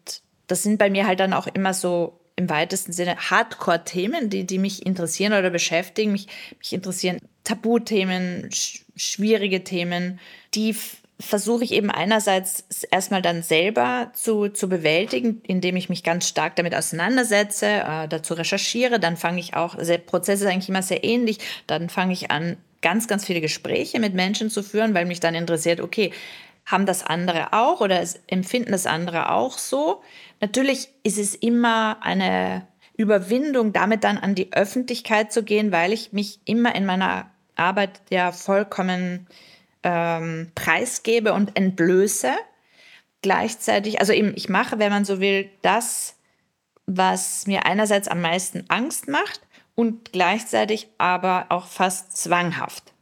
das 0.47 0.63
sind 0.63 0.77
bei 0.77 0.89
mir 0.89 1.05
halt 1.05 1.19
dann 1.19 1.33
auch 1.33 1.47
immer 1.47 1.73
so 1.73 2.19
im 2.37 2.49
weitesten 2.49 2.93
Sinne 2.93 3.17
Hardcore-Themen, 3.17 4.29
die, 4.29 4.45
die 4.45 4.59
mich 4.59 4.85
interessieren 4.85 5.33
oder 5.33 5.49
beschäftigen. 5.49 6.11
Mich, 6.11 6.27
mich 6.59 6.71
interessieren 6.71 7.19
Tabuthemen, 7.43 8.49
sch 8.51 8.83
schwierige 8.95 9.63
Themen, 9.63 10.19
die 10.55 10.75
versuche 11.19 11.63
ich 11.63 11.71
eben 11.71 11.89
einerseits 11.89 12.65
erstmal 12.91 13.21
dann 13.21 13.41
selber 13.41 14.12
zu, 14.13 14.49
zu 14.49 14.69
bewältigen, 14.69 15.41
indem 15.47 15.75
ich 15.75 15.89
mich 15.89 16.03
ganz 16.03 16.27
stark 16.27 16.56
damit 16.56 16.75
auseinandersetze, 16.75 17.65
äh, 17.65 18.08
dazu 18.08 18.36
recherchiere. 18.36 18.99
Dann 18.99 19.17
fange 19.17 19.39
ich 19.39 19.56
auch, 19.56 19.75
der 19.75 19.97
Prozess 19.97 20.41
ist 20.41 20.47
eigentlich 20.47 20.69
immer 20.69 20.84
sehr 20.84 21.03
ähnlich, 21.03 21.39
dann 21.65 21.89
fange 21.89 22.13
ich 22.13 22.30
an, 22.30 22.58
ganz, 22.82 23.08
ganz 23.08 23.25
viele 23.25 23.41
Gespräche 23.41 23.99
mit 23.99 24.13
Menschen 24.13 24.51
zu 24.51 24.62
führen, 24.62 24.93
weil 24.93 25.06
mich 25.06 25.19
dann 25.19 25.34
interessiert, 25.34 25.82
okay, 25.82 26.12
haben 26.65 26.86
das 26.86 27.03
andere 27.03 27.53
auch 27.53 27.82
oder 27.82 28.03
empfinden 28.27 28.71
das 28.71 28.86
andere 28.86 29.32
auch 29.32 29.58
so? 29.58 30.01
Natürlich 30.41 30.89
ist 31.03 31.17
es 31.17 31.34
immer 31.34 31.97
eine 32.01 32.67
Überwindung, 32.95 33.73
damit 33.73 34.03
dann 34.03 34.17
an 34.17 34.36
die 34.36 34.53
Öffentlichkeit 34.53 35.32
zu 35.32 35.43
gehen, 35.43 35.71
weil 35.71 35.93
ich 35.93 36.13
mich 36.13 36.39
immer 36.45 36.75
in 36.75 36.86
meiner 36.86 37.32
Arbeit 37.56 38.01
ja 38.10 38.32
vollkommen 38.32 39.27
ähm, 39.88 40.52
preisgebe 40.54 41.34
und 41.34 41.56
entblöße. 41.56 42.34
gleichzeitig, 43.21 44.00
also 44.00 44.13
eben, 44.13 44.34
ich 44.36 44.47
mache, 44.47 44.78
wenn 44.80 44.91
man 44.91 45.04
so 45.04 45.19
will, 45.19 45.50
das, 45.62 46.17
was 46.86 47.47
mir 47.47 47.65
einerseits 47.65 48.08
am 48.08 48.21
meisten 48.21 48.65
Angst 48.68 49.07
macht 49.07 49.41
und 49.76 50.11
gleichzeitig 50.11 50.88
aber 50.97 51.47
auch 51.49 51.66
fast 51.66 52.16
zwanghaft. 52.18 52.93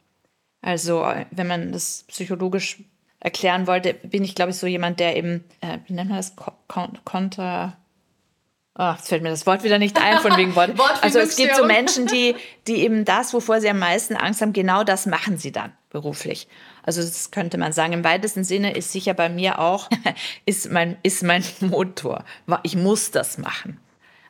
Also, 0.62 1.06
wenn 1.32 1.48
man 1.48 1.72
das 1.72 2.06
psychologisch 2.08 2.78
erklären 3.20 3.68
wollte, 3.68 3.94
bin 3.94 4.24
ich, 4.24 4.36
glaube 4.36 4.52
ich, 4.52 4.58
so 4.58 4.68
jemand, 4.68 5.00
der 5.00 5.18
eben, 5.18 5.44
äh, 5.62 5.80
wie 5.88 5.94
nennt 5.94 6.10
man 6.10 6.18
das, 6.18 6.34
Konter. 6.68 7.78
Oh, 8.78 8.92
jetzt 8.96 9.10
fällt 9.10 9.24
mir 9.24 9.30
das 9.30 9.46
Wort 9.46 9.64
wieder 9.64 9.80
nicht 9.80 10.00
ein, 10.02 10.20
von 10.20 10.38
wegen 10.38 10.56
Wort. 10.56 10.72
also 11.02 11.20
es 11.20 11.36
gibt 11.36 11.56
so 11.56 11.66
Menschen, 11.66 12.08
die, 12.08 12.36
die 12.68 12.78
eben 12.84 13.06
das, 13.06 13.34
wovor 13.34 13.62
sie 13.62 13.70
am 13.70 13.80
meisten 13.80 14.16
Angst 14.16 14.42
haben, 14.42 14.54
genau 14.54 14.84
das 14.84 15.06
machen 15.06 15.38
sie 15.38 15.52
dann 15.52 15.72
beruflich. 15.90 16.48
Also 16.86 17.02
das 17.02 17.32
könnte 17.32 17.58
man 17.58 17.74
sagen, 17.74 17.94
im 17.94 18.04
weitesten 18.04 18.44
Sinne 18.44 18.76
ist 18.76 18.92
sicher 18.92 19.14
bei 19.14 19.30
mir 19.30 19.60
auch, 19.60 19.90
ist 20.46 20.72
mein, 20.72 20.98
ist 21.04 21.24
mein 21.24 21.44
Motor. 21.60 22.24
Ich 22.64 22.76
muss 22.76 23.12
das 23.12 23.38
machen. 23.38 23.80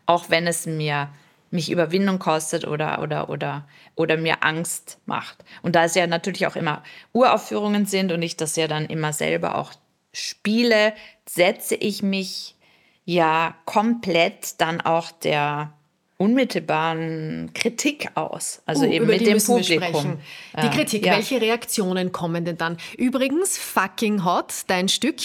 Auch 0.05 0.29
wenn 0.29 0.47
es 0.47 0.65
mir 0.65 1.09
mich 1.51 1.71
Überwindung 1.71 2.19
kostet 2.19 2.65
oder, 2.65 3.01
oder, 3.01 3.29
oder, 3.29 3.67
oder 3.95 4.17
mir 4.17 4.43
Angst 4.43 4.99
macht. 5.05 5.43
Und 5.61 5.75
da 5.75 5.85
es 5.85 5.95
ja 5.95 6.07
natürlich 6.07 6.47
auch 6.47 6.55
immer 6.55 6.83
Uraufführungen 7.13 7.85
sind 7.85 8.11
und 8.11 8.21
ich 8.21 8.37
das 8.37 8.55
ja 8.55 8.67
dann 8.67 8.85
immer 8.85 9.13
selber 9.13 9.57
auch 9.57 9.73
spiele, 10.13 10.93
setze 11.27 11.75
ich 11.75 12.03
mich 12.03 12.55
ja 13.05 13.55
komplett 13.65 14.59
dann 14.59 14.81
auch 14.81 15.11
der 15.11 15.73
unmittelbaren 16.17 17.51
Kritik 17.53 18.09
aus. 18.15 18.61
Also 18.65 18.85
uh, 18.85 18.91
eben 18.91 19.07
mit 19.07 19.25
dem 19.25 19.37
Publikum. 19.43 20.17
Die 20.61 20.69
Kritik, 20.69 21.05
ja. 21.05 21.13
welche 21.13 21.41
Reaktionen 21.41 22.11
kommen 22.11 22.45
denn 22.45 22.57
dann? 22.57 22.77
Übrigens, 22.97 23.57
fucking 23.57 24.23
hot, 24.23 24.53
dein 24.67 24.87
Stück 24.87 25.17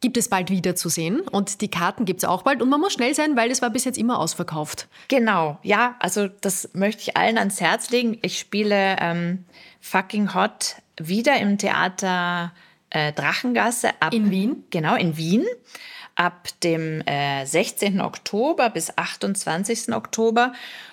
gibt 0.00 0.16
es 0.16 0.28
bald 0.28 0.50
wieder 0.50 0.76
zu 0.76 0.88
sehen 0.88 1.20
und 1.20 1.60
die 1.62 1.68
Karten 1.68 2.04
gibt 2.04 2.22
es 2.22 2.28
auch 2.28 2.42
bald 2.42 2.62
und 2.62 2.68
man 2.68 2.80
muss 2.80 2.92
schnell 2.92 3.14
sein, 3.14 3.36
weil 3.36 3.50
es 3.50 3.62
war 3.62 3.70
bis 3.70 3.84
jetzt 3.84 3.98
immer 3.98 4.18
ausverkauft. 4.18 4.88
Genau, 5.08 5.58
ja, 5.62 5.96
also 6.00 6.28
das 6.28 6.70
möchte 6.74 7.02
ich 7.02 7.16
allen 7.16 7.38
ans 7.38 7.60
Herz 7.60 7.90
legen. 7.90 8.18
Ich 8.22 8.38
spiele 8.38 8.96
ähm, 9.00 9.44
Fucking 9.80 10.34
Hot 10.34 10.76
wieder 10.98 11.38
im 11.38 11.58
Theater 11.58 12.52
äh, 12.90 13.12
Drachengasse 13.12 13.90
ab. 14.00 14.14
In 14.14 14.30
Wien? 14.30 14.64
Genau, 14.70 14.96
in 14.96 15.16
Wien. 15.16 15.44
Ab 16.16 16.48
dem 16.64 17.00
äh, 17.06 17.46
16. 17.46 18.00
Oktober 18.00 18.70
bis 18.70 18.96
28. 18.96 19.94
Oktober. 19.94 20.52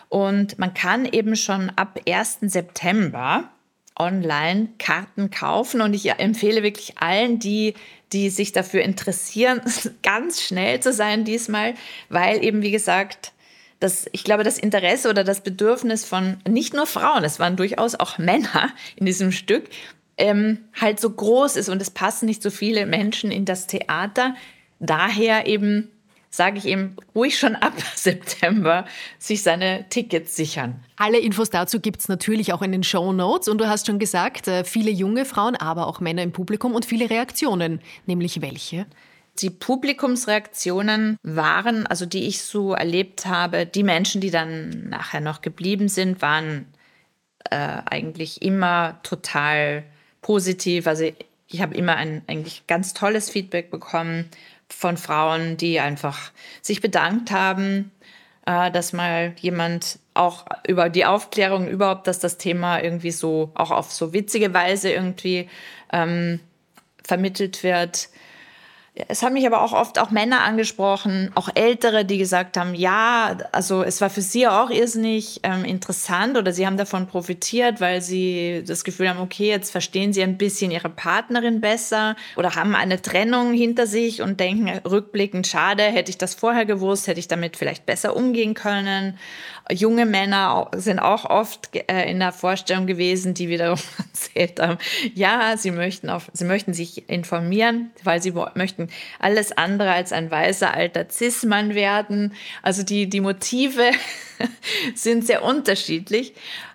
Und 0.09 0.59
man 0.59 0.73
kann 0.73 1.05
eben 1.05 1.35
schon 1.35 1.71
ab 1.75 1.99
1. 2.07 2.39
September 2.41 3.49
online 3.97 4.69
Karten 4.79 5.29
kaufen 5.29 5.81
und 5.81 5.93
ich 5.93 6.09
empfehle 6.09 6.63
wirklich 6.63 6.97
allen, 6.97 7.39
die, 7.39 7.75
die 8.11 8.29
sich 8.29 8.51
dafür 8.51 8.81
interessieren, 8.81 9.61
ganz 10.03 10.41
schnell 10.41 10.79
zu 10.79 10.93
sein 10.93 11.25
diesmal, 11.25 11.73
weil 12.09 12.43
eben, 12.43 12.61
wie 12.61 12.71
gesagt, 12.71 13.31
das, 13.79 14.05
ich 14.13 14.23
glaube, 14.23 14.43
das 14.43 14.57
Interesse 14.57 15.09
oder 15.09 15.23
das 15.23 15.41
Bedürfnis 15.41 16.05
von 16.05 16.37
nicht 16.47 16.73
nur 16.73 16.85
Frauen, 16.87 17.23
es 17.23 17.39
waren 17.39 17.57
durchaus 17.57 17.95
auch 17.95 18.17
Männer 18.17 18.69
in 18.95 19.05
diesem 19.05 19.31
Stück, 19.31 19.65
ähm, 20.17 20.59
halt 20.79 20.99
so 20.99 21.09
groß 21.09 21.57
ist 21.57 21.69
und 21.69 21.81
es 21.81 21.89
passen 21.89 22.25
nicht 22.27 22.41
so 22.41 22.49
viele 22.49 22.85
Menschen 22.85 23.31
in 23.31 23.45
das 23.45 23.67
Theater. 23.67 24.35
Daher 24.85 25.47
eben 25.47 25.89
sage 26.29 26.57
ich 26.57 26.65
ihm 26.65 26.95
ruhig 27.15 27.37
schon 27.37 27.55
ab 27.55 27.73
September 27.95 28.85
sich 29.19 29.43
seine 29.43 29.85
Tickets 29.89 30.35
sichern. 30.35 30.83
Alle 30.97 31.19
Infos 31.19 31.49
dazu 31.49 31.79
gibt 31.79 32.01
es 32.01 32.09
natürlich 32.09 32.53
auch 32.53 32.61
in 32.61 32.71
den 32.71 32.83
Show 32.83 33.13
Notes. 33.13 33.47
Und 33.47 33.59
du 33.59 33.67
hast 33.67 33.85
schon 33.85 33.99
gesagt, 33.99 34.47
äh, 34.47 34.63
viele 34.63 34.89
junge 34.89 35.25
Frauen, 35.25 35.55
aber 35.55 35.87
auch 35.87 35.99
Männer 35.99 36.23
im 36.23 36.31
Publikum 36.31 36.73
und 36.73 36.85
viele 36.85 37.09
Reaktionen. 37.09 37.81
Nämlich 38.07 38.41
welche? 38.41 38.87
Die 39.39 39.51
Publikumsreaktionen 39.51 41.17
waren, 41.23 41.87
also 41.87 42.05
die 42.05 42.27
ich 42.27 42.41
so 42.41 42.73
erlebt 42.73 43.25
habe, 43.25 43.65
die 43.65 43.83
Menschen, 43.83 44.19
die 44.19 44.31
dann 44.31 44.89
nachher 44.89 45.21
noch 45.21 45.41
geblieben 45.41 45.87
sind, 45.87 46.21
waren 46.21 46.65
äh, 47.49 47.81
eigentlich 47.85 48.41
immer 48.41 48.99
total 49.03 49.83
positiv. 50.21 50.87
Also 50.87 51.11
ich 51.47 51.61
habe 51.61 51.75
immer 51.75 51.95
ein 51.95 52.23
eigentlich 52.27 52.65
ganz 52.65 52.93
tolles 52.95 53.29
Feedback 53.29 53.69
bekommen 53.69 54.29
von 54.77 54.97
Frauen, 54.97 55.57
die 55.57 55.79
einfach 55.79 56.31
sich 56.61 56.81
bedankt 56.81 57.31
haben, 57.31 57.91
äh, 58.45 58.71
dass 58.71 58.93
mal 58.93 59.33
jemand 59.39 59.99
auch 60.13 60.45
über 60.67 60.89
die 60.89 61.05
Aufklärung 61.05 61.67
überhaupt, 61.67 62.07
dass 62.07 62.19
das 62.19 62.37
Thema 62.37 62.79
irgendwie 62.79 63.11
so 63.11 63.51
auch 63.55 63.71
auf 63.71 63.91
so 63.91 64.13
witzige 64.13 64.53
Weise 64.53 64.91
irgendwie 64.91 65.49
ähm, 65.91 66.39
vermittelt 67.03 67.63
wird. 67.63 68.09
Es 68.95 69.23
haben 69.23 69.33
mich 69.33 69.47
aber 69.47 69.63
auch 69.63 69.73
oft 69.73 69.97
auch 69.97 70.11
Männer 70.11 70.41
angesprochen, 70.43 71.31
auch 71.33 71.49
Ältere, 71.55 72.05
die 72.05 72.19
gesagt 72.19 72.57
haben, 72.57 72.75
ja, 72.75 73.35
also 73.51 73.81
es 73.81 74.01
war 74.01 74.11
für 74.11 74.21
sie 74.21 74.47
auch 74.47 74.69
irrsinnig 74.69 75.39
ähm, 75.41 75.65
interessant 75.65 76.37
oder 76.37 76.53
sie 76.53 76.67
haben 76.67 76.77
davon 76.77 77.07
profitiert, 77.07 77.81
weil 77.81 78.03
sie 78.03 78.63
das 78.67 78.83
Gefühl 78.83 79.09
haben, 79.09 79.19
okay, 79.19 79.47
jetzt 79.47 79.71
verstehen 79.71 80.13
sie 80.13 80.21
ein 80.21 80.37
bisschen 80.37 80.69
ihre 80.69 80.89
Partnerin 80.89 81.59
besser 81.59 82.15
oder 82.35 82.53
haben 82.53 82.75
eine 82.75 83.01
Trennung 83.01 83.53
hinter 83.53 83.87
sich 83.87 84.21
und 84.21 84.39
denken 84.39 84.69
rückblickend, 84.87 85.47
schade, 85.47 85.81
hätte 85.81 86.11
ich 86.11 86.19
das 86.19 86.35
vorher 86.35 86.65
gewusst, 86.65 87.07
hätte 87.07 87.19
ich 87.19 87.27
damit 87.27 87.57
vielleicht 87.57 87.87
besser 87.87 88.15
umgehen 88.15 88.53
können. 88.53 89.17
Junge 89.71 90.05
Männer 90.05 90.69
sind 90.75 90.99
auch 90.99 91.25
oft 91.25 91.69
äh, 91.73 92.11
in 92.11 92.19
der 92.19 92.31
Vorstellung 92.31 92.85
gewesen, 92.85 93.33
die 93.33 93.49
wiederum 93.49 93.79
erzählt 93.97 94.59
haben, 94.59 94.77
ja, 95.15 95.57
sie 95.57 95.71
möchten, 95.71 96.11
auf, 96.11 96.29
sie 96.33 96.45
möchten 96.45 96.73
sich 96.73 97.09
informieren, 97.09 97.91
weil 98.03 98.21
sie 98.21 98.33
möchten 98.53 98.82
alles 99.19 99.51
andere 99.51 99.91
als 99.91 100.11
ein 100.11 100.31
weißer 100.31 100.73
alter 100.73 101.07
Cis-Mann 101.09 101.75
werden. 101.75 102.33
Also 102.61 102.83
die, 102.83 103.09
die 103.09 103.21
Motive 103.21 103.91
sind 104.95 105.25
sehr 105.25 105.43
unterschiedlich. 105.43 106.33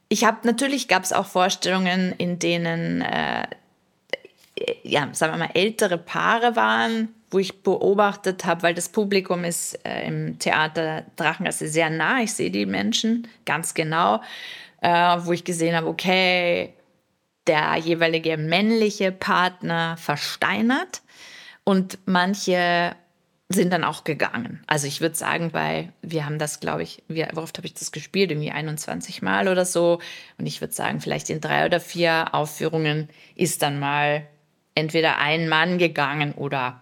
Ich 0.09 0.25
habe 0.25 0.39
natürlich 0.45 0.89
gab 0.89 1.05
es 1.05 1.13
auch 1.13 1.27
Vorstellungen, 1.27 2.15
in 2.17 2.39
denen 2.39 3.03
äh, 3.03 3.45
ja, 4.83 5.09
sagen 5.13 5.35
wir 5.35 5.47
mal, 5.47 5.51
ältere 5.55 5.99
Paare 5.99 6.57
waren, 6.57 7.09
wo 7.31 7.39
ich 7.39 7.63
beobachtet 7.63 8.45
habe, 8.45 8.63
weil 8.63 8.75
das 8.75 8.89
Publikum 8.89 9.45
ist 9.45 9.79
äh, 9.87 10.07
im 10.07 10.39
Theater 10.39 11.05
Drachengasse 11.17 11.69
sehr 11.69 11.91
nah. 11.91 12.23
Ich 12.23 12.33
sehe 12.33 12.51
die 12.51 12.67
Menschen 12.67 13.29
ganz 13.45 13.75
genau, 13.75 14.23
äh, 14.81 15.17
wo 15.21 15.33
ich 15.33 15.45
gesehen 15.45 15.77
habe, 15.77 15.87
okay, 15.87 16.73
der 17.47 17.77
jeweilige 17.77 18.37
männliche 18.37 19.13
Partner 19.13 19.97
versteinert 19.97 21.03
und 21.69 21.99
manche 22.07 22.97
sind 23.51 23.75
dann 23.75 23.85
auch 23.85 24.03
gegangen. 24.03 24.63
Also 24.67 24.87
ich 24.87 25.03
würde 25.03 25.17
sagen, 25.17 25.51
bei, 25.51 25.93
wir 26.01 26.25
haben 26.25 26.39
das, 26.39 26.61
glaube 26.61 26.83
ich, 26.83 27.03
wie 27.09 27.27
oft 27.35 27.59
habe 27.59 27.67
ich 27.67 27.75
das 27.75 27.93
gespielt? 27.93 28.31
Irgendwie 28.31 28.51
21 28.51 29.21
Mal 29.21 29.49
oder 29.49 29.67
so. 29.67 30.01
Und 30.39 30.47
ich 30.47 30.63
würde 30.63 30.73
sagen, 30.73 31.03
vielleicht 31.03 31.29
in 31.29 31.43
drei 31.43 31.67
oder 31.67 31.79
vier 31.79 32.35
Aufführungen 32.35 33.11
ist 33.35 33.61
dann 33.61 33.79
mal 33.79 34.27
entweder 34.75 35.19
ein 35.19 35.47
Mann 35.51 35.77
gegangen 35.77 36.33
oder 36.33 36.81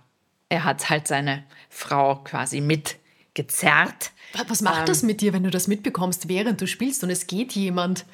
er 0.51 0.63
hat 0.63 0.89
halt 0.89 1.09
seine 1.09 1.43
Frau 1.69 2.23
quasi 2.23 2.61
mitgezerrt. 2.61 4.13
Was 4.47 4.63
macht 4.63 4.83
ähm, 4.83 4.87
das 4.87 5.03
mit 5.03 5.21
dir, 5.21 5.33
wenn 5.33 5.43
du 5.43 5.51
das 5.51 5.67
mitbekommst, 5.67 6.29
während 6.29 6.61
du 6.61 6.69
spielst 6.69 7.03
und 7.03 7.11
es 7.11 7.27
geht 7.27 7.55
jemand? 7.55 8.07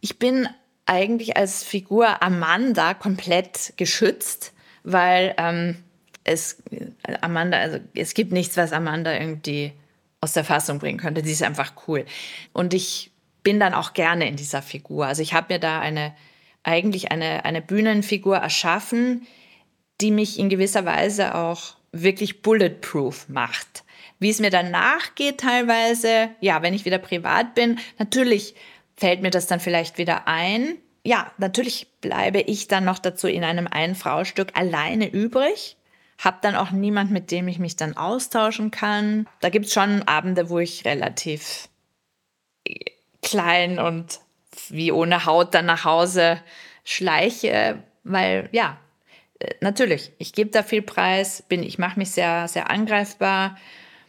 Ich 0.00 0.20
bin 0.20 0.48
eigentlich 0.86 1.36
als 1.36 1.64
Figur 1.64 2.22
Amanda 2.22 2.94
komplett 2.94 3.72
geschützt, 3.76 4.52
weil 4.84 5.34
ähm, 5.36 5.82
es 6.30 6.62
Amanda, 7.20 7.58
also 7.58 7.78
es 7.94 8.14
gibt 8.14 8.32
nichts, 8.32 8.56
was 8.56 8.72
Amanda 8.72 9.12
irgendwie 9.12 9.72
aus 10.20 10.32
der 10.32 10.44
Fassung 10.44 10.78
bringen 10.78 10.98
könnte. 10.98 11.24
Sie 11.24 11.32
ist 11.32 11.42
einfach 11.42 11.72
cool. 11.86 12.04
Und 12.52 12.74
ich 12.74 13.10
bin 13.42 13.58
dann 13.58 13.74
auch 13.74 13.94
gerne 13.94 14.28
in 14.28 14.36
dieser 14.36 14.62
Figur. 14.62 15.06
Also 15.06 15.22
ich 15.22 15.34
habe 15.34 15.54
mir 15.54 15.58
da 15.58 15.80
eine 15.80 16.14
eigentlich 16.62 17.10
eine, 17.10 17.44
eine 17.44 17.62
Bühnenfigur 17.62 18.36
erschaffen, 18.36 19.26
die 20.00 20.10
mich 20.10 20.38
in 20.38 20.48
gewisser 20.48 20.84
Weise 20.84 21.34
auch 21.34 21.76
wirklich 21.92 22.42
bulletproof 22.42 23.28
macht. 23.28 23.84
Wie 24.18 24.30
es 24.30 24.40
mir 24.40 24.50
danach 24.50 25.14
geht 25.14 25.40
teilweise, 25.40 26.30
ja, 26.40 26.62
wenn 26.62 26.74
ich 26.74 26.84
wieder 26.84 26.98
privat 26.98 27.54
bin, 27.54 27.78
natürlich 27.98 28.54
fällt 28.96 29.22
mir 29.22 29.30
das 29.30 29.46
dann 29.46 29.60
vielleicht 29.60 29.98
wieder 29.98 30.28
ein. 30.28 30.76
Ja, 31.04 31.32
natürlich 31.38 31.86
bleibe 32.02 32.40
ich 32.40 32.68
dann 32.68 32.84
noch 32.84 32.98
dazu 32.98 33.26
in 33.26 33.44
einem 33.44 33.66
Ein-Frau-Stück 33.66 34.50
alleine 34.54 35.08
übrig. 35.08 35.76
Hab 36.22 36.42
dann 36.42 36.54
auch 36.54 36.70
niemand, 36.70 37.10
mit 37.10 37.30
dem 37.30 37.48
ich 37.48 37.58
mich 37.58 37.76
dann 37.76 37.96
austauschen 37.96 38.70
kann. 38.70 39.26
Da 39.40 39.48
gibt 39.48 39.66
es 39.66 39.72
schon 39.72 40.02
Abende, 40.02 40.50
wo 40.50 40.58
ich 40.58 40.84
relativ 40.84 41.68
klein 43.22 43.78
und 43.78 44.20
wie 44.68 44.92
ohne 44.92 45.24
Haut 45.24 45.54
dann 45.54 45.66
nach 45.66 45.84
Hause 45.84 46.40
schleiche, 46.84 47.82
weil 48.04 48.48
ja, 48.52 48.78
äh, 49.38 49.54
natürlich, 49.60 50.12
ich 50.18 50.32
gebe 50.32 50.50
da 50.50 50.62
viel 50.62 50.82
Preis, 50.82 51.42
bin, 51.48 51.62
ich 51.62 51.78
mache 51.78 51.98
mich 51.98 52.10
sehr, 52.10 52.48
sehr 52.48 52.70
angreifbar. 52.70 53.56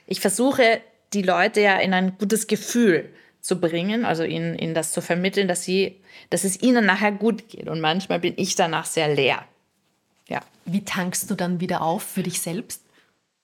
Ich 0.08 0.20
versuche, 0.20 0.82
die 1.14 1.22
Leute 1.22 1.62
ja 1.62 1.78
in 1.78 1.94
ein 1.94 2.18
gutes 2.18 2.48
Gefühl 2.48 3.14
zu 3.42 3.60
bringen, 3.60 4.06
also 4.06 4.24
ihnen, 4.24 4.58
ihnen 4.58 4.74
das 4.74 4.92
zu 4.92 5.02
vermitteln, 5.02 5.48
dass, 5.48 5.64
sie, 5.64 6.02
dass 6.30 6.44
es 6.44 6.62
ihnen 6.62 6.86
nachher 6.86 7.12
gut 7.12 7.50
geht. 7.50 7.68
Und 7.68 7.82
manchmal 7.82 8.20
bin 8.20 8.34
ich 8.38 8.56
danach 8.56 8.86
sehr 8.86 9.14
leer. 9.14 9.46
Ja. 10.32 10.40
Wie 10.64 10.86
tankst 10.86 11.30
du 11.30 11.36
dann 11.36 11.60
wieder 11.60 11.82
auf 11.82 12.04
für 12.04 12.24
dich 12.24 12.40
selbst? 12.40 12.82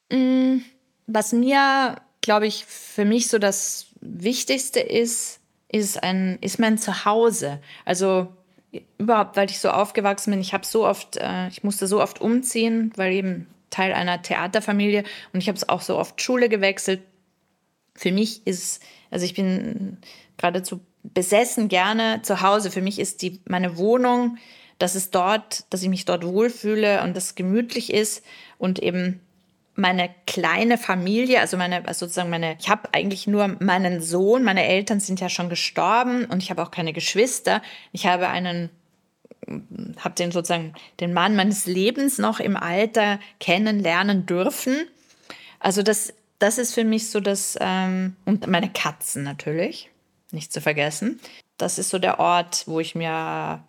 Mm, 0.09 0.59
was 1.05 1.33
mir, 1.33 2.01
glaube 2.21 2.47
ich, 2.47 2.63
für 2.63 3.03
mich 3.03 3.27
so 3.27 3.39
das 3.39 3.87
Wichtigste 3.99 4.79
ist, 4.79 5.41
ist, 5.67 6.01
ein, 6.01 6.37
ist 6.39 6.59
mein 6.59 6.77
Zuhause. 6.77 7.59
Also 7.83 8.29
überhaupt, 8.97 9.35
weil 9.35 9.49
ich 9.49 9.59
so 9.59 9.69
aufgewachsen 9.69 10.31
bin, 10.31 10.39
ich 10.39 10.53
habe 10.53 10.65
so 10.65 10.87
oft, 10.87 11.17
äh, 11.17 11.49
ich 11.49 11.61
musste 11.61 11.87
so 11.87 12.01
oft 12.01 12.21
umziehen, 12.21 12.93
weil 12.95 13.11
eben 13.11 13.47
Teil 13.69 13.91
einer 13.91 14.21
Theaterfamilie 14.21 15.03
und 15.33 15.41
ich 15.41 15.49
habe 15.49 15.57
es 15.57 15.67
auch 15.67 15.81
so 15.81 15.97
oft 15.97 16.21
Schule 16.21 16.47
gewechselt. 16.47 17.01
Für 17.95 18.13
mich 18.13 18.47
ist, 18.47 18.81
also 19.11 19.25
ich 19.25 19.33
bin 19.33 19.97
geradezu 20.37 20.79
besessen 21.03 21.67
gerne 21.67 22.21
zu 22.21 22.39
Hause. 22.39 22.71
Für 22.71 22.81
mich 22.81 22.97
ist 22.97 23.21
die, 23.23 23.41
meine 23.45 23.77
Wohnung, 23.77 24.37
dass 24.79 24.95
es 24.95 25.11
dort, 25.11 25.65
dass 25.71 25.83
ich 25.83 25.89
mich 25.89 26.05
dort 26.05 26.25
wohlfühle 26.25 27.01
und 27.03 27.15
das 27.15 27.35
gemütlich 27.35 27.93
ist 27.93 28.23
und 28.57 28.79
eben 28.79 29.21
meine 29.77 30.09
kleine 30.25 30.77
Familie, 30.77 31.39
also 31.39 31.55
meine, 31.55 31.87
also 31.87 32.05
sozusagen 32.05 32.31
meine, 32.31 32.57
ich 32.59 32.67
habe 32.67 32.93
eigentlich 32.93 33.27
nur 33.27 33.57
meinen 33.59 34.01
Sohn, 34.01 34.43
meine 34.43 34.65
Eltern 34.65 34.99
sind 34.99 35.19
ja 35.19 35.29
schon 35.29 35.49
gestorben 35.49 36.25
und 36.25 36.41
ich 36.41 36.49
habe 36.49 36.63
auch 36.63 36.71
keine 36.71 36.93
Geschwister. 36.93 37.61
Ich 37.91 38.07
habe 38.07 38.27
einen, 38.27 38.71
habe 39.99 40.15
den 40.15 40.31
sozusagen 40.31 40.73
den 40.99 41.13
Mann 41.13 41.35
meines 41.35 41.67
Lebens 41.67 42.17
noch 42.17 42.39
im 42.39 42.57
Alter 42.57 43.19
kennenlernen 43.39 44.25
dürfen. 44.25 44.87
Also 45.59 45.83
das, 45.83 46.11
das 46.39 46.57
ist 46.57 46.73
für 46.73 46.83
mich 46.83 47.11
so 47.11 47.19
das, 47.19 47.55
ähm, 47.61 48.15
und 48.25 48.47
meine 48.47 48.71
Katzen 48.71 49.21
natürlich, 49.21 49.91
nicht 50.31 50.51
zu 50.51 50.59
vergessen. 50.59 51.19
Das 51.57 51.77
ist 51.77 51.91
so 51.91 51.99
der 51.99 52.19
Ort, 52.19 52.63
wo 52.65 52.79
ich 52.79 52.95
mir, 52.95 53.63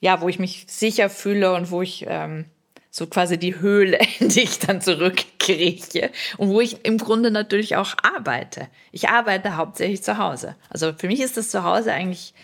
ja, 0.00 0.20
wo 0.20 0.28
ich 0.28 0.38
mich 0.38 0.66
sicher 0.68 1.08
fühle 1.10 1.54
und 1.54 1.70
wo 1.70 1.82
ich 1.82 2.04
ähm, 2.08 2.46
so 2.90 3.06
quasi 3.06 3.38
die 3.38 3.60
Höhle, 3.60 3.98
in 4.20 4.28
die 4.28 4.42
ich 4.42 4.58
dann 4.58 4.80
zurückkrieche 4.80 6.10
und 6.38 6.48
wo 6.48 6.60
ich 6.60 6.84
im 6.84 6.98
Grunde 6.98 7.30
natürlich 7.30 7.76
auch 7.76 7.94
arbeite. 8.02 8.68
Ich 8.92 9.08
arbeite 9.08 9.56
hauptsächlich 9.56 10.02
zu 10.02 10.18
Hause. 10.18 10.56
Also 10.70 10.92
für 10.92 11.06
mich 11.06 11.20
ist 11.20 11.36
das 11.36 11.50
Zuhause 11.50 11.92
eigentlich 11.92 12.34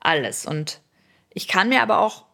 alles 0.00 0.46
und 0.46 0.80
ich 1.32 1.46
kann 1.46 1.68
mir 1.68 1.82
aber 1.82 2.00
auch 2.00 2.24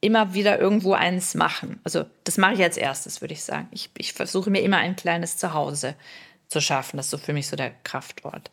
immer 0.00 0.34
wieder 0.34 0.58
irgendwo 0.58 0.92
eins 0.92 1.34
machen. 1.34 1.80
Also 1.84 2.04
das 2.24 2.36
mache 2.36 2.54
ich 2.54 2.62
als 2.62 2.76
erstes, 2.76 3.22
würde 3.22 3.34
ich 3.34 3.42
sagen. 3.42 3.68
Ich, 3.72 3.90
ich 3.96 4.12
versuche 4.12 4.50
mir 4.50 4.60
immer 4.60 4.76
ein 4.76 4.94
kleines 4.94 5.38
Zuhause 5.38 5.94
zu 6.48 6.60
schaffen. 6.60 6.98
Das 6.98 7.06
ist 7.06 7.10
so 7.10 7.18
für 7.18 7.32
mich 7.32 7.48
so 7.48 7.56
der 7.56 7.70
Kraftort. 7.82 8.50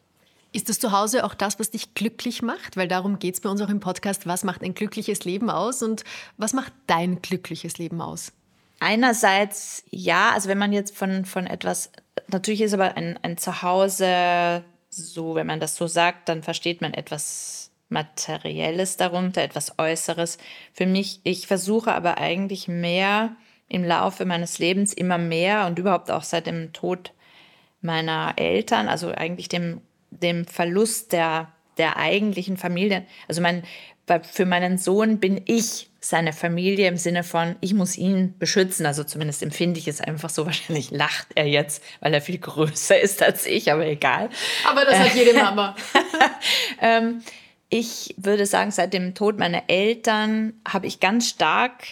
Ist 0.54 0.70
das 0.70 0.80
Zuhause 0.80 1.26
auch 1.26 1.34
das, 1.34 1.60
was 1.60 1.72
dich 1.72 1.96
glücklich 1.96 2.44
macht? 2.44 2.78
Weil 2.78 2.88
darum 2.88 3.18
geht 3.18 3.34
es 3.34 3.42
bei 3.42 3.50
uns 3.50 3.60
auch 3.62 3.70
im 3.70 3.80
Podcast. 3.80 4.28
Was 4.28 4.44
macht 4.44 4.62
ein 4.62 4.76
glückliches 4.76 5.26
Leben 5.26 5.50
aus 5.50 5.82
und 5.82 6.04
was 6.38 6.54
macht 6.54 6.72
dein 6.86 7.22
glückliches 7.24 7.80
Leben 7.80 8.02
aus? 8.02 8.32
Einerseits 8.80 9.84
ja, 9.90 10.32
also 10.32 10.50
wenn 10.50 10.60
man 10.60 10.72
jetzt 10.72 10.96
von, 10.96 11.26
von 11.26 11.48
etwas, 11.48 11.92
natürlich 12.28 12.62
ist 12.62 12.74
aber 12.74 12.96
ein, 12.96 13.18
ein 13.24 13.38
Zuhause 13.38 14.64
so, 14.90 15.34
wenn 15.34 15.48
man 15.48 15.60
das 15.60 15.76
so 15.76 15.88
sagt, 15.88 16.30
dann 16.30 16.44
versteht 16.44 16.82
man 16.82 16.94
etwas 16.94 17.72
Materielles 17.90 18.96
darunter, 18.98 19.42
etwas 19.42 19.80
Äußeres. 19.80 20.38
Für 20.72 20.86
mich, 20.86 21.20
ich 21.24 21.48
versuche 21.48 21.94
aber 21.94 22.20
eigentlich 22.20 22.68
mehr 22.68 23.36
im 23.70 23.84
Laufe 23.84 24.26
meines 24.26 24.60
Lebens 24.60 24.94
immer 24.94 25.18
mehr 25.18 25.66
und 25.66 25.80
überhaupt 25.80 26.12
auch 26.12 26.24
seit 26.24 26.46
dem 26.46 26.74
Tod 26.74 27.12
meiner 27.82 28.34
Eltern, 28.38 28.88
also 28.88 29.10
eigentlich 29.10 29.50
dem, 29.50 29.82
dem 30.22 30.46
Verlust 30.46 31.12
der, 31.12 31.52
der 31.78 31.98
eigentlichen 31.98 32.58
Familie. 32.58 33.06
Also 33.28 33.42
mein, 33.42 33.64
für 34.32 34.46
meinen 34.46 34.78
Sohn 34.78 35.20
bin 35.20 35.42
ich 35.46 35.90
seine 36.00 36.34
Familie 36.34 36.88
im 36.90 36.98
Sinne 36.98 37.24
von, 37.24 37.56
ich 37.62 37.74
muss 37.74 37.98
ihn 37.98 38.38
beschützen. 38.38 38.86
Also 38.86 39.04
zumindest 39.04 39.42
empfinde 39.42 39.80
ich 39.80 39.88
es 39.88 40.02
einfach 40.02 40.30
so. 40.30 40.46
Wahrscheinlich 40.46 40.92
lacht 40.92 41.28
er 41.36 41.46
jetzt, 41.46 41.82
weil 42.02 42.14
er 42.14 42.22
viel 42.22 42.38
größer 42.38 43.00
ist 43.00 43.24
als 43.24 43.46
ich, 43.46 43.72
aber 43.72 43.86
egal. 43.86 44.30
Aber 44.66 44.86
das 44.86 45.00
hat 45.00 45.16
jede 45.16 45.34
Mama. 45.34 45.76
ähm, 46.82 47.22
ich 47.70 48.14
würde 48.18 48.46
sagen, 48.46 48.72
seit 48.72 48.94
dem 48.94 49.16
Tod 49.16 49.40
meiner 49.40 49.64
Eltern 49.68 50.54
habe 50.68 50.86
ich 50.88 51.00
ganz 51.00 51.30
stark 51.30 51.84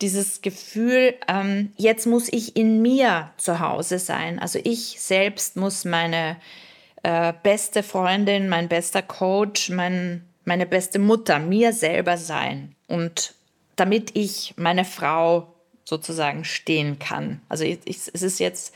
dieses 0.00 0.42
Gefühl, 0.42 1.14
ähm, 1.28 1.72
jetzt 1.76 2.06
muss 2.06 2.32
ich 2.32 2.56
in 2.56 2.82
mir 2.82 3.30
zu 3.36 3.60
Hause 3.60 3.98
sein. 3.98 4.38
Also 4.38 4.58
ich 4.62 5.00
selbst 5.00 5.56
muss 5.56 5.84
meine 5.84 6.36
äh, 7.02 7.32
beste 7.42 7.82
Freundin, 7.82 8.48
mein 8.48 8.68
bester 8.68 9.02
Coach, 9.02 9.70
mein, 9.70 10.24
meine 10.44 10.66
beste 10.66 10.98
Mutter, 10.98 11.38
mir 11.38 11.72
selber 11.72 12.16
sein. 12.16 12.74
Und 12.86 13.34
damit 13.76 14.16
ich 14.16 14.54
meine 14.56 14.84
Frau 14.84 15.54
sozusagen 15.84 16.44
stehen 16.44 16.98
kann. 16.98 17.40
Also 17.48 17.64
ich, 17.64 17.78
es 17.86 18.08
ist 18.08 18.40
jetzt, 18.40 18.74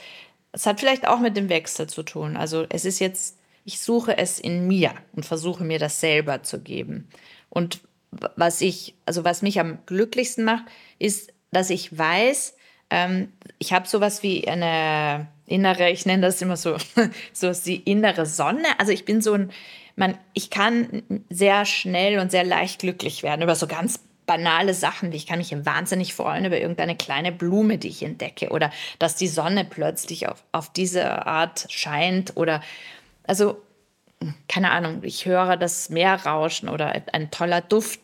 es 0.53 0.67
hat 0.67 0.81
vielleicht 0.81 1.07
auch 1.07 1.21
mit 1.21 1.37
dem 1.37 1.49
Wechsel 1.49 1.89
zu 1.89 2.03
tun. 2.03 2.37
Also 2.37 2.65
es 2.71 2.85
ist 2.85 3.01
jetzt, 3.01 3.39
ich 3.65 3.81
suche 3.81 4.17
es 4.17 4.39
in 4.39 4.67
mir 4.67 4.95
und 5.15 5.27
versuche 5.27 5.65
mir 5.65 5.79
das 5.79 6.01
selber 6.01 6.43
zu 6.43 6.61
geben. 6.61 7.09
Und 7.51 7.81
was 8.11 8.61
ich, 8.61 8.95
also 9.05 9.25
was 9.25 9.43
mich 9.43 9.61
am 9.61 9.79
glücklichsten 9.87 10.45
macht, 10.45 10.65
ist, 10.99 11.33
dass 11.51 11.71
ich 11.71 11.97
weiß, 11.97 12.55
ähm, 12.91 13.33
ich 13.59 13.73
habe 13.73 13.89
sowas 13.89 14.23
wie 14.23 14.47
eine 14.49 15.29
innere, 15.47 15.91
ich 15.91 16.07
nenne 16.07 16.23
das 16.23 16.41
immer 16.43 16.57
so, 16.57 16.77
so 17.33 17.53
die 17.53 17.77
innere 17.77 18.27
Sonne. 18.27 18.67
Also 18.79 18.93
ich 18.93 19.05
bin 19.05 19.21
so 19.21 19.35
ein, 19.35 19.51
man, 19.97 20.17
ich 20.33 20.51
kann 20.51 21.03
sehr 21.29 21.65
schnell 21.65 22.19
und 22.19 22.31
sehr 22.31 22.45
leicht 22.45 22.81
glücklich 22.81 23.23
werden 23.23 23.43
über 23.43 23.55
so 23.55 23.67
ganz 23.67 24.01
banale 24.27 24.73
Sachen, 24.73 25.13
wie 25.13 25.17
ich 25.17 25.27
kann 25.27 25.39
mich 25.39 25.53
wahnsinnig 25.65 26.15
freuen 26.15 26.45
über 26.45 26.59
irgendeine 26.59 26.97
kleine 26.97 27.33
Blume, 27.33 27.79
die 27.79 27.89
ich 27.89 28.03
entdecke 28.03 28.51
oder 28.51 28.71
dass 28.99 29.17
die 29.17 29.29
Sonne 29.29 29.65
plötzlich 29.65 30.29
auf, 30.29 30.43
auf 30.53 30.73
diese 30.73 31.27
Art 31.27 31.67
scheint 31.69 32.37
oder 32.37 32.63
also 33.25 33.61
keine 34.49 34.71
Ahnung, 34.71 35.01
ich 35.03 35.27
höre 35.27 35.57
das 35.57 35.91
Meer 35.91 36.15
rauschen 36.25 36.69
oder 36.69 36.95
ein 37.13 37.31
toller 37.31 37.61
Duft. 37.61 38.01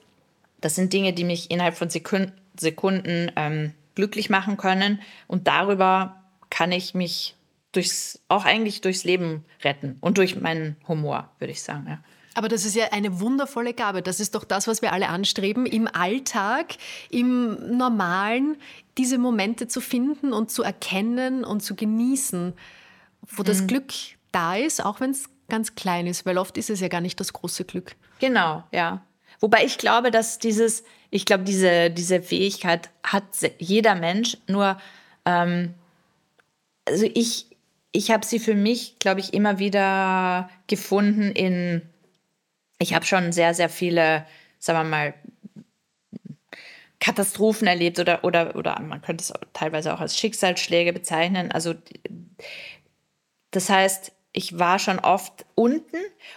Das 0.60 0.74
sind 0.74 0.92
Dinge, 0.92 1.12
die 1.12 1.24
mich 1.24 1.50
innerhalb 1.50 1.76
von 1.76 1.90
Sekunden, 1.90 2.32
Sekunden 2.58 3.30
ähm, 3.36 3.72
glücklich 3.94 4.28
machen 4.28 4.56
können 4.56 5.00
und 5.28 5.46
darüber 5.46 6.17
kann 6.50 6.72
ich 6.72 6.94
mich 6.94 7.36
durchs, 7.72 8.20
auch 8.28 8.44
eigentlich 8.44 8.80
durchs 8.80 9.04
Leben 9.04 9.44
retten 9.62 9.98
und 10.00 10.18
durch 10.18 10.40
meinen 10.40 10.76
Humor, 10.86 11.30
würde 11.38 11.52
ich 11.52 11.62
sagen. 11.62 11.86
Ja. 11.88 11.98
Aber 12.34 12.48
das 12.48 12.64
ist 12.64 12.76
ja 12.76 12.92
eine 12.92 13.20
wundervolle 13.20 13.74
Gabe. 13.74 14.00
Das 14.00 14.20
ist 14.20 14.34
doch 14.34 14.44
das, 14.44 14.68
was 14.68 14.80
wir 14.80 14.92
alle 14.92 15.08
anstreben, 15.08 15.66
im 15.66 15.88
Alltag, 15.88 16.76
im 17.10 17.76
Normalen, 17.76 18.56
diese 18.96 19.18
Momente 19.18 19.66
zu 19.66 19.80
finden 19.80 20.32
und 20.32 20.50
zu 20.50 20.62
erkennen 20.62 21.44
und 21.44 21.62
zu 21.62 21.74
genießen, 21.74 22.52
wo 23.22 23.42
mhm. 23.42 23.46
das 23.46 23.66
Glück 23.66 23.92
da 24.32 24.56
ist, 24.56 24.84
auch 24.84 25.00
wenn 25.00 25.10
es 25.10 25.28
ganz 25.48 25.74
klein 25.74 26.06
ist, 26.06 26.26
weil 26.26 26.38
oft 26.38 26.56
ist 26.58 26.70
es 26.70 26.80
ja 26.80 26.88
gar 26.88 27.00
nicht 27.00 27.18
das 27.18 27.32
große 27.32 27.64
Glück. 27.64 27.96
Genau, 28.20 28.62
ja. 28.72 29.02
Wobei 29.40 29.64
ich 29.64 29.78
glaube, 29.78 30.10
dass 30.10 30.38
dieses, 30.38 30.84
ich 31.10 31.24
glaube, 31.24 31.44
diese, 31.44 31.90
diese 31.90 32.22
Fähigkeit 32.22 32.90
hat 33.02 33.24
jeder 33.58 33.94
Mensch, 33.94 34.36
nur, 34.46 34.78
ähm, 35.24 35.74
also 36.88 37.06
ich, 37.14 37.46
ich 37.92 38.10
habe 38.10 38.26
sie 38.26 38.38
für 38.38 38.54
mich, 38.54 38.98
glaube 38.98 39.20
ich, 39.20 39.34
immer 39.34 39.58
wieder 39.58 40.50
gefunden 40.66 41.32
in 41.32 41.82
ich 42.78 42.94
habe 42.94 43.04
schon 43.04 43.32
sehr, 43.32 43.54
sehr 43.54 43.68
viele, 43.68 44.24
sagen 44.58 44.78
wir 44.78 44.84
mal, 44.84 45.14
Katastrophen 47.00 47.68
erlebt 47.68 47.98
oder, 47.98 48.24
oder, 48.24 48.56
oder 48.56 48.80
man 48.80 49.02
könnte 49.02 49.22
es 49.22 49.32
teilweise 49.52 49.94
auch 49.94 50.00
als 50.00 50.16
Schicksalsschläge 50.16 50.92
bezeichnen. 50.92 51.52
Also 51.52 51.74
das 53.50 53.70
heißt, 53.70 54.12
ich 54.32 54.58
war 54.58 54.78
schon 54.78 54.98
oft 54.98 55.46
unten 55.54 55.96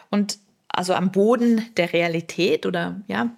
und 0.09 0.39
also 0.67 0.93
am 0.93 1.11
Boden 1.11 1.69
der 1.77 1.93
Realität 1.93 2.65
oder 2.65 3.01
ja. 3.07 3.35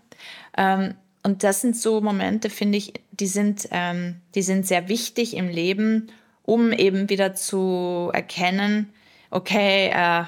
Ähm, 0.57 0.95
und 1.24 1.43
das 1.43 1.61
sind 1.61 1.78
so 1.78 2.01
Momente, 2.01 2.49
finde 2.49 2.78
ich, 2.78 2.93
die 3.11 3.28
sind, 3.28 3.68
ähm, 3.72 4.22
die 4.36 4.41
sind 4.41 4.68
sehr 4.68 4.89
wichtig 4.89 5.36
im 5.36 5.47
Leben, 5.47 6.11
um 6.43 6.71
eben 6.71 7.09
wieder 7.09 7.33
zu 7.33 8.11
erkennen, 8.13 8.93
okay, 9.31 9.87
äh, 9.87 10.25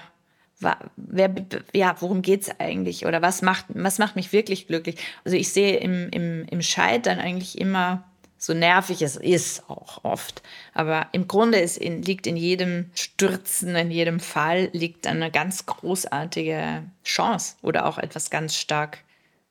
wer, 0.96 1.36
ja, 1.74 1.96
worum 2.00 2.22
geht 2.22 2.44
es 2.44 2.60
eigentlich 2.60 3.06
oder 3.06 3.22
was 3.22 3.42
macht, 3.42 3.66
was 3.70 4.00
macht 4.00 4.16
mich 4.16 4.32
wirklich 4.32 4.68
glücklich? 4.68 4.98
Also 5.24 5.38
ich 5.38 5.52
sehe 5.52 5.78
im, 5.78 6.10
im, 6.10 6.46
im 6.50 6.62
Scheitern 6.62 7.20
eigentlich 7.20 7.60
immer, 7.60 8.04
so 8.38 8.54
nervig 8.54 9.02
es 9.02 9.16
ist 9.16 9.70
auch 9.70 10.04
oft, 10.04 10.42
aber 10.74 11.08
im 11.14 11.28
Grunde 11.28 11.60
ist 11.60 11.78
in, 11.78 12.02
liegt 12.02 12.28
in 12.28 12.38
jedem 12.38 12.92
Stürzen, 12.94 13.76
in 13.76 13.92
jedem 13.92 14.20
Fall 14.20 14.70
liegt 14.72 15.08
eine 15.08 15.32
ganz 15.32 15.66
großartige 15.66 16.84
Chance 17.04 17.56
oder 17.62 17.86
auch 17.86 17.98
etwas 17.98 18.30
ganz 18.30 18.56
stark 18.56 19.00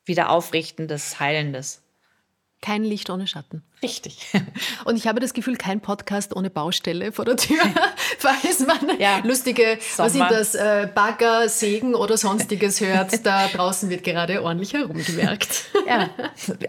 wieder 0.05 0.29
aufrichtendes, 0.29 1.19
heilendes. 1.19 1.81
Kein 2.65 2.83
Licht 2.83 3.11
ohne 3.11 3.27
Schatten. 3.27 3.61
Richtig. 3.83 4.25
Und 4.85 4.95
ich 4.95 5.05
habe 5.05 5.19
das 5.19 5.33
Gefühl, 5.33 5.55
kein 5.55 5.81
Podcast 5.81 6.35
ohne 6.35 6.49
Baustelle 6.49 7.11
vor 7.11 7.23
der 7.23 7.37
Tür, 7.37 7.61
falls 8.17 8.65
man 8.65 8.99
ja. 8.99 9.19
lustige, 9.23 9.77
Sommer. 9.79 10.07
was 10.07 10.13
sind 10.13 10.31
das, 10.31 10.55
äh, 10.55 10.89
Bagger, 10.91 11.47
Sägen 11.47 11.93
oder 11.93 12.17
sonstiges 12.17 12.81
hört. 12.81 13.23
Da 13.23 13.49
draußen 13.49 13.87
wird 13.91 14.03
gerade 14.03 14.41
ordentlich 14.41 14.73
herumgewerkt. 14.73 15.65
Ja, 15.85 16.09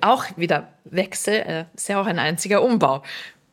auch 0.03 0.25
wieder 0.37 0.69
Wechsel, 0.85 1.35
äh, 1.35 1.65
ist 1.75 1.89
ja 1.89 1.99
auch 1.99 2.05
ein 2.05 2.19
einziger 2.19 2.63
Umbau. 2.63 3.03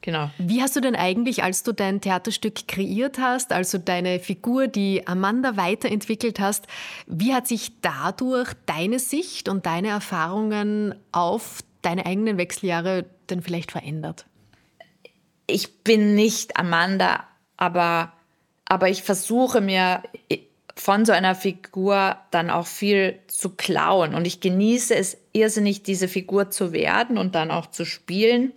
Genau. 0.01 0.29
Wie 0.37 0.61
hast 0.61 0.75
du 0.75 0.81
denn 0.81 0.97
eigentlich, 0.97 1.43
als 1.43 1.63
du 1.63 1.71
dein 1.71 2.01
Theaterstück 2.01 2.67
kreiert 2.67 3.19
hast, 3.19 3.53
also 3.53 3.77
deine 3.77 4.19
Figur, 4.19 4.67
die 4.67 5.07
Amanda 5.07 5.55
weiterentwickelt 5.55 6.41
hast, 6.41 6.67
wie 7.07 7.33
hat 7.33 7.47
sich 7.47 7.79
dadurch 7.79 8.49
deine 8.65 8.99
Sicht 8.99 9.47
und 9.47 9.65
deine 9.65 9.87
Erfahrungen 9.87 10.95
auf 11.13 11.63
deine 11.84 12.05
eigenen 12.05 12.38
Wechseljahre 12.38 13.05
denn 13.29 13.41
vielleicht 13.41 13.71
verändert? 13.71 14.25
Ich 15.45 15.84
bin 15.84 16.15
nicht 16.15 16.57
Amanda, 16.57 17.27
aber, 17.57 18.13
aber 18.65 18.89
ich 18.89 19.03
versuche 19.03 19.61
mir 19.61 20.01
von 20.75 21.05
so 21.05 21.11
einer 21.11 21.36
Figur 21.36 22.17
dann 22.31 22.49
auch 22.49 22.65
viel 22.65 23.19
zu 23.27 23.51
klauen. 23.51 24.15
Und 24.15 24.25
ich 24.25 24.39
genieße 24.39 24.95
es 24.95 25.17
irrsinnig, 25.31 25.84
diese 25.84 26.07
Figur 26.07 26.49
zu 26.49 26.73
werden 26.73 27.17
und 27.17 27.36
dann 27.36 27.51
auch 27.51 27.67
zu 27.67 27.86
spielen. 27.86 28.53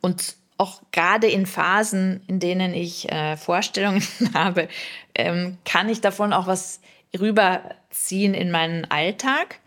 Und 0.00 0.36
auch 0.56 0.82
gerade 0.92 1.28
in 1.28 1.46
Phasen, 1.46 2.22
in 2.26 2.40
denen 2.40 2.74
ich 2.74 3.10
äh, 3.10 3.36
Vorstellungen 3.36 4.02
habe, 4.34 4.68
ähm, 5.14 5.58
kann 5.64 5.88
ich 5.88 6.00
davon 6.00 6.32
auch 6.32 6.46
was 6.46 6.80
rüberziehen 7.18 8.34
in 8.34 8.50
meinen 8.50 8.84
Alltag. 8.90 9.60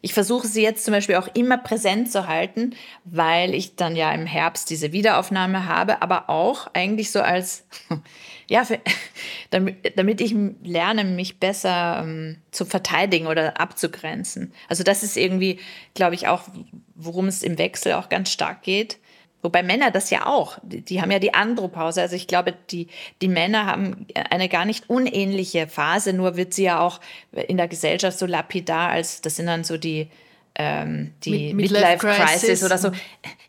Ich 0.00 0.14
versuche 0.14 0.46
sie 0.46 0.62
jetzt 0.62 0.84
zum 0.84 0.92
Beispiel 0.92 1.16
auch 1.16 1.28
immer 1.34 1.58
präsent 1.58 2.10
zu 2.10 2.26
halten, 2.26 2.74
weil 3.04 3.54
ich 3.54 3.76
dann 3.76 3.94
ja 3.94 4.12
im 4.12 4.26
Herbst 4.26 4.70
diese 4.70 4.92
Wiederaufnahme 4.92 5.66
habe, 5.66 6.00
aber 6.00 6.30
auch 6.30 6.68
eigentlich 6.72 7.10
so 7.10 7.20
als, 7.20 7.66
ja, 8.48 8.64
für, 8.64 8.80
damit, 9.50 9.98
damit 9.98 10.20
ich 10.22 10.34
lerne, 10.62 11.04
mich 11.04 11.40
besser 11.40 12.00
ähm, 12.02 12.38
zu 12.52 12.64
verteidigen 12.64 13.26
oder 13.26 13.60
abzugrenzen. 13.60 14.52
Also 14.68 14.82
das 14.82 15.02
ist 15.02 15.16
irgendwie, 15.16 15.60
glaube 15.92 16.14
ich, 16.14 16.26
auch, 16.26 16.42
worum 16.94 17.28
es 17.28 17.42
im 17.42 17.58
Wechsel 17.58 17.92
auch 17.94 18.08
ganz 18.08 18.30
stark 18.30 18.62
geht 18.62 18.98
Wobei 19.44 19.62
Männer 19.62 19.90
das 19.90 20.08
ja 20.08 20.24
auch, 20.24 20.58
die, 20.62 21.02
haben 21.02 21.10
ja 21.10 21.18
die 21.18 21.34
Andropause. 21.34 22.00
Also 22.00 22.16
ich 22.16 22.26
glaube, 22.26 22.54
die, 22.70 22.88
die 23.20 23.28
Männer 23.28 23.66
haben 23.66 24.06
eine 24.30 24.48
gar 24.48 24.64
nicht 24.64 24.88
unähnliche 24.88 25.68
Phase, 25.68 26.14
nur 26.14 26.38
wird 26.38 26.54
sie 26.54 26.64
ja 26.64 26.80
auch 26.80 26.98
in 27.32 27.58
der 27.58 27.68
Gesellschaft 27.68 28.18
so 28.18 28.24
lapidar 28.24 28.88
als, 28.88 29.20
das 29.20 29.36
sind 29.36 29.44
dann 29.44 29.62
so 29.62 29.76
die, 29.76 30.08
ähm, 30.54 31.12
die 31.24 31.52
Midlife, 31.52 32.06
Midlife 32.06 32.06
Crisis 32.06 32.64
oder 32.64 32.78
so. 32.78 32.90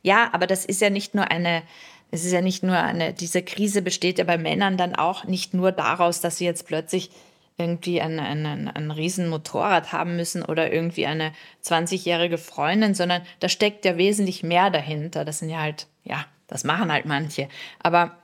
Ja, 0.01 0.29
aber 0.33 0.47
das 0.47 0.65
ist 0.65 0.81
ja 0.81 0.89
nicht 0.89 1.15
nur 1.15 1.31
eine, 1.31 1.63
es 2.11 2.25
ist 2.25 2.33
ja 2.33 2.41
nicht 2.41 2.61
nur 2.61 2.75
eine, 2.75 3.13
diese 3.13 3.41
Krise 3.41 3.81
besteht 3.81 4.19
ja 4.19 4.25
bei 4.25 4.37
Männern 4.37 4.75
dann 4.75 4.95
auch 4.95 5.23
nicht 5.23 5.53
nur 5.53 5.71
daraus, 5.71 6.19
dass 6.19 6.39
sie 6.39 6.45
jetzt 6.45 6.67
plötzlich 6.67 7.09
irgendwie 7.57 8.01
ein, 8.01 8.19
ein, 8.19 8.45
ein, 8.45 8.67
ein 8.67 8.91
riesen 8.91 9.29
Motorrad 9.29 9.93
haben 9.93 10.17
müssen 10.17 10.43
oder 10.43 10.73
irgendwie 10.73 11.05
eine 11.05 11.31
20-jährige 11.63 12.37
Freundin, 12.37 12.93
sondern 12.93 13.21
da 13.39 13.47
steckt 13.47 13.85
ja 13.85 13.97
wesentlich 13.97 14.43
mehr 14.43 14.69
dahinter. 14.69 15.23
Das 15.23 15.39
sind 15.39 15.49
ja 15.49 15.59
halt, 15.59 15.87
ja, 16.03 16.25
das 16.47 16.65
machen 16.65 16.91
halt 16.91 17.05
manche. 17.05 17.47
Aber, 17.81 18.17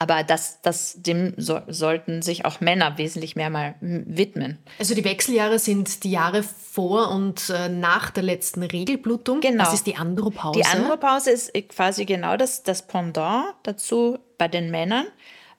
aber 0.00 0.24
das, 0.24 0.60
das, 0.62 1.00
dem 1.00 1.34
so, 1.36 1.60
sollten 1.68 2.20
sich 2.20 2.44
auch 2.46 2.60
Männer 2.60 2.98
wesentlich 2.98 3.36
mehr 3.36 3.48
mal 3.48 3.76
widmen. 3.80 4.58
Also 4.80 4.96
die 4.96 5.04
Wechseljahre 5.04 5.60
sind 5.60 6.02
die 6.02 6.10
Jahre 6.10 6.42
vor 6.42 7.12
und 7.12 7.50
äh, 7.50 7.68
nach 7.68 8.10
der 8.10 8.24
letzten 8.24 8.64
Regelblutung. 8.64 9.40
Genau. 9.40 9.62
Das 9.62 9.72
ist 9.72 9.86
die 9.86 9.94
Andropause. 9.94 10.58
Die 10.58 10.66
Andropause 10.66 11.30
ist 11.30 11.52
quasi 11.68 12.06
genau 12.06 12.36
das, 12.36 12.64
das 12.64 12.84
Pendant 12.88 13.54
dazu 13.62 14.18
bei 14.36 14.48
den 14.48 14.72
Männern. 14.72 15.06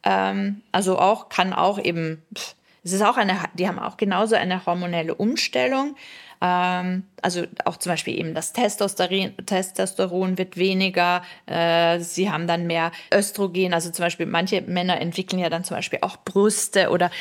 Ähm, 0.04 0.64
also 0.74 1.00
auch, 1.00 1.30
kann 1.30 1.54
auch 1.54 1.80
eben, 1.80 2.24
pff, 2.36 2.56
es 2.84 2.94
ist 2.94 3.02
auch 3.02 3.18
eine, 3.18 3.38
die 3.54 3.68
haben 3.68 3.80
auch 3.80 3.98
genauso 3.98 4.36
eine 4.36 4.66
hormonelle 4.66 5.14
Umstellung. 5.16 5.96
Ähm, 6.42 7.04
also 7.22 7.44
auch 7.66 7.78
zum 7.78 7.92
Beispiel 7.92 8.18
eben 8.18 8.34
das 8.34 8.54
Testosteron, 8.54 9.34
Testosteron 9.46 10.38
wird 10.38 10.58
weniger, 10.58 11.22
äh, 11.46 12.00
sie 12.00 12.32
haben 12.32 12.48
dann 12.48 12.68
mehr 12.68 12.92
Östrogen. 13.14 13.74
Also 13.74 13.92
zum 13.92 14.06
Beispiel 14.06 14.26
manche 14.26 14.62
Männer 14.62 15.02
entwickeln 15.02 15.40
ja 15.40 15.50
dann 15.50 15.64
zum 15.64 15.76
Beispiel 15.76 16.00
auch 16.02 16.18
Brüste 16.18 16.90
oder 16.90 17.12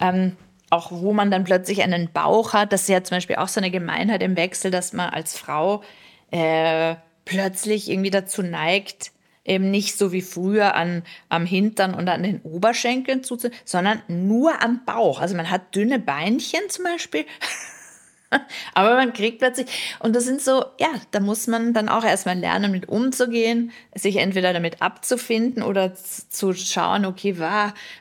ähm, 0.00 0.36
auch 0.70 0.92
wo 0.92 1.12
man 1.12 1.30
dann 1.30 1.44
plötzlich 1.44 1.82
einen 1.82 2.12
Bauch 2.12 2.52
hat. 2.52 2.72
Das 2.72 2.82
ist 2.82 2.88
ja 2.88 3.02
zum 3.02 3.16
Beispiel 3.16 3.36
auch 3.36 3.48
so 3.48 3.60
eine 3.60 3.70
Gemeinheit 3.70 4.22
im 4.22 4.36
Wechsel, 4.36 4.70
dass 4.70 4.92
man 4.92 5.10
als 5.10 5.36
Frau 5.36 5.82
äh, 6.30 6.94
plötzlich 7.24 7.90
irgendwie 7.90 8.10
dazu 8.10 8.42
neigt, 8.42 9.12
eben 9.48 9.70
nicht 9.70 9.96
so 9.96 10.12
wie 10.12 10.22
früher 10.22 10.74
an, 10.74 11.02
am 11.28 11.46
Hintern 11.46 11.94
und 11.94 12.08
an 12.08 12.22
den 12.22 12.40
Oberschenkeln 12.42 13.24
zu, 13.24 13.38
sondern 13.64 14.02
nur 14.08 14.62
am 14.62 14.84
Bauch. 14.84 15.20
Also 15.20 15.36
man 15.36 15.50
hat 15.50 15.74
dünne 15.74 15.98
Beinchen 15.98 16.60
zum 16.68 16.84
Beispiel. 16.84 17.24
Aber 18.74 18.94
man 18.96 19.12
kriegt 19.12 19.38
plötzlich, 19.38 19.66
und 20.00 20.14
das 20.14 20.24
sind 20.24 20.42
so, 20.42 20.64
ja, 20.78 20.88
da 21.12 21.20
muss 21.20 21.46
man 21.46 21.72
dann 21.72 21.88
auch 21.88 22.04
erstmal 22.04 22.38
lernen, 22.38 22.70
mit 22.70 22.88
umzugehen, 22.88 23.72
sich 23.94 24.16
entweder 24.16 24.52
damit 24.52 24.82
abzufinden 24.82 25.62
oder 25.62 25.94
zu 25.94 26.52
schauen, 26.52 27.06
okay, 27.06 27.38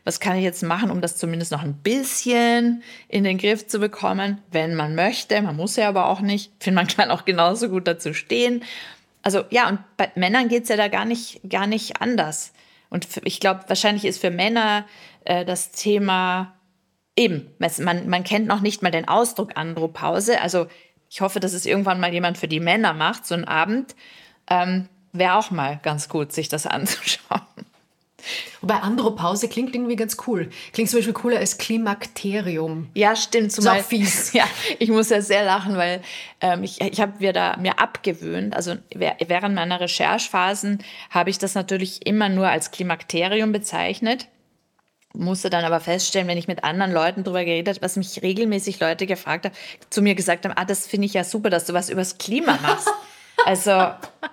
was 0.04 0.20
kann 0.20 0.36
ich 0.38 0.44
jetzt 0.44 0.64
machen, 0.64 0.92
um 0.92 1.02
das 1.02 1.18
zumindest 1.18 1.52
noch 1.52 1.64
ein 1.64 1.76
bisschen 1.76 2.84
in 3.08 3.24
den 3.24 3.38
Griff 3.38 3.68
zu 3.68 3.80
bekommen, 3.80 4.40
wenn 4.52 4.76
man 4.76 4.96
möchte. 4.96 5.42
Man 5.42 5.56
muss 5.56 5.78
ja 5.78 5.88
aber 5.88 6.08
auch 6.08 6.20
nicht. 6.20 6.52
Ich 6.60 6.66
finde, 6.66 6.76
man 6.76 6.88
kann 6.88 7.10
auch 7.10 7.24
genauso 7.24 7.70
gut 7.70 7.88
dazu 7.88 8.14
stehen. 8.14 8.64
Also 9.28 9.44
ja, 9.50 9.68
und 9.68 9.80
bei 9.98 10.10
Männern 10.16 10.48
geht 10.48 10.64
es 10.64 10.70
ja 10.70 10.78
da 10.78 10.88
gar 10.88 11.04
nicht, 11.04 11.42
gar 11.50 11.68
nicht 11.68 12.02
anders. 12.02 12.54
Und 12.90 13.06
ich 13.26 13.42
glaube, 13.42 13.66
wahrscheinlich 13.68 14.06
ist 14.06 14.22
für 14.22 14.32
Männer 14.32 14.86
äh, 15.26 15.44
das 15.44 15.74
Thema 15.74 16.54
eben, 17.18 17.54
man, 17.60 18.08
man 18.08 18.24
kennt 18.24 18.48
noch 18.48 18.62
nicht 18.62 18.84
mal 18.84 18.90
den 18.90 19.06
Ausdruck 19.10 19.58
Andropause. 19.58 20.40
Also 20.40 20.68
ich 21.10 21.20
hoffe, 21.20 21.42
dass 21.42 21.52
es 21.52 21.66
irgendwann 21.66 22.00
mal 22.00 22.14
jemand 22.14 22.38
für 22.38 22.48
die 22.48 22.62
Männer 22.62 22.94
macht, 22.94 23.26
so 23.26 23.36
einen 23.36 23.44
Abend. 23.44 23.98
Ähm, 24.50 24.88
Wäre 25.12 25.36
auch 25.36 25.52
mal 25.52 25.78
ganz 25.84 26.08
gut, 26.08 26.32
sich 26.32 26.48
das 26.48 26.66
anzuschauen. 26.66 27.42
Wobei 28.62 28.76
Andropause 28.76 29.48
klingt 29.48 29.76
irgendwie 29.76 29.96
ganz 29.96 30.18
cool. 30.28 30.50
Klingt 30.74 30.90
zum 30.90 31.00
Beispiel 31.00 31.14
cooler 31.14 31.38
als 31.40 31.58
Klimakterium. 31.58 32.90
Ja, 32.94 33.16
stimmt. 33.16 33.52
Zumal, 33.52 33.78
ist 33.78 33.86
auch 33.86 33.90
fies. 33.90 34.34
Ja, 34.38 34.46
ich 34.80 34.90
muss 34.90 35.10
ja 35.10 35.22
sehr 35.22 35.44
lachen, 35.46 35.78
weil 35.78 36.02
ähm, 36.42 36.64
ich, 36.64 36.82
ich 36.82 37.02
habe 37.02 37.14
mir 37.20 37.34
da 37.34 37.58
mir 37.58 37.80
abgewöhnt. 37.80 38.56
Also 38.56 38.76
während 38.94 39.56
meiner 39.56 39.80
Recherchephasen 39.80 40.84
habe 41.10 41.30
ich 41.30 41.38
das 41.38 41.56
natürlich 41.56 42.06
immer 42.06 42.30
nur 42.30 42.48
als 42.48 42.72
Klimakterium 42.72 43.52
bezeichnet 43.52 44.28
musste 45.18 45.50
dann 45.50 45.66
aber 45.66 45.80
feststellen, 45.80 46.28
wenn 46.28 46.38
ich 46.38 46.48
mit 46.48 46.64
anderen 46.64 46.92
Leuten 46.92 47.24
darüber 47.24 47.44
geredet 47.44 47.76
habe, 47.76 47.86
was 47.86 47.96
mich 47.96 48.22
regelmäßig 48.22 48.80
Leute 48.80 49.06
gefragt 49.06 49.46
haben, 49.46 49.56
zu 49.90 50.02
mir 50.02 50.16
gesagt 50.16 50.46
haben, 50.46 50.54
ah, 50.56 50.66
das 50.66 50.88
finde 50.88 51.08
ich 51.08 51.14
ja 51.14 51.24
super, 51.24 51.50
dass 51.50 51.66
du 51.66 51.74
was 51.74 51.90
übers 51.90 52.18
Klima 52.18 52.58
machst. 52.62 52.90
Also 53.48 53.72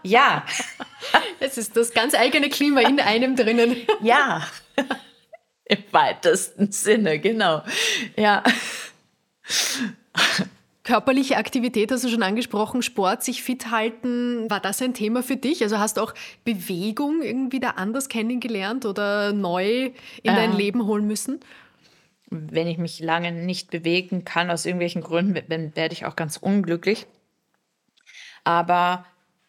ja. 0.03 0.45
Es 1.39 1.57
ist 1.57 1.77
das 1.77 1.95
ganz 1.95 2.17
eigene 2.17 2.49
Klima 2.49 2.81
in 2.81 2.99
einem 2.99 3.37
drinnen. 3.37 3.77
Ja. 4.03 4.43
Im 5.67 5.85
weitesten 5.93 6.73
Sinne, 6.73 7.21
genau. 7.21 7.63
Ja. 8.17 8.43
Körperliche 10.83 11.37
Aktivität 11.37 11.93
hast 11.93 12.03
du 12.03 12.09
schon 12.09 12.25
angesprochen, 12.25 12.83
Sport, 12.83 13.23
sich 13.23 13.45
fit 13.45 13.71
halten. 13.71 14.51
War 14.51 14.59
das 14.59 14.83
ein 14.83 14.95
Thema 14.95 15.23
für 15.23 15.37
dich? 15.37 15.63
Also 15.63 15.79
hast 15.79 15.97
du 15.97 16.01
auch 16.01 16.13
Bewegung 16.45 17.23
irgendwie 17.23 17.61
da 17.61 17.71
anders 17.71 18.09
kennengelernt 18.09 18.85
oder 18.85 19.33
neu 19.33 19.93
in 20.25 20.33
äh, 20.33 20.35
dein 20.35 20.57
Leben 20.57 20.87
holen 20.87 21.07
müssen? 21.07 21.39
Wenn 22.31 22.67
ich 22.67 22.79
mich 22.79 22.99
lange 22.99 23.31
nicht 23.31 23.71
bewegen 23.71 24.25
kann, 24.25 24.51
aus 24.51 24.67
irgendwelchen 24.67 25.03
Gründen, 25.03 25.37
werde 25.77 25.93
ich 25.93 26.05
auch 26.05 26.17
ganz 26.17 26.37
unglücklich. 26.37 27.07
Aber 28.45 29.05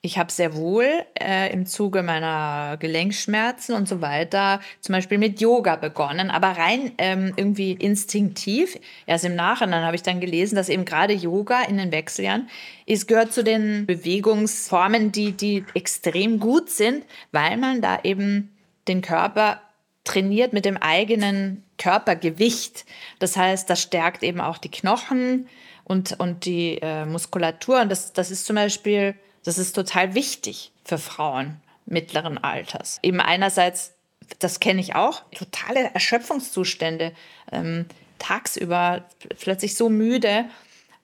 ich 0.05 0.19
habe 0.19 0.31
sehr 0.31 0.55
wohl 0.55 0.87
äh, 1.19 1.51
im 1.51 1.65
Zuge 1.65 2.03
meiner 2.03 2.77
Gelenkschmerzen 2.77 3.75
und 3.75 3.89
so 3.89 4.01
weiter 4.01 4.61
zum 4.79 4.93
Beispiel 4.93 5.17
mit 5.17 5.41
Yoga 5.41 5.75
begonnen, 5.77 6.29
aber 6.29 6.49
rein 6.49 6.91
ähm, 6.99 7.33
irgendwie 7.35 7.71
instinktiv. 7.71 8.77
Erst 9.07 9.25
im 9.25 9.35
Nachhinein 9.35 9.83
habe 9.83 9.95
ich 9.95 10.03
dann 10.03 10.21
gelesen, 10.21 10.55
dass 10.55 10.69
eben 10.69 10.85
gerade 10.85 11.13
Yoga 11.13 11.63
in 11.63 11.77
den 11.77 11.91
Wechseljahren 11.91 12.47
es 12.85 13.07
gehört 13.07 13.33
zu 13.33 13.43
den 13.43 13.87
Bewegungsformen, 13.87 15.11
die, 15.11 15.31
die 15.31 15.65
extrem 15.73 16.39
gut 16.39 16.69
sind, 16.69 17.03
weil 17.31 17.57
man 17.57 17.81
da 17.81 17.99
eben 18.03 18.55
den 18.87 19.01
Körper 19.01 19.59
trainiert 20.03 20.53
mit 20.53 20.65
dem 20.65 20.77
eigenen 20.77 21.63
Körpergewicht. 21.79 22.85
Das 23.17 23.35
heißt, 23.35 23.67
das 23.69 23.81
stärkt 23.81 24.21
eben 24.21 24.39
auch 24.39 24.59
die 24.59 24.69
Knochen 24.69 25.47
und, 25.86 26.19
und 26.19 26.43
die 26.43 26.79
äh, 26.81 27.05
Muskulatur. 27.05 27.79
Und 27.81 27.89
das, 27.89 28.11
das 28.11 28.29
ist 28.29 28.45
zum 28.45 28.57
Beispiel 28.57 29.15
das 29.45 29.59
ist 29.59 29.73
total 29.73 30.15
wichtig 30.15 30.71
für 30.83 30.97
Frauen 30.97 31.61
mittleren 31.86 32.39
Alters. 32.39 32.99
Eben 33.03 33.21
einerseits, 33.21 33.93
das 34.39 34.59
kenne 34.59 34.81
ich 34.81 34.95
auch, 34.95 35.21
totale 35.36 35.91
Erschöpfungszustände, 35.93 37.13
ähm, 37.51 37.86
tagsüber 38.17 39.05
plötzlich 39.39 39.75
so 39.75 39.88
müde 39.88 40.45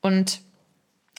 und 0.01 0.41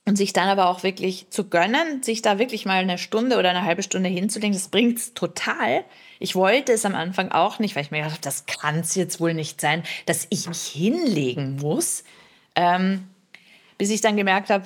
Und 0.04 0.16
sich 0.16 0.32
dann 0.32 0.48
aber 0.48 0.66
auch 0.66 0.82
wirklich 0.82 1.30
zu 1.30 1.48
gönnen, 1.48 2.02
sich 2.02 2.22
da 2.22 2.40
wirklich 2.40 2.66
mal 2.66 2.82
eine 2.82 2.98
Stunde 2.98 3.38
oder 3.38 3.50
eine 3.50 3.62
halbe 3.62 3.84
Stunde 3.84 4.08
hinzulegen, 4.08 4.52
das 4.52 4.66
bringt 4.66 4.98
es 4.98 5.14
total. 5.14 5.84
Ich 6.18 6.34
wollte 6.34 6.72
es 6.72 6.84
am 6.84 6.96
Anfang 6.96 7.30
auch 7.30 7.60
nicht, 7.60 7.76
weil 7.76 7.84
ich 7.84 7.92
mir 7.92 7.98
gedacht 7.98 8.14
habe, 8.14 8.22
das 8.22 8.46
kann 8.46 8.80
es 8.80 8.96
jetzt 8.96 9.20
wohl 9.20 9.32
nicht 9.32 9.60
sein, 9.60 9.84
dass 10.06 10.26
ich 10.30 10.48
mich 10.48 10.62
hinlegen 10.62 11.54
muss. 11.54 12.02
Ähm, 12.56 13.06
bis 13.82 13.90
ich 13.90 14.00
dann 14.00 14.16
gemerkt 14.16 14.48
habe, 14.48 14.64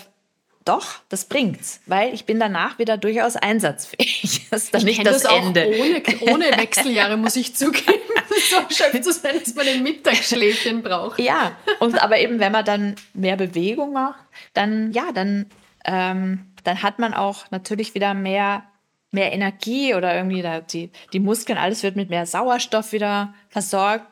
doch, 0.66 0.96
das 1.08 1.24
bringt's, 1.24 1.80
weil 1.86 2.12
ich 2.12 2.26
bin 2.26 2.38
danach 2.38 2.78
wieder 2.78 2.98
durchaus 2.98 3.34
einsatzfähig. 3.34 4.42
Das 4.50 4.64
ist 4.64 4.74
dann 4.74 4.82
ich 4.82 4.98
nicht 4.98 5.06
das, 5.06 5.22
das 5.22 5.32
Ende. 5.32 5.66
Ohne, 5.68 6.02
ohne 6.32 6.44
Wechseljahre 6.58 7.16
muss 7.16 7.34
ich 7.34 7.56
zugeben, 7.56 8.02
so 8.50 8.56
erschöpft 8.56 9.02
zu 9.02 9.12
sein, 9.12 9.40
dass 9.42 9.54
man 9.54 9.66
ein 9.66 9.82
Mittagsschläfchen 9.82 10.82
braucht. 10.82 11.18
Ja, 11.18 11.56
und 11.80 11.98
aber 12.02 12.18
eben, 12.18 12.40
wenn 12.40 12.52
man 12.52 12.66
dann 12.66 12.96
mehr 13.14 13.36
Bewegung 13.36 13.94
macht, 13.94 14.22
dann 14.52 14.92
ja, 14.92 15.12
dann, 15.14 15.46
ähm, 15.86 16.44
dann 16.62 16.82
hat 16.82 16.98
man 16.98 17.14
auch 17.14 17.50
natürlich 17.50 17.94
wieder 17.94 18.12
mehr 18.12 18.64
mehr 19.12 19.32
Energie 19.32 19.94
oder 19.94 20.14
irgendwie 20.14 20.42
da 20.42 20.60
die, 20.60 20.90
die 21.14 21.20
Muskeln, 21.20 21.56
alles 21.56 21.82
wird 21.82 21.96
mit 21.96 22.10
mehr 22.10 22.26
Sauerstoff 22.26 22.92
wieder 22.92 23.32
versorgt. 23.48 24.06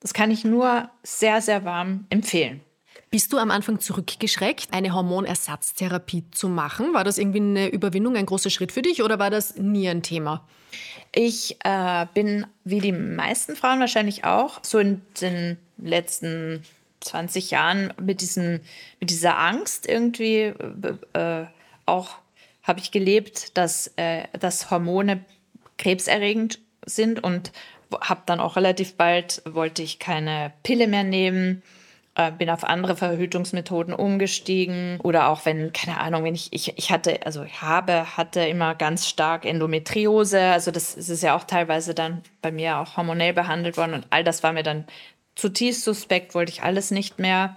Das 0.00 0.12
kann 0.12 0.32
ich 0.32 0.44
nur 0.44 0.90
sehr, 1.04 1.40
sehr 1.40 1.64
warm 1.64 2.06
empfehlen. 2.10 2.62
Bist 3.10 3.32
du 3.32 3.38
am 3.38 3.50
Anfang 3.50 3.80
zurückgeschreckt, 3.80 4.68
eine 4.70 4.94
Hormonersatztherapie 4.94 6.26
zu 6.30 6.48
machen? 6.48 6.94
War 6.94 7.02
das 7.02 7.18
irgendwie 7.18 7.40
eine 7.40 7.68
Überwindung, 7.68 8.16
ein 8.16 8.26
großer 8.26 8.50
Schritt 8.50 8.70
für 8.70 8.82
dich 8.82 9.02
oder 9.02 9.18
war 9.18 9.30
das 9.30 9.56
nie 9.56 9.88
ein 9.88 10.04
Thema? 10.04 10.46
Ich 11.12 11.56
äh, 11.64 12.06
bin, 12.14 12.46
wie 12.62 12.78
die 12.78 12.92
meisten 12.92 13.56
Frauen 13.56 13.80
wahrscheinlich 13.80 14.22
auch, 14.22 14.60
so 14.62 14.78
in 14.78 15.02
den 15.20 15.58
letzten 15.76 16.62
20 17.00 17.50
Jahren 17.50 17.92
mit, 18.00 18.20
diesen, 18.20 18.60
mit 19.00 19.10
dieser 19.10 19.38
Angst 19.38 19.88
irgendwie 19.88 20.52
äh, 21.14 21.46
auch 21.86 22.10
habe 22.62 22.78
ich 22.78 22.92
gelebt, 22.92 23.56
dass, 23.58 23.90
äh, 23.96 24.28
dass 24.38 24.70
Hormone 24.70 25.24
krebserregend 25.78 26.60
sind 26.86 27.24
und 27.24 27.50
habe 28.00 28.22
dann 28.26 28.38
auch 28.38 28.54
relativ 28.54 28.94
bald, 28.94 29.42
wollte 29.46 29.82
ich 29.82 29.98
keine 29.98 30.52
Pille 30.62 30.86
mehr 30.86 31.02
nehmen 31.02 31.64
äh, 32.16 32.32
bin 32.32 32.50
auf 32.50 32.64
andere 32.64 32.96
Verhütungsmethoden 32.96 33.94
umgestiegen 33.94 35.00
oder 35.00 35.28
auch 35.28 35.44
wenn, 35.46 35.72
keine 35.72 35.98
Ahnung, 35.98 36.24
wenn 36.24 36.34
ich, 36.34 36.52
ich, 36.52 36.76
ich 36.76 36.90
hatte, 36.90 37.24
also 37.24 37.44
ich 37.44 37.62
habe, 37.62 38.16
hatte 38.16 38.40
immer 38.40 38.74
ganz 38.74 39.08
stark 39.08 39.44
Endometriose, 39.44 40.40
also 40.40 40.70
das, 40.70 40.96
das 40.96 41.08
ist 41.08 41.22
ja 41.22 41.36
auch 41.36 41.44
teilweise 41.44 41.94
dann 41.94 42.22
bei 42.42 42.50
mir 42.50 42.78
auch 42.78 42.96
hormonell 42.96 43.32
behandelt 43.32 43.76
worden 43.76 43.94
und 43.94 44.06
all 44.10 44.24
das 44.24 44.42
war 44.42 44.52
mir 44.52 44.62
dann 44.62 44.86
zutiefst 45.36 45.84
suspekt, 45.84 46.34
wollte 46.34 46.52
ich 46.52 46.62
alles 46.62 46.90
nicht 46.90 47.18
mehr. 47.18 47.56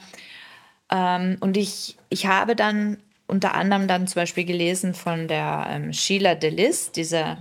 Ähm, 0.91 1.37
und 1.39 1.57
ich, 1.57 1.97
ich 2.09 2.27
habe 2.27 2.55
dann 2.55 2.97
unter 3.27 3.55
anderem 3.55 3.87
dann 3.87 4.07
zum 4.07 4.21
Beispiel 4.21 4.45
gelesen 4.45 4.93
von 4.93 5.27
der 5.27 5.65
ähm, 5.69 5.93
Sheila 5.93 6.35
Delis, 6.35 6.91
diese 6.91 7.37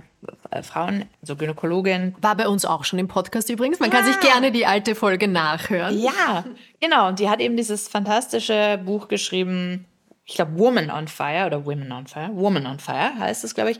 Frauen, 0.61 1.05
also 1.21 1.35
Gynäkologin. 1.35 2.15
War 2.21 2.35
bei 2.35 2.47
uns 2.47 2.65
auch 2.65 2.83
schon 2.83 2.99
im 2.99 3.07
Podcast 3.07 3.49
übrigens. 3.49 3.79
Man 3.79 3.89
ah. 3.91 3.95
kann 3.95 4.05
sich 4.05 4.19
gerne 4.19 4.51
die 4.51 4.65
alte 4.65 4.95
Folge 4.95 5.27
nachhören. 5.27 5.99
Ja, 5.99 6.45
genau. 6.79 7.07
Und 7.07 7.19
die 7.19 7.29
hat 7.29 7.39
eben 7.39 7.57
dieses 7.57 7.87
fantastische 7.87 8.79
Buch 8.83 9.07
geschrieben, 9.07 9.85
ich 10.25 10.35
glaube 10.35 10.57
Woman 10.57 10.89
on 10.89 11.07
Fire 11.07 11.45
oder 11.45 11.65
Women 11.65 11.91
on 11.91 12.07
Fire. 12.07 12.29
Woman 12.33 12.65
on 12.65 12.79
Fire 12.79 13.17
heißt 13.17 13.43
es, 13.43 13.55
glaube 13.55 13.71
ich. 13.71 13.79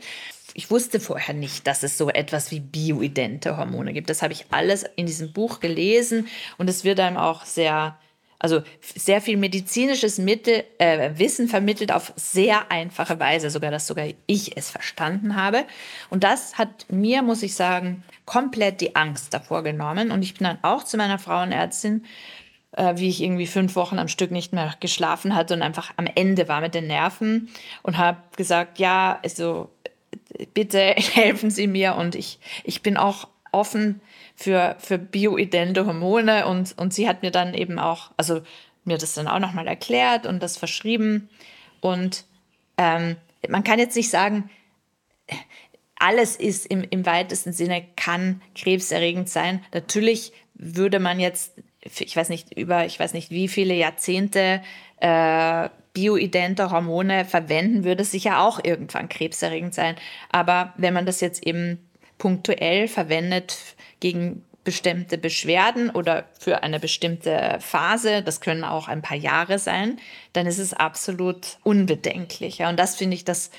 Ich 0.56 0.70
wusste 0.70 1.00
vorher 1.00 1.34
nicht, 1.34 1.66
dass 1.66 1.82
es 1.82 1.98
so 1.98 2.10
etwas 2.10 2.52
wie 2.52 2.60
bioidente 2.60 3.56
Hormone 3.56 3.92
gibt. 3.92 4.08
Das 4.08 4.22
habe 4.22 4.32
ich 4.32 4.46
alles 4.50 4.84
in 4.94 5.06
diesem 5.06 5.32
Buch 5.32 5.58
gelesen 5.58 6.28
und 6.58 6.70
es 6.70 6.84
wird 6.84 7.00
einem 7.00 7.16
auch 7.16 7.44
sehr 7.44 7.98
also 8.44 8.60
sehr 8.80 9.22
viel 9.22 9.38
medizinisches 9.38 10.18
Mittel, 10.18 10.64
äh, 10.76 11.12
Wissen 11.16 11.48
vermittelt 11.48 11.90
auf 11.90 12.12
sehr 12.14 12.70
einfache 12.70 13.18
Weise, 13.18 13.48
sogar 13.48 13.70
dass 13.70 13.86
sogar 13.86 14.06
ich 14.26 14.54
es 14.54 14.68
verstanden 14.68 15.34
habe. 15.34 15.64
Und 16.10 16.24
das 16.24 16.58
hat 16.58 16.84
mir, 16.90 17.22
muss 17.22 17.42
ich 17.42 17.54
sagen, 17.54 18.04
komplett 18.26 18.82
die 18.82 18.96
Angst 18.96 19.32
davor 19.32 19.62
genommen. 19.62 20.10
Und 20.10 20.20
ich 20.20 20.34
bin 20.34 20.44
dann 20.44 20.58
auch 20.60 20.84
zu 20.84 20.98
meiner 20.98 21.18
Frauenärztin, 21.18 22.04
äh, 22.72 22.92
wie 22.96 23.08
ich 23.08 23.22
irgendwie 23.22 23.46
fünf 23.46 23.76
Wochen 23.76 23.98
am 23.98 24.08
Stück 24.08 24.30
nicht 24.30 24.52
mehr 24.52 24.74
geschlafen 24.78 25.34
hatte 25.34 25.54
und 25.54 25.62
einfach 25.62 25.92
am 25.96 26.06
Ende 26.14 26.46
war 26.46 26.60
mit 26.60 26.74
den 26.74 26.86
Nerven 26.86 27.48
und 27.82 27.96
habe 27.96 28.18
gesagt, 28.36 28.78
ja, 28.78 29.20
also 29.24 29.70
bitte 30.52 30.80
helfen 30.98 31.50
Sie 31.50 31.66
mir 31.66 31.94
und 31.94 32.14
ich, 32.14 32.38
ich 32.62 32.82
bin 32.82 32.98
auch 32.98 33.26
offen 33.52 34.02
für, 34.34 34.76
für 34.78 34.98
bioidente 34.98 35.86
Hormone 35.86 36.46
und, 36.46 36.76
und 36.78 36.92
sie 36.92 37.08
hat 37.08 37.22
mir 37.22 37.30
dann 37.30 37.54
eben 37.54 37.78
auch, 37.78 38.10
also 38.16 38.42
mir 38.84 38.98
das 38.98 39.14
dann 39.14 39.28
auch 39.28 39.38
nochmal 39.38 39.66
erklärt 39.66 40.26
und 40.26 40.42
das 40.42 40.56
verschrieben. 40.56 41.28
Und 41.80 42.24
ähm, 42.76 43.16
man 43.48 43.64
kann 43.64 43.78
jetzt 43.78 43.96
nicht 43.96 44.10
sagen, 44.10 44.50
alles 45.96 46.36
ist 46.36 46.66
im, 46.66 46.84
im 46.90 47.06
weitesten 47.06 47.52
Sinne, 47.52 47.84
kann 47.96 48.42
krebserregend 48.54 49.28
sein. 49.28 49.64
Natürlich 49.72 50.32
würde 50.54 50.98
man 50.98 51.20
jetzt, 51.20 51.54
ich 51.80 52.16
weiß 52.16 52.28
nicht, 52.28 52.56
über, 52.56 52.84
ich 52.86 52.98
weiß 52.98 53.14
nicht, 53.14 53.30
wie 53.30 53.48
viele 53.48 53.74
Jahrzehnte 53.74 54.62
äh, 54.98 55.68
bioidente 55.92 56.70
Hormone 56.70 57.24
verwenden, 57.24 57.84
würde 57.84 58.04
sicher 58.04 58.40
auch 58.40 58.62
irgendwann 58.62 59.08
krebserregend 59.08 59.74
sein. 59.74 59.96
Aber 60.30 60.74
wenn 60.76 60.92
man 60.92 61.06
das 61.06 61.20
jetzt 61.20 61.46
eben 61.46 61.83
punktuell 62.18 62.88
verwendet 62.88 63.56
gegen 64.00 64.44
bestimmte 64.64 65.18
Beschwerden 65.18 65.90
oder 65.90 66.24
für 66.38 66.62
eine 66.62 66.80
bestimmte 66.80 67.58
Phase, 67.60 68.22
das 68.22 68.40
können 68.40 68.64
auch 68.64 68.88
ein 68.88 69.02
paar 69.02 69.16
Jahre 69.16 69.58
sein, 69.58 69.98
dann 70.32 70.46
ist 70.46 70.58
es 70.58 70.72
absolut 70.72 71.58
unbedenklich. 71.62 72.60
Und 72.60 72.78
das 72.78 72.96
finde 72.96 73.14
ich, 73.14 73.24
dass 73.24 73.50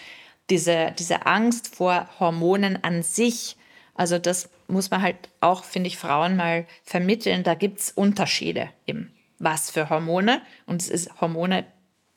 diese, 0.50 0.94
diese 0.98 1.26
Angst 1.28 1.76
vor 1.76 2.08
Hormonen 2.20 2.84
an 2.84 3.04
sich, 3.04 3.56
also 3.94 4.18
das 4.18 4.50
muss 4.68 4.90
man 4.90 5.04
halt 5.04 5.18
auch, 5.42 5.64
finde 5.64 5.88
ich, 5.88 5.98
Frauen 5.98 6.36
mal 6.36 6.66
vermitteln. 6.84 7.44
Da 7.44 7.54
gibt 7.54 7.80
es 7.80 7.92
Unterschiede 7.92 8.70
im 8.86 9.12
was 9.40 9.70
für 9.70 9.90
Hormone. 9.90 10.42
Und 10.66 10.82
es 10.82 10.90
ist, 10.90 11.22
Hormone 11.22 11.66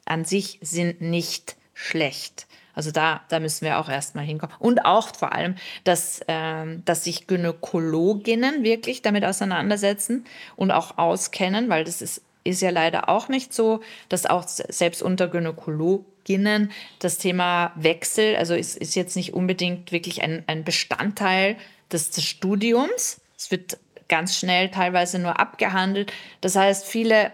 an 0.04 0.24
sich 0.24 0.58
sind 0.62 1.00
nicht 1.00 1.56
schlecht. 1.74 2.46
Also 2.78 2.92
da, 2.92 3.22
da 3.28 3.40
müssen 3.40 3.64
wir 3.64 3.80
auch 3.80 3.88
erstmal 3.88 4.24
hinkommen. 4.24 4.54
Und 4.60 4.84
auch 4.84 5.12
vor 5.12 5.32
allem, 5.32 5.56
dass, 5.82 6.20
ähm, 6.28 6.84
dass 6.84 7.02
sich 7.02 7.26
Gynäkologinnen 7.26 8.62
wirklich 8.62 9.02
damit 9.02 9.24
auseinandersetzen 9.24 10.24
und 10.54 10.70
auch 10.70 10.96
auskennen, 10.96 11.68
weil 11.70 11.82
das 11.82 12.00
ist, 12.00 12.22
ist 12.44 12.62
ja 12.62 12.70
leider 12.70 13.08
auch 13.08 13.28
nicht 13.28 13.52
so, 13.52 13.80
dass 14.08 14.26
auch 14.26 14.44
selbst 14.46 15.02
unter 15.02 15.26
Gynäkologinnen 15.26 16.70
das 17.00 17.18
Thema 17.18 17.72
Wechsel, 17.74 18.36
also 18.36 18.54
ist, 18.54 18.76
ist 18.76 18.94
jetzt 18.94 19.16
nicht 19.16 19.34
unbedingt 19.34 19.90
wirklich 19.90 20.22
ein, 20.22 20.44
ein 20.46 20.62
Bestandteil 20.62 21.56
des, 21.90 22.10
des 22.10 22.22
Studiums. 22.22 23.20
Es 23.36 23.50
wird 23.50 23.78
ganz 24.08 24.36
schnell 24.36 24.70
teilweise 24.70 25.18
nur 25.18 25.40
abgehandelt. 25.40 26.12
Das 26.42 26.54
heißt, 26.54 26.86
viele, 26.86 27.32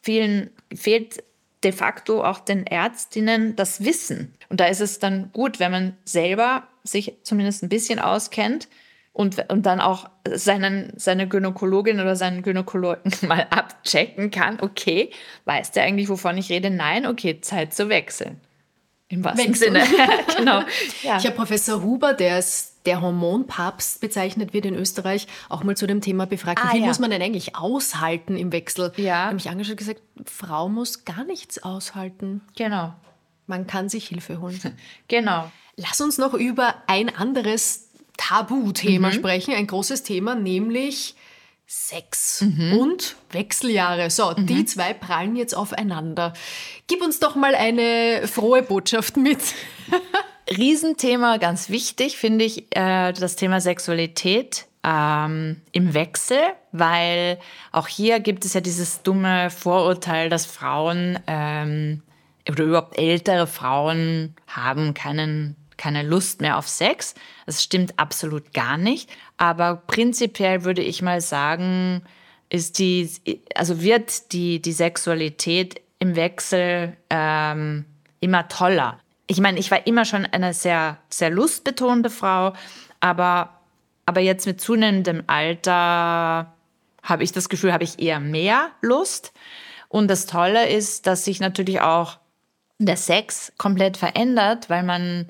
vielen 0.00 0.48
fehlt 0.74 1.22
de 1.64 1.72
facto 1.72 2.22
auch 2.22 2.38
den 2.38 2.66
Ärztinnen 2.66 3.56
das 3.56 3.84
Wissen. 3.84 4.34
Und 4.48 4.60
da 4.60 4.66
ist 4.66 4.80
es 4.80 4.98
dann 4.98 5.30
gut, 5.32 5.58
wenn 5.58 5.72
man 5.72 5.96
selber 6.04 6.68
sich 6.84 7.16
zumindest 7.22 7.62
ein 7.62 7.68
bisschen 7.68 7.98
auskennt 7.98 8.68
und, 9.12 9.50
und 9.50 9.64
dann 9.64 9.80
auch 9.80 10.10
seinen, 10.30 10.92
seine 10.96 11.28
Gynäkologin 11.28 12.00
oder 12.00 12.16
seinen 12.16 12.42
Gynäkologen 12.42 13.12
mal 13.28 13.46
abchecken 13.50 14.30
kann. 14.30 14.60
Okay, 14.60 15.10
weiß 15.46 15.72
der 15.72 15.84
eigentlich, 15.84 16.08
wovon 16.08 16.36
ich 16.36 16.50
rede? 16.50 16.70
Nein, 16.70 17.06
okay, 17.06 17.40
Zeit 17.40 17.72
zu 17.72 17.88
wechseln. 17.88 18.40
Im 19.14 19.24
wahrsten. 19.24 19.54
Sinne. 19.54 19.82
genau. 20.36 20.62
Ja. 21.02 21.18
Ich 21.18 21.26
habe 21.26 21.36
Professor 21.36 21.82
Huber, 21.82 22.12
der 22.12 22.38
ist 22.38 22.74
der 22.86 23.00
Hormonpapst 23.00 24.00
bezeichnet 24.00 24.52
wird 24.52 24.66
in 24.66 24.74
Österreich, 24.74 25.26
auch 25.48 25.64
mal 25.64 25.76
zu 25.76 25.86
dem 25.86 26.00
Thema 26.00 26.26
befragt. 26.26 26.62
Wie 26.62 26.68
ah, 26.68 26.70
viel 26.72 26.80
ja. 26.80 26.86
muss 26.86 26.98
man 26.98 27.10
denn 27.10 27.22
eigentlich 27.22 27.56
aushalten 27.56 28.36
im 28.36 28.52
Wechsel? 28.52 28.92
Ja. 28.96 29.02
Ich 29.02 29.10
habe 29.10 29.34
mich 29.34 29.48
angeschaut 29.48 29.72
und 29.72 29.78
gesagt, 29.78 30.02
Frau 30.26 30.68
muss 30.68 31.04
gar 31.04 31.24
nichts 31.24 31.62
aushalten. 31.62 32.42
Genau. 32.56 32.92
Man 33.46 33.66
kann 33.66 33.88
sich 33.88 34.08
Hilfe 34.08 34.40
holen. 34.40 34.60
genau. 35.08 35.50
Lass 35.76 36.00
uns 36.00 36.18
noch 36.18 36.34
über 36.34 36.74
ein 36.86 37.14
anderes 37.14 37.88
Tabuthema 38.16 39.08
mhm. 39.08 39.12
sprechen, 39.12 39.54
ein 39.54 39.66
großes 39.66 40.02
Thema, 40.02 40.34
nämlich 40.34 41.14
Sex 41.66 42.42
mhm. 42.42 42.78
und 42.78 43.16
Wechseljahre. 43.30 44.10
So, 44.10 44.30
mhm. 44.30 44.46
die 44.46 44.64
zwei 44.64 44.92
prallen 44.92 45.36
jetzt 45.36 45.56
aufeinander. 45.56 46.32
Gib 46.86 47.02
uns 47.02 47.20
doch 47.20 47.34
mal 47.34 47.54
eine 47.54 48.26
frohe 48.26 48.62
Botschaft 48.62 49.16
mit. 49.16 49.38
Riesenthema, 50.50 51.38
ganz 51.38 51.70
wichtig, 51.70 52.18
finde 52.18 52.44
ich, 52.44 52.66
äh, 52.76 53.12
das 53.12 53.36
Thema 53.36 53.60
Sexualität 53.60 54.66
ähm, 54.84 55.62
im 55.72 55.94
Wechsel, 55.94 56.38
weil 56.72 57.38
auch 57.72 57.88
hier 57.88 58.20
gibt 58.20 58.44
es 58.44 58.52
ja 58.52 58.60
dieses 58.60 59.02
dumme 59.02 59.48
Vorurteil, 59.48 60.28
dass 60.28 60.44
Frauen 60.44 61.18
ähm, 61.26 62.02
oder 62.48 62.64
überhaupt 62.64 62.98
ältere 62.98 63.46
Frauen 63.46 64.34
haben 64.46 64.92
keinen, 64.92 65.56
keine 65.76 66.02
Lust 66.02 66.40
mehr 66.40 66.58
auf 66.58 66.68
Sex. 66.68 67.14
Das 67.46 67.62
stimmt 67.62 67.98
absolut 67.98 68.52
gar 68.52 68.76
nicht. 68.76 69.10
Aber 69.36 69.76
prinzipiell 69.86 70.64
würde 70.64 70.82
ich 70.82 71.02
mal 71.02 71.20
sagen, 71.20 72.02
ist 72.50 72.78
die, 72.78 73.10
also 73.54 73.80
wird 73.80 74.32
die, 74.32 74.60
die 74.60 74.72
Sexualität 74.72 75.80
im 75.98 76.16
Wechsel 76.16 76.96
ähm, 77.10 77.84
immer 78.20 78.48
toller. 78.48 79.00
Ich 79.26 79.40
meine, 79.40 79.58
ich 79.58 79.70
war 79.70 79.86
immer 79.86 80.04
schon 80.04 80.26
eine 80.26 80.52
sehr, 80.52 80.98
sehr 81.08 81.30
lustbetonte 81.30 82.10
Frau, 82.10 82.52
aber, 83.00 83.60
aber 84.06 84.20
jetzt 84.20 84.46
mit 84.46 84.60
zunehmendem 84.60 85.24
Alter 85.26 86.52
habe 87.02 87.22
ich 87.22 87.32
das 87.32 87.48
Gefühl, 87.48 87.72
habe 87.72 87.84
ich 87.84 88.00
eher 88.00 88.20
mehr 88.20 88.70
Lust. 88.80 89.32
Und 89.88 90.08
das 90.08 90.26
Tolle 90.26 90.68
ist, 90.68 91.06
dass 91.06 91.24
sich 91.24 91.40
natürlich 91.40 91.80
auch 91.80 92.18
der 92.78 92.96
Sex 92.96 93.52
komplett 93.58 93.96
verändert, 93.96 94.68
weil 94.68 94.82
man, 94.82 95.28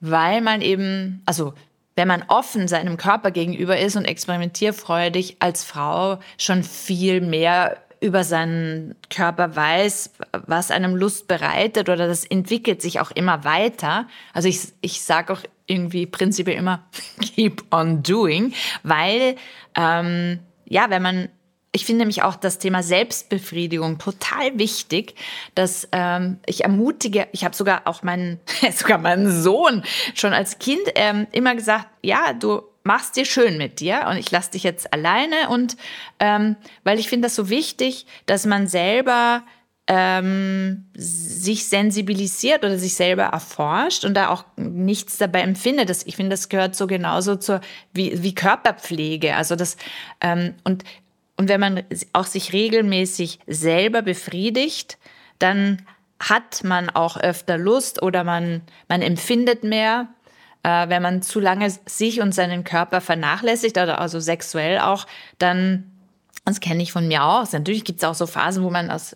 weil 0.00 0.40
man 0.40 0.60
eben, 0.60 1.22
also 1.26 1.54
wenn 1.96 2.08
man 2.08 2.24
offen 2.28 2.68
seinem 2.68 2.96
Körper 2.96 3.30
gegenüber 3.30 3.78
ist 3.78 3.96
und 3.96 4.04
experimentierfreudig 4.04 5.36
als 5.40 5.64
Frau 5.64 6.20
schon 6.36 6.62
viel 6.62 7.20
mehr 7.20 7.76
über 8.00 8.22
seinen 8.22 8.94
Körper 9.10 9.56
weiß, 9.56 10.12
was 10.46 10.70
einem 10.70 10.94
Lust 10.94 11.26
bereitet 11.26 11.88
oder 11.88 12.06
das 12.06 12.24
entwickelt 12.24 12.80
sich 12.80 13.00
auch 13.00 13.10
immer 13.10 13.42
weiter. 13.42 14.06
Also 14.32 14.48
ich, 14.48 14.68
ich 14.80 15.02
sage 15.02 15.32
auch 15.32 15.40
irgendwie 15.66 16.06
prinzipiell 16.06 16.56
immer 16.56 16.84
keep 17.20 17.64
on 17.72 18.02
doing, 18.04 18.54
weil 18.84 19.34
ähm, 19.74 20.38
ja, 20.66 20.90
wenn 20.90 21.02
man 21.02 21.28
ich 21.72 21.84
finde 21.84 22.00
nämlich 22.00 22.22
auch 22.22 22.36
das 22.36 22.58
Thema 22.58 22.82
Selbstbefriedigung 22.82 23.98
total 23.98 24.58
wichtig, 24.58 25.14
dass 25.54 25.88
ähm, 25.92 26.38
ich 26.46 26.64
ermutige, 26.64 27.28
ich 27.32 27.44
habe 27.44 27.54
sogar 27.54 27.82
auch 27.84 28.02
meinen, 28.02 28.40
sogar 28.72 28.98
meinen 28.98 29.30
Sohn 29.30 29.82
schon 30.14 30.32
als 30.32 30.58
Kind 30.58 30.82
ähm, 30.94 31.26
immer 31.32 31.54
gesagt, 31.54 31.86
ja, 32.02 32.32
du 32.32 32.62
machst 32.84 33.16
dir 33.16 33.26
schön 33.26 33.58
mit 33.58 33.80
dir 33.80 34.06
und 34.08 34.16
ich 34.16 34.30
lasse 34.30 34.52
dich 34.52 34.62
jetzt 34.62 34.92
alleine 34.94 35.50
und 35.50 35.76
ähm, 36.20 36.56
weil 36.84 36.98
ich 36.98 37.08
finde 37.08 37.26
das 37.26 37.34
so 37.34 37.50
wichtig, 37.50 38.06
dass 38.24 38.46
man 38.46 38.66
selber 38.66 39.42
ähm, 39.88 40.86
sich 40.94 41.66
sensibilisiert 41.66 42.64
oder 42.64 42.78
sich 42.78 42.94
selber 42.94 43.24
erforscht 43.24 44.04
und 44.04 44.14
da 44.14 44.28
auch 44.28 44.44
nichts 44.56 45.16
dabei 45.16 45.40
empfindet. 45.40 45.88
Das, 45.88 46.04
ich 46.06 46.16
finde, 46.16 46.30
das 46.30 46.48
gehört 46.48 46.76
so 46.76 46.86
genauso 46.86 47.36
zur 47.36 47.60
wie, 47.92 48.22
wie 48.22 48.34
Körperpflege. 48.34 49.34
Also 49.34 49.56
das 49.56 49.76
ähm, 50.20 50.54
und 50.64 50.84
und 51.38 51.48
wenn 51.48 51.60
man 51.60 51.84
auch 52.12 52.26
sich 52.26 52.52
regelmäßig 52.52 53.38
selber 53.46 54.02
befriedigt, 54.02 54.98
dann 55.38 55.86
hat 56.20 56.64
man 56.64 56.90
auch 56.90 57.16
öfter 57.16 57.56
Lust 57.56 58.02
oder 58.02 58.24
man, 58.24 58.62
man 58.88 59.02
empfindet 59.02 59.62
mehr. 59.62 60.08
Äh, 60.64 60.88
wenn 60.88 61.00
man 61.00 61.22
zu 61.22 61.38
lange 61.38 61.70
sich 61.86 62.20
und 62.20 62.34
seinen 62.34 62.64
Körper 62.64 63.00
vernachlässigt, 63.00 63.78
also 63.78 64.18
sexuell 64.18 64.80
auch, 64.80 65.06
dann 65.38 65.92
das 66.44 66.60
kenne 66.60 66.82
ich 66.82 66.92
von 66.92 67.06
mir 67.06 67.24
auch. 67.24 67.50
Natürlich 67.52 67.84
gibt 67.84 67.98
es 67.98 68.04
auch 68.04 68.14
so 68.14 68.26
Phasen, 68.26 68.64
wo 68.64 68.70
man 68.70 68.90
aus, 68.90 69.14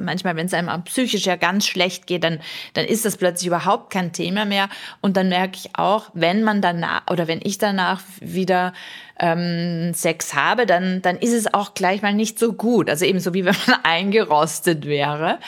manchmal, 0.00 0.34
wenn 0.36 0.46
es 0.46 0.54
einem 0.54 0.82
psychisch 0.84 1.24
ja 1.24 1.36
ganz 1.36 1.66
schlecht 1.66 2.06
geht, 2.06 2.24
dann, 2.24 2.40
dann 2.74 2.86
ist 2.86 3.04
das 3.04 3.16
plötzlich 3.16 3.46
überhaupt 3.46 3.90
kein 3.90 4.12
Thema 4.12 4.44
mehr. 4.44 4.68
Und 5.00 5.16
dann 5.16 5.28
merke 5.28 5.56
ich 5.56 5.76
auch, 5.76 6.10
wenn 6.14 6.42
man 6.42 6.62
danach 6.62 7.02
oder 7.08 7.28
wenn 7.28 7.40
ich 7.42 7.58
danach 7.58 8.02
wieder 8.20 8.72
ähm, 9.20 9.94
Sex 9.94 10.34
habe, 10.34 10.66
dann, 10.66 11.02
dann 11.02 11.16
ist 11.16 11.32
es 11.32 11.52
auch 11.52 11.74
gleich 11.74 12.02
mal 12.02 12.14
nicht 12.14 12.38
so 12.38 12.52
gut. 12.52 12.90
Also 12.90 13.04
ebenso 13.04 13.32
wie 13.32 13.44
wenn 13.44 13.54
man 13.66 13.84
eingerostet 13.84 14.86
wäre. 14.86 15.38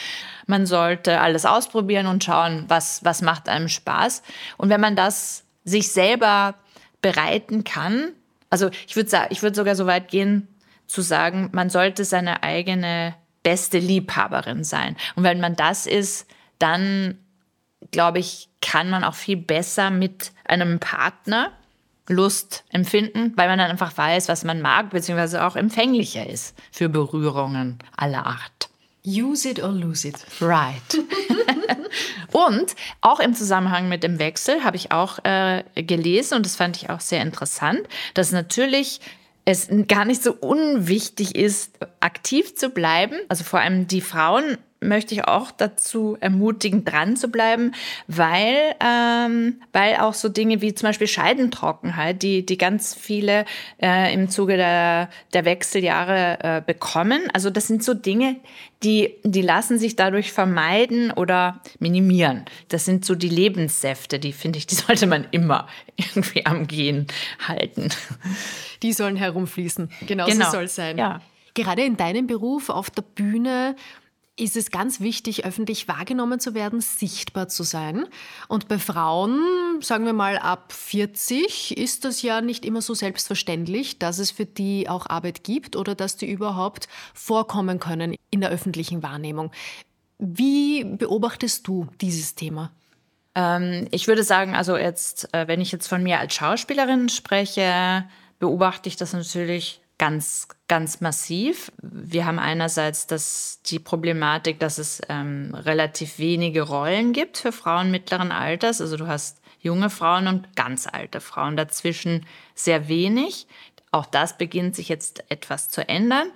Man 0.46 0.66
sollte 0.66 1.20
alles 1.20 1.44
ausprobieren 1.44 2.06
und 2.06 2.24
schauen, 2.24 2.64
was, 2.68 3.04
was 3.04 3.22
macht 3.22 3.48
einem 3.48 3.68
Spaß. 3.68 4.22
Und 4.56 4.70
wenn 4.70 4.80
man 4.80 4.96
das 4.96 5.44
sich 5.64 5.90
selber 5.90 6.54
bereiten 7.02 7.64
kann, 7.64 8.12
also 8.50 8.70
ich 8.86 8.96
würde 8.96 9.26
ich 9.30 9.42
würde 9.42 9.56
sogar 9.56 9.74
so 9.74 9.86
weit 9.86 10.09
gehen, 10.09 10.48
zu 10.89 11.03
sagen, 11.03 11.51
man 11.53 11.70
sollte 11.70 12.05
seine 12.05 12.43
eigene 12.43 13.14
beste 13.45 13.78
Liebhaberin 13.78 14.64
sein. 14.64 14.97
Und 15.14 15.22
wenn 15.22 15.41
man 15.41 15.55
das 15.55 15.86
ist, 15.86 16.26
dann 16.59 17.18
glaube 17.93 18.18
ich, 18.18 18.49
kann 18.61 18.91
man 18.91 19.05
auch 19.05 19.14
viel 19.14 19.36
besser 19.36 19.91
mit 19.91 20.32
einem 20.45 20.80
Partner 20.80 21.53
Lust 22.09 22.64
empfinden, 22.70 23.34
weil 23.36 23.49
man 23.49 23.59
dann 23.59 23.70
einfach 23.70 23.97
weiß, 23.97 24.28
was 24.28 24.43
man 24.43 24.62
mag, 24.62 24.91
beziehungsweise 24.91 25.45
auch 25.45 25.57
empfänglicher 25.57 26.26
ist 26.26 26.57
für 26.72 26.89
Berührungen 26.89 27.78
aller 27.97 28.26
Art. 28.26 28.70
Use 29.07 29.49
it 29.49 29.62
or 29.62 29.70
lose 29.70 30.09
it. 30.09 30.16
Right. 30.41 30.99
und 32.32 32.74
auch 33.01 33.20
im 33.20 33.34
Zusammenhang 33.34 33.89
mit 33.89 34.03
dem 34.03 34.18
Wechsel 34.18 34.64
habe 34.64 34.76
ich 34.76 34.91
auch 34.91 35.18
äh, 35.24 35.62
gelesen 35.74 36.34
und 36.36 36.47
das 36.47 36.57
fand 36.57 36.76
ich 36.76 36.91
auch 36.91 37.01
sehr 37.01 37.22
interessant, 37.22 37.80
dass 38.14 38.32
natürlich 38.32 39.01
es 39.49 39.68
gar 39.88 40.05
nicht 40.05 40.22
so 40.22 40.34
unwichtig 40.34 41.34
ist, 41.34 41.78
aktiv 42.01 42.55
zu 42.55 42.68
bleiben. 42.68 43.14
Also 43.30 43.44
vor 43.44 43.61
allem 43.61 43.86
die 43.86 44.03
Frauen 44.03 44.59
möchte 44.80 45.14
ich 45.14 45.24
auch 45.24 45.51
dazu 45.51 46.18
ermutigen, 46.20 46.84
dran 46.84 47.16
zu 47.16 47.28
bleiben, 47.28 47.72
weil, 48.07 48.74
ähm, 48.84 49.62
weil 49.72 49.96
auch 49.96 50.12
so 50.12 50.28
Dinge 50.28 50.61
wie 50.61 50.74
zum 50.74 50.90
Beispiel 50.90 51.07
Scheidentrockenheit, 51.07 52.22
die, 52.22 52.44
die 52.44 52.59
ganz 52.59 52.94
viele 52.94 53.46
äh, 53.82 54.12
im 54.12 54.28
Zuge 54.28 54.59
der, 54.59 55.09
der 55.32 55.46
Wechseljahre 55.46 56.38
äh, 56.42 56.62
bekommen, 56.64 57.22
also 57.32 57.49
das 57.49 57.66
sind 57.66 57.82
so 57.82 57.94
Dinge, 57.94 58.36
die, 58.82 59.14
die 59.24 59.42
lassen 59.42 59.78
sich 59.78 59.96
dadurch 59.96 60.30
vermeiden 60.30 61.11
oder 61.11 61.61
minimieren. 61.80 62.44
Das 62.68 62.84
sind 62.84 63.05
so 63.05 63.14
die 63.16 63.30
Lebenssäfte, 63.30 64.18
die 64.18 64.32
finde 64.32 64.59
ich, 64.59 64.66
die 64.66 64.74
sollte 64.76 65.07
man 65.07 65.26
immer 65.30 65.66
irgendwie 65.96 66.44
am 66.44 66.66
Gehen 66.66 67.07
halten. 67.46 67.88
Die 68.83 68.93
sollen 68.93 69.16
herumfließen. 69.16 69.91
Genau, 70.07 70.26
genau. 70.26 70.47
so 70.47 70.53
soll 70.53 70.64
es 70.64 70.74
sein. 70.74 70.99
Ja. 70.99 71.20
Gerade 71.55 71.83
in 71.83 71.97
deinem 71.97 72.26
Beruf 72.26 72.68
auf 72.68 72.91
der 72.91 73.03
Bühne 73.03 73.74
ist 74.39 74.57
es 74.57 74.70
ganz 74.70 75.01
wichtig, 75.01 75.45
öffentlich 75.45 75.89
wahrgenommen 75.89 76.41
zu 76.41 76.55
werden, 76.55 76.81
sichtbar 76.81 77.49
zu 77.49 77.64
sein. 77.64 78.07
Und 78.47 78.68
bei 78.68 78.79
Frauen, 78.79 79.41
sagen 79.81 80.07
wir 80.07 80.12
mal 80.12 80.39
ab 80.39 80.72
40, 80.72 81.76
ist 81.76 82.05
das 82.05 82.22
ja 82.22 82.41
nicht 82.41 82.64
immer 82.64 82.81
so 82.81 82.95
selbstverständlich, 82.95 83.99
dass 83.99 84.18
es 84.18 84.31
für 84.31 84.47
die 84.47 84.89
auch 84.89 85.07
Arbeit 85.07 85.45
gibt 85.45 85.76
oder 85.76 85.95
dass 85.95 86.16
die 86.16 86.31
überhaupt 86.31 86.89
vorkommen 87.14 87.81
können 87.81 88.14
in 88.31 88.41
der 88.41 88.51
öffentlichen 88.51 89.03
Wahrnehmung. 89.03 89.51
Wie 90.18 90.85
beobachtest 90.85 91.66
du 91.66 91.87
dieses 92.01 92.35
Thema? 92.35 92.70
Ähm, 93.35 93.87
ich 93.91 94.09
würde 94.09 94.24
sagen, 94.24 94.55
also 94.55 94.76
jetzt, 94.76 95.33
äh, 95.33 95.47
wenn 95.47 95.61
ich 95.61 95.72
jetzt 95.72 95.87
von 95.87 96.03
mir 96.03 96.18
als 96.18 96.35
Schauspielerin 96.35 97.09
spreche, 97.09 98.05
beobachte 98.39 98.89
ich 98.89 98.97
das 98.97 99.12
natürlich 99.12 99.80
ganz, 99.99 100.49
ganz 100.68 101.01
massiv. 101.01 101.72
Wir 101.82 102.24
haben 102.24 102.39
einerseits 102.39 103.07
das, 103.07 103.61
die 103.66 103.80
Problematik, 103.80 104.61
dass 104.61 104.78
es 104.78 105.03
ähm, 105.09 105.55
relativ 105.55 106.18
wenige 106.18 106.62
Rollen 106.62 107.12
gibt 107.12 107.39
für 107.39 107.53
Frauen 107.53 107.91
mittleren 107.91 108.30
Alters. 108.30 108.80
Also 108.80 108.97
du 108.97 109.09
hast 109.09 109.41
junge 109.61 109.91
Frauen 109.91 110.28
und 110.28 110.55
ganz 110.55 110.86
alte 110.86 111.20
Frauen 111.20 111.57
dazwischen 111.57 112.24
sehr 112.55 112.89
wenig. 112.89 113.49
Auch 113.91 114.07
das 114.07 114.39
beginnt 114.39 114.76
sich 114.76 114.89
jetzt 114.89 115.24
etwas 115.30 115.68
zu 115.68 115.89
ändern. 115.89 116.30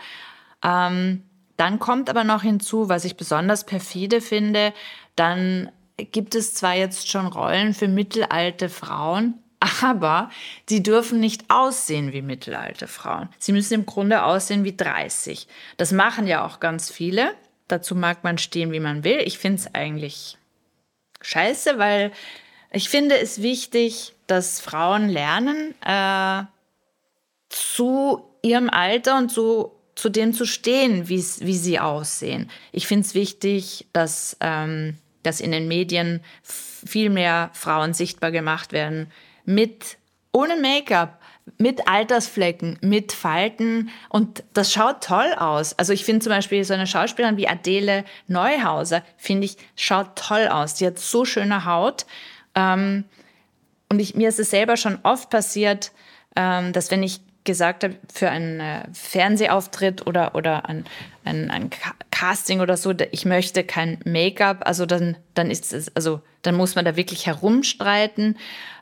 Ähm, 0.64 1.22
dann 1.56 1.78
kommt 1.78 2.10
aber 2.10 2.24
noch 2.24 2.42
hinzu, 2.42 2.88
was 2.88 3.04
ich 3.04 3.16
besonders 3.16 3.64
perfide 3.64 4.20
finde, 4.20 4.72
dann 5.14 5.70
gibt 5.96 6.34
es 6.34 6.54
zwar 6.54 6.74
jetzt 6.74 7.08
schon 7.08 7.26
Rollen 7.26 7.74
für 7.74 7.88
mittelalte 7.88 8.68
Frauen, 8.68 9.41
aber 9.82 10.30
die 10.68 10.82
dürfen 10.82 11.20
nicht 11.20 11.44
aussehen 11.48 12.12
wie 12.12 12.22
mittelalte 12.22 12.88
Frauen. 12.88 13.28
Sie 13.38 13.52
müssen 13.52 13.74
im 13.74 13.86
Grunde 13.86 14.24
aussehen 14.24 14.64
wie 14.64 14.76
30. 14.76 15.46
Das 15.76 15.92
machen 15.92 16.26
ja 16.26 16.44
auch 16.44 16.60
ganz 16.60 16.90
viele. 16.90 17.34
Dazu 17.68 17.94
mag 17.94 18.24
man 18.24 18.38
stehen, 18.38 18.72
wie 18.72 18.80
man 18.80 19.04
will. 19.04 19.20
Ich 19.24 19.38
finde 19.38 19.60
es 19.60 19.74
eigentlich 19.74 20.36
scheiße, 21.20 21.78
weil 21.78 22.12
ich 22.72 22.88
finde 22.88 23.18
es 23.18 23.42
wichtig, 23.42 24.14
dass 24.26 24.60
Frauen 24.60 25.08
lernen, 25.08 25.74
äh, 25.84 26.44
zu 27.48 28.24
ihrem 28.42 28.70
Alter 28.70 29.18
und 29.18 29.30
zu, 29.30 29.72
zu 29.94 30.08
dem 30.08 30.32
zu 30.32 30.46
stehen, 30.46 31.08
wie 31.08 31.20
sie 31.20 31.78
aussehen. 31.78 32.50
Ich 32.72 32.86
finde 32.86 33.06
es 33.06 33.14
wichtig, 33.14 33.86
dass, 33.92 34.36
ähm, 34.40 34.96
dass 35.22 35.40
in 35.40 35.52
den 35.52 35.68
Medien 35.68 36.22
viel 36.42 37.10
mehr 37.10 37.50
Frauen 37.52 37.94
sichtbar 37.94 38.32
gemacht 38.32 38.72
werden, 38.72 39.12
mit 39.44 39.96
ohne 40.32 40.56
Make-up, 40.56 41.20
mit 41.58 41.88
Altersflecken, 41.88 42.78
mit 42.80 43.12
Falten 43.12 43.90
und 44.08 44.44
das 44.54 44.72
schaut 44.72 45.02
toll 45.02 45.34
aus. 45.36 45.78
Also 45.78 45.92
ich 45.92 46.04
finde 46.04 46.20
zum 46.20 46.30
Beispiel 46.30 46.64
so 46.64 46.74
eine 46.74 46.86
Schauspielerin 46.86 47.36
wie 47.36 47.48
Adele 47.48 48.04
Neuhauser, 48.28 49.02
finde 49.16 49.46
ich, 49.46 49.56
schaut 49.76 50.16
toll 50.16 50.48
aus. 50.48 50.74
Die 50.74 50.86
hat 50.86 50.98
so 50.98 51.24
schöne 51.24 51.64
Haut. 51.64 52.06
Ähm, 52.54 53.04
und 53.88 53.98
ich, 53.98 54.14
mir 54.14 54.28
ist 54.28 54.38
es 54.38 54.50
selber 54.50 54.76
schon 54.76 54.98
oft 55.02 55.30
passiert, 55.30 55.92
ähm, 56.36 56.72
dass 56.72 56.90
wenn 56.90 57.02
ich 57.02 57.20
gesagt 57.44 57.84
habe, 57.84 57.96
für 58.12 58.30
einen 58.30 58.60
äh, 58.60 58.84
Fernsehauftritt 58.92 60.06
oder, 60.06 60.34
oder 60.34 60.68
ein, 60.68 60.84
ein, 61.24 61.50
ein 61.50 61.70
Casting 62.10 62.60
oder 62.60 62.76
so, 62.76 62.94
ich 63.10 63.24
möchte 63.24 63.64
kein 63.64 63.98
Make-up, 64.04 64.66
also 64.66 64.86
dann, 64.86 65.16
dann 65.34 65.50
ist 65.50 65.72
es, 65.72 65.94
also 65.96 66.20
dann 66.42 66.54
muss 66.54 66.74
man 66.74 66.84
da 66.84 66.96
wirklich 66.96 67.26
herumstreiten. 67.26 68.38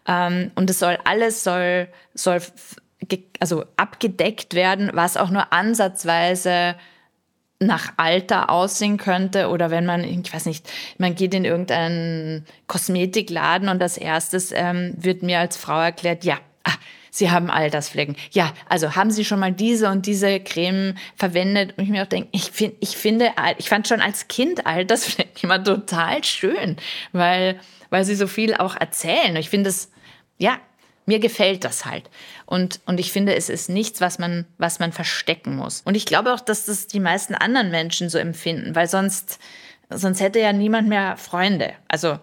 Ähm, 0.06 0.50
und 0.54 0.70
es 0.70 0.78
soll 0.78 0.98
alles 1.04 1.44
soll, 1.44 1.88
soll 2.14 2.40
also 3.40 3.64
abgedeckt 3.76 4.54
werden, 4.54 4.90
was 4.92 5.16
auch 5.16 5.30
nur 5.30 5.52
ansatzweise 5.52 6.76
nach 7.60 7.92
Alter 7.98 8.48
aussehen 8.48 8.96
könnte 8.96 9.48
oder 9.48 9.70
wenn 9.70 9.84
man, 9.84 10.02
ich 10.02 10.32
weiß 10.32 10.46
nicht, 10.46 10.68
man 10.96 11.14
geht 11.14 11.34
in 11.34 11.44
irgendeinen 11.44 12.46
Kosmetikladen 12.66 13.68
und 13.68 13.82
als 13.82 13.98
erstes 13.98 14.50
ähm, 14.52 14.94
wird 14.96 15.22
mir 15.22 15.40
als 15.40 15.58
Frau 15.58 15.78
erklärt, 15.78 16.24
ja, 16.24 16.38
ah, 16.64 16.72
Sie 17.10 17.30
haben 17.30 17.50
Altersflecken. 17.50 18.16
Ja, 18.30 18.52
also 18.68 18.94
haben 18.94 19.10
Sie 19.10 19.24
schon 19.24 19.40
mal 19.40 19.52
diese 19.52 19.90
und 19.90 20.06
diese 20.06 20.40
Creme 20.40 20.94
verwendet? 21.16 21.74
Und 21.76 21.84
ich 21.84 21.90
mir 21.90 22.02
auch 22.02 22.08
denke, 22.08 22.28
ich, 22.32 22.44
find, 22.44 22.74
ich 22.80 22.96
finde, 22.96 23.32
ich 23.58 23.68
fand 23.68 23.88
schon 23.88 24.00
als 24.00 24.28
Kind 24.28 24.64
Altersflecken 24.64 25.29
immer 25.44 25.62
total 25.62 26.22
schön, 26.24 26.76
weil, 27.12 27.60
weil 27.90 28.04
sie 28.04 28.14
so 28.14 28.26
viel 28.26 28.54
auch 28.54 28.76
erzählen. 28.76 29.36
Ich 29.36 29.50
finde 29.50 29.70
es, 29.70 29.90
ja, 30.38 30.58
mir 31.06 31.18
gefällt 31.18 31.64
das 31.64 31.84
halt. 31.84 32.08
Und, 32.46 32.80
und 32.86 33.00
ich 33.00 33.12
finde, 33.12 33.34
es 33.34 33.48
ist 33.48 33.68
nichts, 33.68 34.00
was 34.00 34.18
man, 34.18 34.46
was 34.58 34.78
man 34.78 34.92
verstecken 34.92 35.56
muss. 35.56 35.82
Und 35.82 35.96
ich 35.96 36.06
glaube 36.06 36.32
auch, 36.32 36.40
dass 36.40 36.66
das 36.66 36.86
die 36.86 37.00
meisten 37.00 37.34
anderen 37.34 37.70
Menschen 37.70 38.08
so 38.08 38.18
empfinden, 38.18 38.74
weil 38.74 38.88
sonst, 38.88 39.38
sonst 39.88 40.20
hätte 40.20 40.40
ja 40.40 40.52
niemand 40.52 40.88
mehr 40.88 41.16
Freunde. 41.16 41.72
Also 41.88 42.18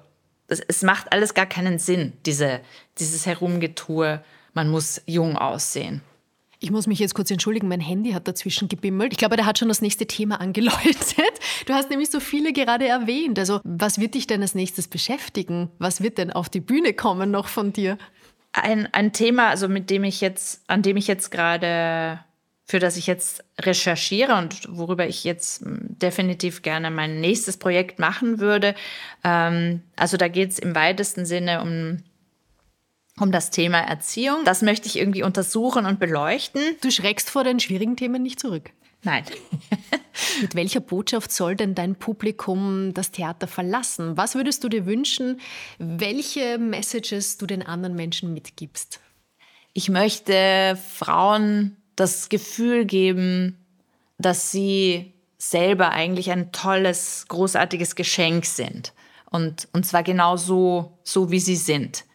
es, 0.47 0.61
es 0.61 0.84
macht 0.84 1.11
alles 1.11 1.34
gar 1.34 1.45
keinen 1.45 1.80
Sinn, 1.80 2.13
diese, 2.26 2.61
dieses 2.99 3.26
Herumgetue, 3.26 4.24
man 4.53 4.70
muss 4.70 5.01
jung 5.05 5.38
aussehen. 5.38 6.01
Ich 6.60 6.72
muss 6.72 6.88
mich 6.88 6.99
jetzt 6.99 7.14
kurz 7.14 7.30
entschuldigen, 7.30 7.68
mein 7.68 7.80
Handy 7.80 8.12
hat 8.12 8.28
dazwischen 8.28 8.68
gebimmelt. 8.68 9.12
Ich 9.12 9.18
glaube, 9.18 9.36
der 9.36 9.45
hat 9.45 9.60
schon 9.60 9.68
das 9.68 9.82
nächste 9.82 10.08
Thema 10.08 10.36
angeläutet. 10.41 11.34
Du 11.66 11.74
hast 11.74 11.89
nämlich 11.89 12.10
so 12.10 12.20
viele 12.20 12.53
gerade 12.53 12.88
erwähnt. 12.88 13.38
Also, 13.38 13.62
was 13.64 13.99
wird 13.99 14.16
dich 14.16 14.28
denn 14.28 14.41
als 14.41 14.55
nächstes 14.55 14.88
beschäftigen? 14.88 15.70
Was 15.78 16.01
wird 16.01 16.18
denn 16.18 16.32
auf 16.32 16.49
die 16.49 16.62
Bühne 16.62 16.93
kommen 16.93 17.32
noch 17.32 17.47
von 17.47 17.74
dir? 17.74 17.97
ein, 18.58 18.88
ein 18.93 19.14
Thema, 19.14 19.49
also 19.49 19.68
mit 19.68 19.89
dem 19.89 20.03
ich 20.03 20.22
jetzt, 20.22 20.64
an 20.68 20.82
dem 20.82 20.97
ich 20.97 21.08
jetzt 21.08 21.32
gerade, 21.32 22.20
für 22.66 22.80
das 22.80 22.97
ich 22.97 23.08
jetzt 23.08 23.43
recherchiere 23.60 24.36
und 24.36 24.68
worüber 24.70 25.08
ich 25.08 25.24
jetzt 25.24 25.62
hm, 25.62 25.80
definitiv 25.82 26.62
gerne 26.62 26.91
mein 26.91 27.22
nächstes 27.22 27.58
Projekt 27.58 27.99
machen 27.99 28.39
würde. 28.39 28.76
Ähm, 29.24 29.82
also 29.95 30.18
da 30.18 30.28
geht 30.28 30.51
es 30.51 30.60
im 30.60 30.76
weitesten 30.76 31.26
Sinne 31.26 31.62
um 31.62 32.03
um 33.20 33.32
das 33.32 33.49
Thema 33.49 33.80
Erziehung. 33.80 34.43
Das 34.45 34.61
möchte 34.61 34.88
ich 34.88 34.97
irgendwie 34.97 35.24
untersuchen 35.24 35.86
und 35.86 35.99
beleuchten. 35.99 36.61
Du 36.82 36.91
schreckst 36.91 37.30
vor 37.30 37.43
den 37.43 37.59
schwierigen 37.59 37.95
Themen 37.95 38.22
nicht 38.22 38.39
zurück. 38.39 38.72
Nein. 39.03 39.24
Mit 40.41 40.55
welcher 40.55 40.80
Botschaft 40.80 41.32
soll 41.32 41.55
denn 41.55 41.76
dein 41.76 41.95
Publikum 41.95 42.93
das 42.93 43.11
Theater 43.11 43.47
verlassen? 43.47 44.18
Was 44.18 44.36
würdest 44.36 44.63
du 44.63 44.70
dir 44.70 44.86
wünschen, 44.86 45.39
welche 45.78 46.57
Messages 46.57 47.38
du 47.38 47.45
den 47.45 47.63
anderen 47.63 47.95
Menschen 47.95 48.34
mitgibst? 48.34 48.99
Ich 49.74 49.89
möchte 49.89 50.78
Frauen 50.91 51.78
das 51.95 52.30
Gefühl 52.30 52.86
geben, 52.86 53.57
dass 54.18 54.51
sie 54.51 55.13
selber 55.38 55.91
eigentlich 55.91 56.32
ein 56.32 56.51
tolles, 56.51 57.26
großartiges 57.28 57.95
Geschenk 57.95 58.45
sind. 58.45 58.93
Und, 59.30 59.68
und 59.74 59.86
zwar 59.86 60.03
genau 60.03 60.36
so, 60.36 60.97
so, 61.03 61.32
wie 61.32 61.39
sie 61.39 61.55
sind, 61.55 62.05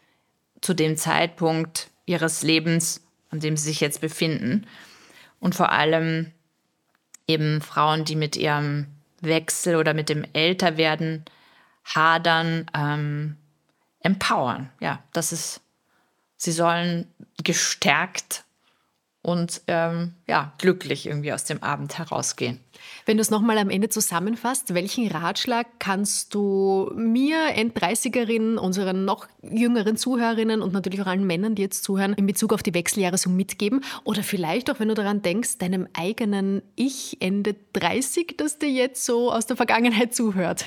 zu 0.62 0.74
dem 0.74 0.96
Zeitpunkt 0.96 1.90
ihres 2.06 2.42
Lebens, 2.42 3.02
an 3.30 3.40
dem 3.40 3.56
sie 3.56 3.64
sich 3.64 3.80
jetzt 3.80 4.00
befinden. 4.00 4.66
Und 5.40 5.54
vor 5.54 5.72
allem 5.72 6.32
eben 7.26 7.60
Frauen, 7.60 8.04
die 8.04 8.16
mit 8.16 8.36
ihrem 8.36 8.86
Wechsel 9.20 9.76
oder 9.76 9.92
mit 9.92 10.08
dem 10.08 10.24
Älterwerden 10.32 11.24
hadern, 11.84 12.66
ähm, 12.74 13.36
empowern. 14.00 14.70
Ja, 14.80 15.02
das 15.12 15.32
ist, 15.32 15.60
sie 16.36 16.52
sollen 16.52 17.06
gestärkt 17.42 18.44
und 19.22 19.62
ähm, 19.68 20.14
ja, 20.26 20.52
glücklich 20.58 21.06
irgendwie 21.06 21.32
aus 21.32 21.44
dem 21.44 21.62
Abend 21.62 21.96
herausgehen. 21.96 22.58
Wenn 23.06 23.16
du 23.16 23.20
es 23.20 23.30
nochmal 23.30 23.56
am 23.58 23.70
Ende 23.70 23.88
zusammenfasst, 23.88 24.74
welchen 24.74 25.06
Ratschlag 25.08 25.66
kannst 25.78 26.34
du 26.34 26.90
mir, 26.96 27.54
End-30erinnen, 27.54 28.56
unseren 28.58 29.04
noch 29.04 29.28
jüngeren 29.42 29.96
Zuhörerinnen 29.96 30.60
und 30.60 30.72
natürlich 30.72 31.02
auch 31.02 31.06
allen 31.06 31.24
Männern, 31.24 31.54
die 31.54 31.62
jetzt 31.62 31.84
zuhören, 31.84 32.14
in 32.14 32.26
Bezug 32.26 32.52
auf 32.52 32.64
die 32.64 32.74
Wechseljahre 32.74 33.16
so 33.16 33.30
mitgeben? 33.30 33.84
Oder 34.02 34.24
vielleicht 34.24 34.68
auch, 34.70 34.80
wenn 34.80 34.88
du 34.88 34.94
daran 34.94 35.22
denkst, 35.22 35.58
deinem 35.58 35.86
eigenen 35.92 36.62
Ich 36.74 37.18
Ende 37.20 37.54
30, 37.74 38.34
das 38.36 38.58
dir 38.58 38.70
jetzt 38.70 39.04
so 39.04 39.30
aus 39.30 39.46
der 39.46 39.56
Vergangenheit 39.56 40.14
zuhört? 40.16 40.64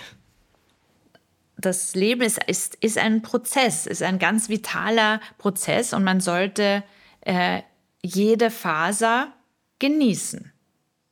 Das 1.57 1.93
Leben 1.95 2.21
ist, 2.21 2.41
ist, 2.45 2.75
ist 2.75 2.97
ein 2.97 3.21
Prozess, 3.21 3.85
ist 3.85 4.03
ein 4.03 4.19
ganz 4.19 4.47
vitaler 4.47 5.19
Prozess 5.37 5.93
und 5.93 6.03
man 6.05 6.21
sollte 6.21 6.83
äh, 7.21 7.61
jede 8.05 8.51
Faser 8.51 9.33
genießen. 9.79 10.51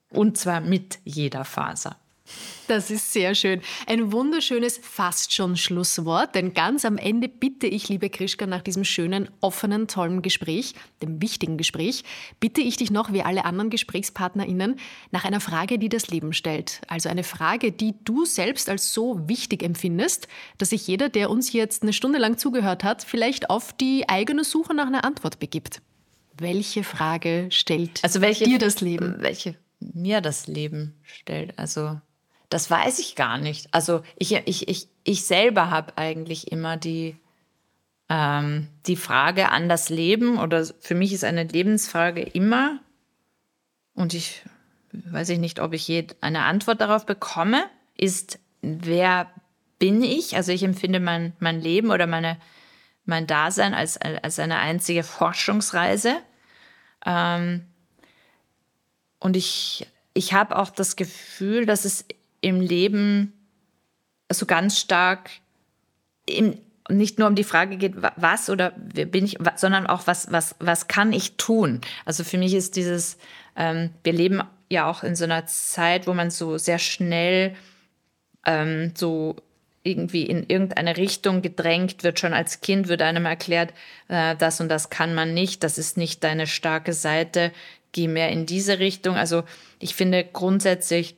Und 0.10 0.38
zwar 0.38 0.62
mit 0.62 1.00
jeder 1.04 1.44
Faser. 1.44 1.98
Das 2.68 2.90
ist 2.90 3.12
sehr 3.12 3.36
schön. 3.36 3.62
Ein 3.88 4.14
wunderschönes, 4.14 4.80
fast 4.82 5.34
schon 5.34 5.58
Schlusswort, 5.58 6.34
denn 6.36 6.54
ganz 6.54 6.86
am 6.86 6.98
Ende 6.98 7.28
bitte 7.28 7.68
ich, 7.68 7.90
liebe 7.90 8.10
Krischka, 8.10 8.48
nach 8.48 8.62
diesem 8.62 8.86
schönen, 8.86 9.30
offenen, 9.42 9.90
tollen 9.90 10.22
Gespräch, 10.22 10.74
dem 11.02 11.22
wichtigen 11.22 11.58
Gespräch, 11.58 12.06
bitte 12.40 12.62
ich 12.62 12.78
dich 12.78 12.92
noch, 12.92 13.12
wie 13.12 13.22
alle 13.22 13.44
anderen 13.44 13.70
GesprächspartnerInnen, 13.70 14.78
nach 15.12 15.26
einer 15.26 15.42
Frage, 15.42 15.78
die 15.78 15.90
das 15.90 16.08
Leben 16.08 16.32
stellt. 16.32 16.80
Also 16.88 17.10
eine 17.10 17.24
Frage, 17.24 17.74
die 17.74 17.96
du 18.06 18.24
selbst 18.24 18.70
als 18.70 18.94
so 18.94 19.28
wichtig 19.28 19.62
empfindest, 19.62 20.30
dass 20.58 20.70
sich 20.70 20.88
jeder, 20.88 21.10
der 21.10 21.30
uns 21.30 21.52
jetzt 21.52 21.84
eine 21.84 21.92
Stunde 21.92 22.20
lang 22.20 22.38
zugehört 22.38 22.86
hat, 22.86 23.04
vielleicht 23.04 23.50
auf 23.50 23.74
die 23.74 24.08
eigene 24.08 24.46
Suche 24.46 24.74
nach 24.74 24.88
einer 24.88 25.04
Antwort 25.04 25.40
begibt. 25.40 25.82
Welche 26.38 26.84
Frage 26.84 27.48
stellt 27.52 28.04
also 28.04 28.22
welche, 28.22 28.46
dir 28.46 28.60
das 28.60 28.82
Leben? 28.82 29.16
Welche 29.20 29.56
mir 29.80 30.22
das 30.22 30.48
Leben 30.48 30.96
stellt. 31.04 31.58
Also 31.58 32.00
das 32.50 32.70
weiß 32.70 33.00
ich 33.00 33.16
gar 33.16 33.38
nicht. 33.38 33.68
Also 33.72 34.02
ich, 34.18 34.34
ich, 34.46 34.68
ich, 34.68 34.88
ich 35.04 35.26
selber 35.26 35.70
habe 35.70 35.98
eigentlich 35.98 36.52
immer 36.52 36.78
die, 36.78 37.16
ähm, 38.10 38.68
die 38.86 38.96
Frage 38.96 39.50
an 39.50 39.70
das 39.70 39.90
Leben 39.90 40.40
oder 40.40 40.66
für 40.80 40.96
mich 40.96 41.14
ist 41.14 41.24
eine 41.24 41.44
Lebensfrage 41.44 42.22
immer 42.22 42.80
und 43.96 44.14
ich 44.14 44.44
weiß 44.94 45.30
ich 45.30 45.40
nicht, 45.40 45.60
ob 45.60 45.74
ich 45.74 45.88
je 45.88 46.06
eine 46.22 46.44
Antwort 46.44 46.80
darauf 46.82 47.06
bekomme, 47.06 47.64
ist, 47.98 48.40
wer 48.62 49.30
bin 49.80 50.04
ich? 50.04 50.36
Also 50.36 50.52
ich 50.52 50.64
empfinde 50.64 51.00
mein, 51.00 51.34
mein 51.40 51.60
Leben 51.60 51.92
oder 51.92 52.08
meine, 52.08 52.38
mein 53.06 53.28
Dasein 53.28 53.74
als, 53.74 53.98
als 53.98 54.40
eine 54.40 54.60
einzige 54.60 55.04
Forschungsreise. 55.04 56.18
Ähm, 57.06 57.66
und 59.20 59.36
ich, 59.36 59.88
ich 60.14 60.34
habe 60.34 60.58
auch 60.58 60.70
das 60.70 60.96
Gefühl, 60.96 61.66
dass 61.66 61.86
es 61.86 62.06
im 62.42 62.60
Leben 62.60 63.34
so 64.32 64.46
ganz 64.46 64.80
stark 64.80 65.30
im, 66.26 66.58
nicht 66.90 67.20
nur 67.20 67.28
um 67.28 67.36
die 67.36 67.44
Frage 67.44 67.78
geht, 67.78 67.96
was 67.98 68.50
oder 68.50 68.72
bin 68.72 69.26
ich, 69.26 69.38
sondern 69.56 69.88
auch 69.88 70.08
was, 70.08 70.32
was, 70.32 70.56
was 70.60 70.88
kann 70.88 71.14
ich 71.14 71.38
tun? 71.38 71.82
Also 72.06 72.24
für 72.24 72.38
mich 72.38 72.54
ist 72.54 72.76
dieses, 72.76 73.18
ähm, 73.56 73.92
wir 74.04 74.14
leben 74.14 74.42
ja 74.70 74.90
auch 74.90 75.04
in 75.04 75.16
so 75.16 75.24
einer 75.24 75.46
Zeit, 75.46 76.08
wo 76.08 76.14
man 76.14 76.30
so 76.30 76.58
sehr 76.58 76.80
schnell 76.80 77.56
ähm, 78.46 78.92
so 78.96 79.38
irgendwie 79.84 80.24
in 80.24 80.44
irgendeine 80.48 80.98
Richtung 80.98 81.42
gedrängt 81.42 82.04
wird. 82.04 82.20
Schon 82.20 82.34
als 82.34 82.62
Kind 82.62 82.88
wird 82.88 83.02
einem 83.02 83.26
erklärt, 83.26 83.74
äh, 84.08 84.36
das 84.36 84.62
und 84.62 84.70
das 84.70 84.90
kann 84.90 85.14
man 85.14 85.34
nicht, 85.34 85.64
das 85.64 85.78
ist 85.78 85.98
nicht 85.98 86.24
deine 86.24 86.48
starke 86.48 86.94
Seite 86.94 87.52
gehe 87.94 88.10
mehr 88.10 88.30
in 88.30 88.46
diese 88.46 88.80
Richtung. 88.80 89.16
Also 89.16 89.44
ich 89.80 89.96
finde 89.96 90.24
grundsätzlich 90.26 91.16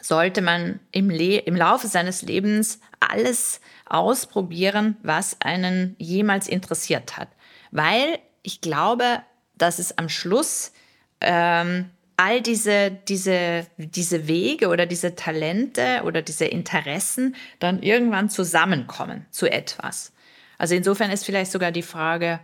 sollte 0.00 0.42
man 0.42 0.80
im, 0.92 1.10
Le 1.10 1.38
im 1.38 1.56
Laufe 1.56 1.88
seines 1.88 2.22
Lebens 2.22 2.80
alles 3.00 3.60
ausprobieren, 3.86 4.96
was 5.02 5.40
einen 5.40 5.96
jemals 5.98 6.46
interessiert 6.46 7.16
hat. 7.16 7.28
Weil 7.70 8.18
ich 8.42 8.60
glaube, 8.60 9.22
dass 9.56 9.78
es 9.78 9.98
am 9.98 10.08
Schluss 10.08 10.72
ähm, 11.20 11.90
all 12.16 12.40
diese, 12.40 12.90
diese, 13.08 13.66
diese 13.76 14.28
Wege 14.28 14.68
oder 14.68 14.86
diese 14.86 15.14
Talente 15.14 16.02
oder 16.04 16.22
diese 16.22 16.44
Interessen 16.44 17.34
dann 17.58 17.82
irgendwann 17.82 18.30
zusammenkommen 18.30 19.26
zu 19.30 19.50
etwas. 19.50 20.12
Also 20.58 20.74
insofern 20.74 21.10
ist 21.10 21.24
vielleicht 21.24 21.50
sogar 21.50 21.72
die 21.72 21.82
Frage, 21.82 22.40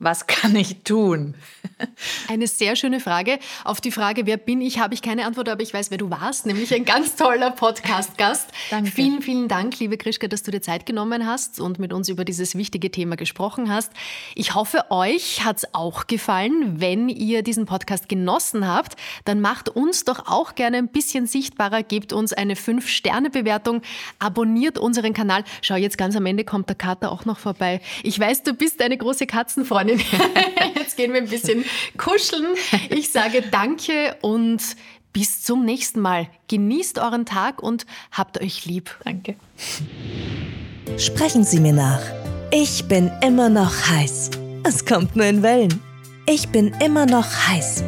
was 0.00 0.26
kann 0.26 0.56
ich 0.56 0.82
tun? 0.82 1.34
Eine 2.26 2.46
sehr 2.46 2.74
schöne 2.74 3.00
Frage. 3.00 3.38
Auf 3.64 3.82
die 3.82 3.90
Frage, 3.90 4.24
wer 4.24 4.38
bin 4.38 4.62
ich, 4.62 4.78
habe 4.78 4.94
ich 4.94 5.02
keine 5.02 5.26
Antwort, 5.26 5.48
aber 5.50 5.62
ich 5.62 5.74
weiß, 5.74 5.90
wer 5.90 5.98
du 5.98 6.10
warst, 6.10 6.46
nämlich 6.46 6.74
ein 6.74 6.86
ganz 6.86 7.16
toller 7.16 7.50
Podcast-Gast. 7.50 8.48
Danke. 8.70 8.90
Vielen, 8.90 9.20
vielen 9.20 9.48
Dank, 9.48 9.78
liebe 9.78 9.98
Krischka, 9.98 10.26
dass 10.26 10.42
du 10.42 10.50
dir 10.50 10.62
Zeit 10.62 10.86
genommen 10.86 11.26
hast 11.26 11.60
und 11.60 11.78
mit 11.78 11.92
uns 11.92 12.08
über 12.08 12.24
dieses 12.24 12.54
wichtige 12.54 12.90
Thema 12.90 13.16
gesprochen 13.16 13.70
hast. 13.70 13.92
Ich 14.34 14.54
hoffe, 14.54 14.86
euch 14.88 15.44
hat 15.44 15.58
es 15.58 15.74
auch 15.74 16.06
gefallen. 16.06 16.80
Wenn 16.80 17.10
ihr 17.10 17.42
diesen 17.42 17.66
Podcast 17.66 18.08
genossen 18.08 18.66
habt, 18.66 18.96
dann 19.26 19.42
macht 19.42 19.68
uns 19.68 20.04
doch 20.04 20.26
auch 20.28 20.54
gerne 20.54 20.78
ein 20.78 20.88
bisschen 20.88 21.26
sichtbarer, 21.26 21.82
gebt 21.82 22.14
uns 22.14 22.32
eine 22.32 22.54
5-Sterne-Bewertung, 22.54 23.82
abonniert 24.18 24.78
unseren 24.78 25.12
Kanal. 25.12 25.44
Schau, 25.60 25.76
jetzt 25.76 25.98
ganz 25.98 26.16
am 26.16 26.24
Ende 26.24 26.44
kommt 26.44 26.70
der 26.70 26.76
Kater 26.76 27.12
auch 27.12 27.26
noch 27.26 27.38
vorbei. 27.38 27.82
Ich 28.02 28.18
weiß, 28.18 28.44
du 28.44 28.54
bist 28.54 28.80
eine 28.80 28.96
große 28.96 29.26
Katzenfreundin. 29.26 29.89
Freundin. 29.98 30.74
Jetzt 30.76 30.96
gehen 30.96 31.12
wir 31.12 31.20
ein 31.20 31.28
bisschen 31.28 31.64
kuscheln. 31.96 32.54
Ich 32.90 33.10
sage 33.10 33.42
danke 33.42 34.16
und 34.22 34.62
Bis 35.12 35.42
zum 35.42 35.64
nächsten 35.64 36.00
Mal. 36.00 36.28
Genießt 36.48 36.98
euren 36.98 37.26
Tag 37.26 37.62
und 37.62 37.84
habt 38.12 38.40
euch 38.40 38.64
lieb. 38.64 38.96
Danke. 39.04 39.34
Sprechen 40.98 41.44
Sie 41.44 41.58
mir 41.58 41.72
nach. 41.72 42.00
Ich 42.52 42.86
bin 42.86 43.10
immer 43.20 43.48
noch 43.48 43.88
heiß. 43.88 44.30
Es 44.62 44.84
kommt 44.84 45.16
nur 45.16 45.26
in 45.26 45.42
Wellen. 45.42 45.80
Ich 46.26 46.48
bin 46.50 46.72
immer 46.80 47.06
noch 47.06 47.26
heiß. 47.48 47.82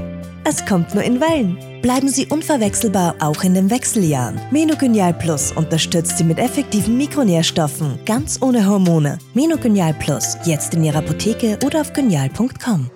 Es 0.44 0.66
kommt 0.66 0.92
nur 0.92 1.04
in 1.04 1.20
Wellen. 1.20 1.56
Bleiben 1.82 2.08
Sie 2.08 2.26
unverwechselbar 2.26 3.14
auch 3.20 3.44
in 3.44 3.54
den 3.54 3.70
Wechseljahren. 3.70 4.40
Menogenial 4.50 5.14
Plus 5.14 5.52
unterstützt 5.52 6.18
Sie 6.18 6.24
mit 6.24 6.38
effektiven 6.38 6.96
Mikronährstoffen, 6.96 8.00
ganz 8.04 8.42
ohne 8.42 8.66
Hormone. 8.66 9.18
Menogenial 9.34 9.94
Plus, 9.94 10.36
jetzt 10.44 10.74
in 10.74 10.82
Ihrer 10.82 10.98
Apotheke 10.98 11.58
oder 11.64 11.80
auf 11.80 11.92
genial.com. 11.92 12.90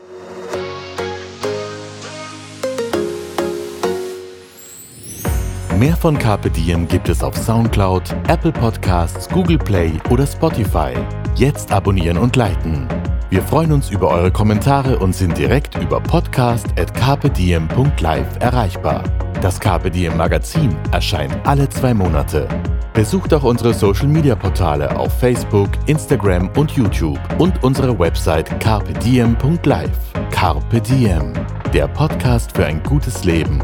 Mehr 5.78 5.96
von 5.96 6.18
Carpe 6.18 6.50
Diem 6.50 6.88
gibt 6.88 7.08
es 7.08 7.22
auf 7.22 7.36
Soundcloud, 7.36 8.02
Apple 8.28 8.52
Podcasts, 8.52 9.28
Google 9.28 9.58
Play 9.58 9.92
oder 10.10 10.26
Spotify. 10.26 10.94
Jetzt 11.36 11.70
abonnieren 11.70 12.18
und 12.18 12.34
liken. 12.34 12.88
Wir 13.28 13.42
freuen 13.42 13.72
uns 13.72 13.90
über 13.90 14.08
eure 14.08 14.30
Kommentare 14.30 15.00
und 15.00 15.12
sind 15.12 15.36
direkt 15.36 15.74
über 15.82 16.00
podcast.carpediem.live 16.00 18.38
erreichbar. 18.38 19.02
Das 19.42 19.58
Carpe 19.58 19.90
Diem 19.90 20.16
Magazin 20.16 20.76
erscheint 20.92 21.36
alle 21.44 21.68
zwei 21.68 21.92
Monate. 21.92 22.46
Besucht 22.94 23.34
auch 23.34 23.42
unsere 23.42 23.74
Social 23.74 24.06
Media 24.06 24.36
Portale 24.36 24.96
auf 24.96 25.12
Facebook, 25.18 25.70
Instagram 25.86 26.50
und 26.56 26.70
YouTube 26.70 27.18
und 27.38 27.64
unsere 27.64 27.98
Website 27.98 28.60
carpediem.live. 28.60 30.12
Carpe 30.30 30.80
Diem, 30.80 31.32
der 31.74 31.88
Podcast 31.88 32.56
für 32.56 32.64
ein 32.64 32.80
gutes 32.84 33.24
Leben. 33.24 33.60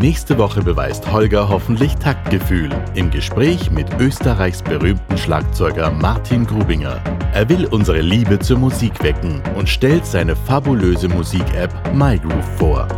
Nächste 0.00 0.36
Woche 0.38 0.62
beweist 0.62 1.10
Holger 1.12 1.48
hoffentlich 1.48 1.94
Taktgefühl 1.96 2.70
im 2.94 3.10
Gespräch 3.10 3.70
mit 3.70 3.86
Österreichs 4.00 4.62
berühmten 4.62 5.16
Schlagzeuger 5.16 5.90
Martin 5.90 6.46
Grubinger. 6.46 7.00
Er 7.34 7.48
will 7.48 7.66
unsere 7.66 8.00
Liebe 8.00 8.38
zur 8.38 8.58
Musik 8.58 9.02
wecken 9.02 9.42
und 9.54 9.68
stellt 9.68 10.04
seine 10.04 10.34
fabulöse 10.34 11.08
Musik-App 11.08 11.94
MyGroove 11.94 12.58
vor. 12.58 12.88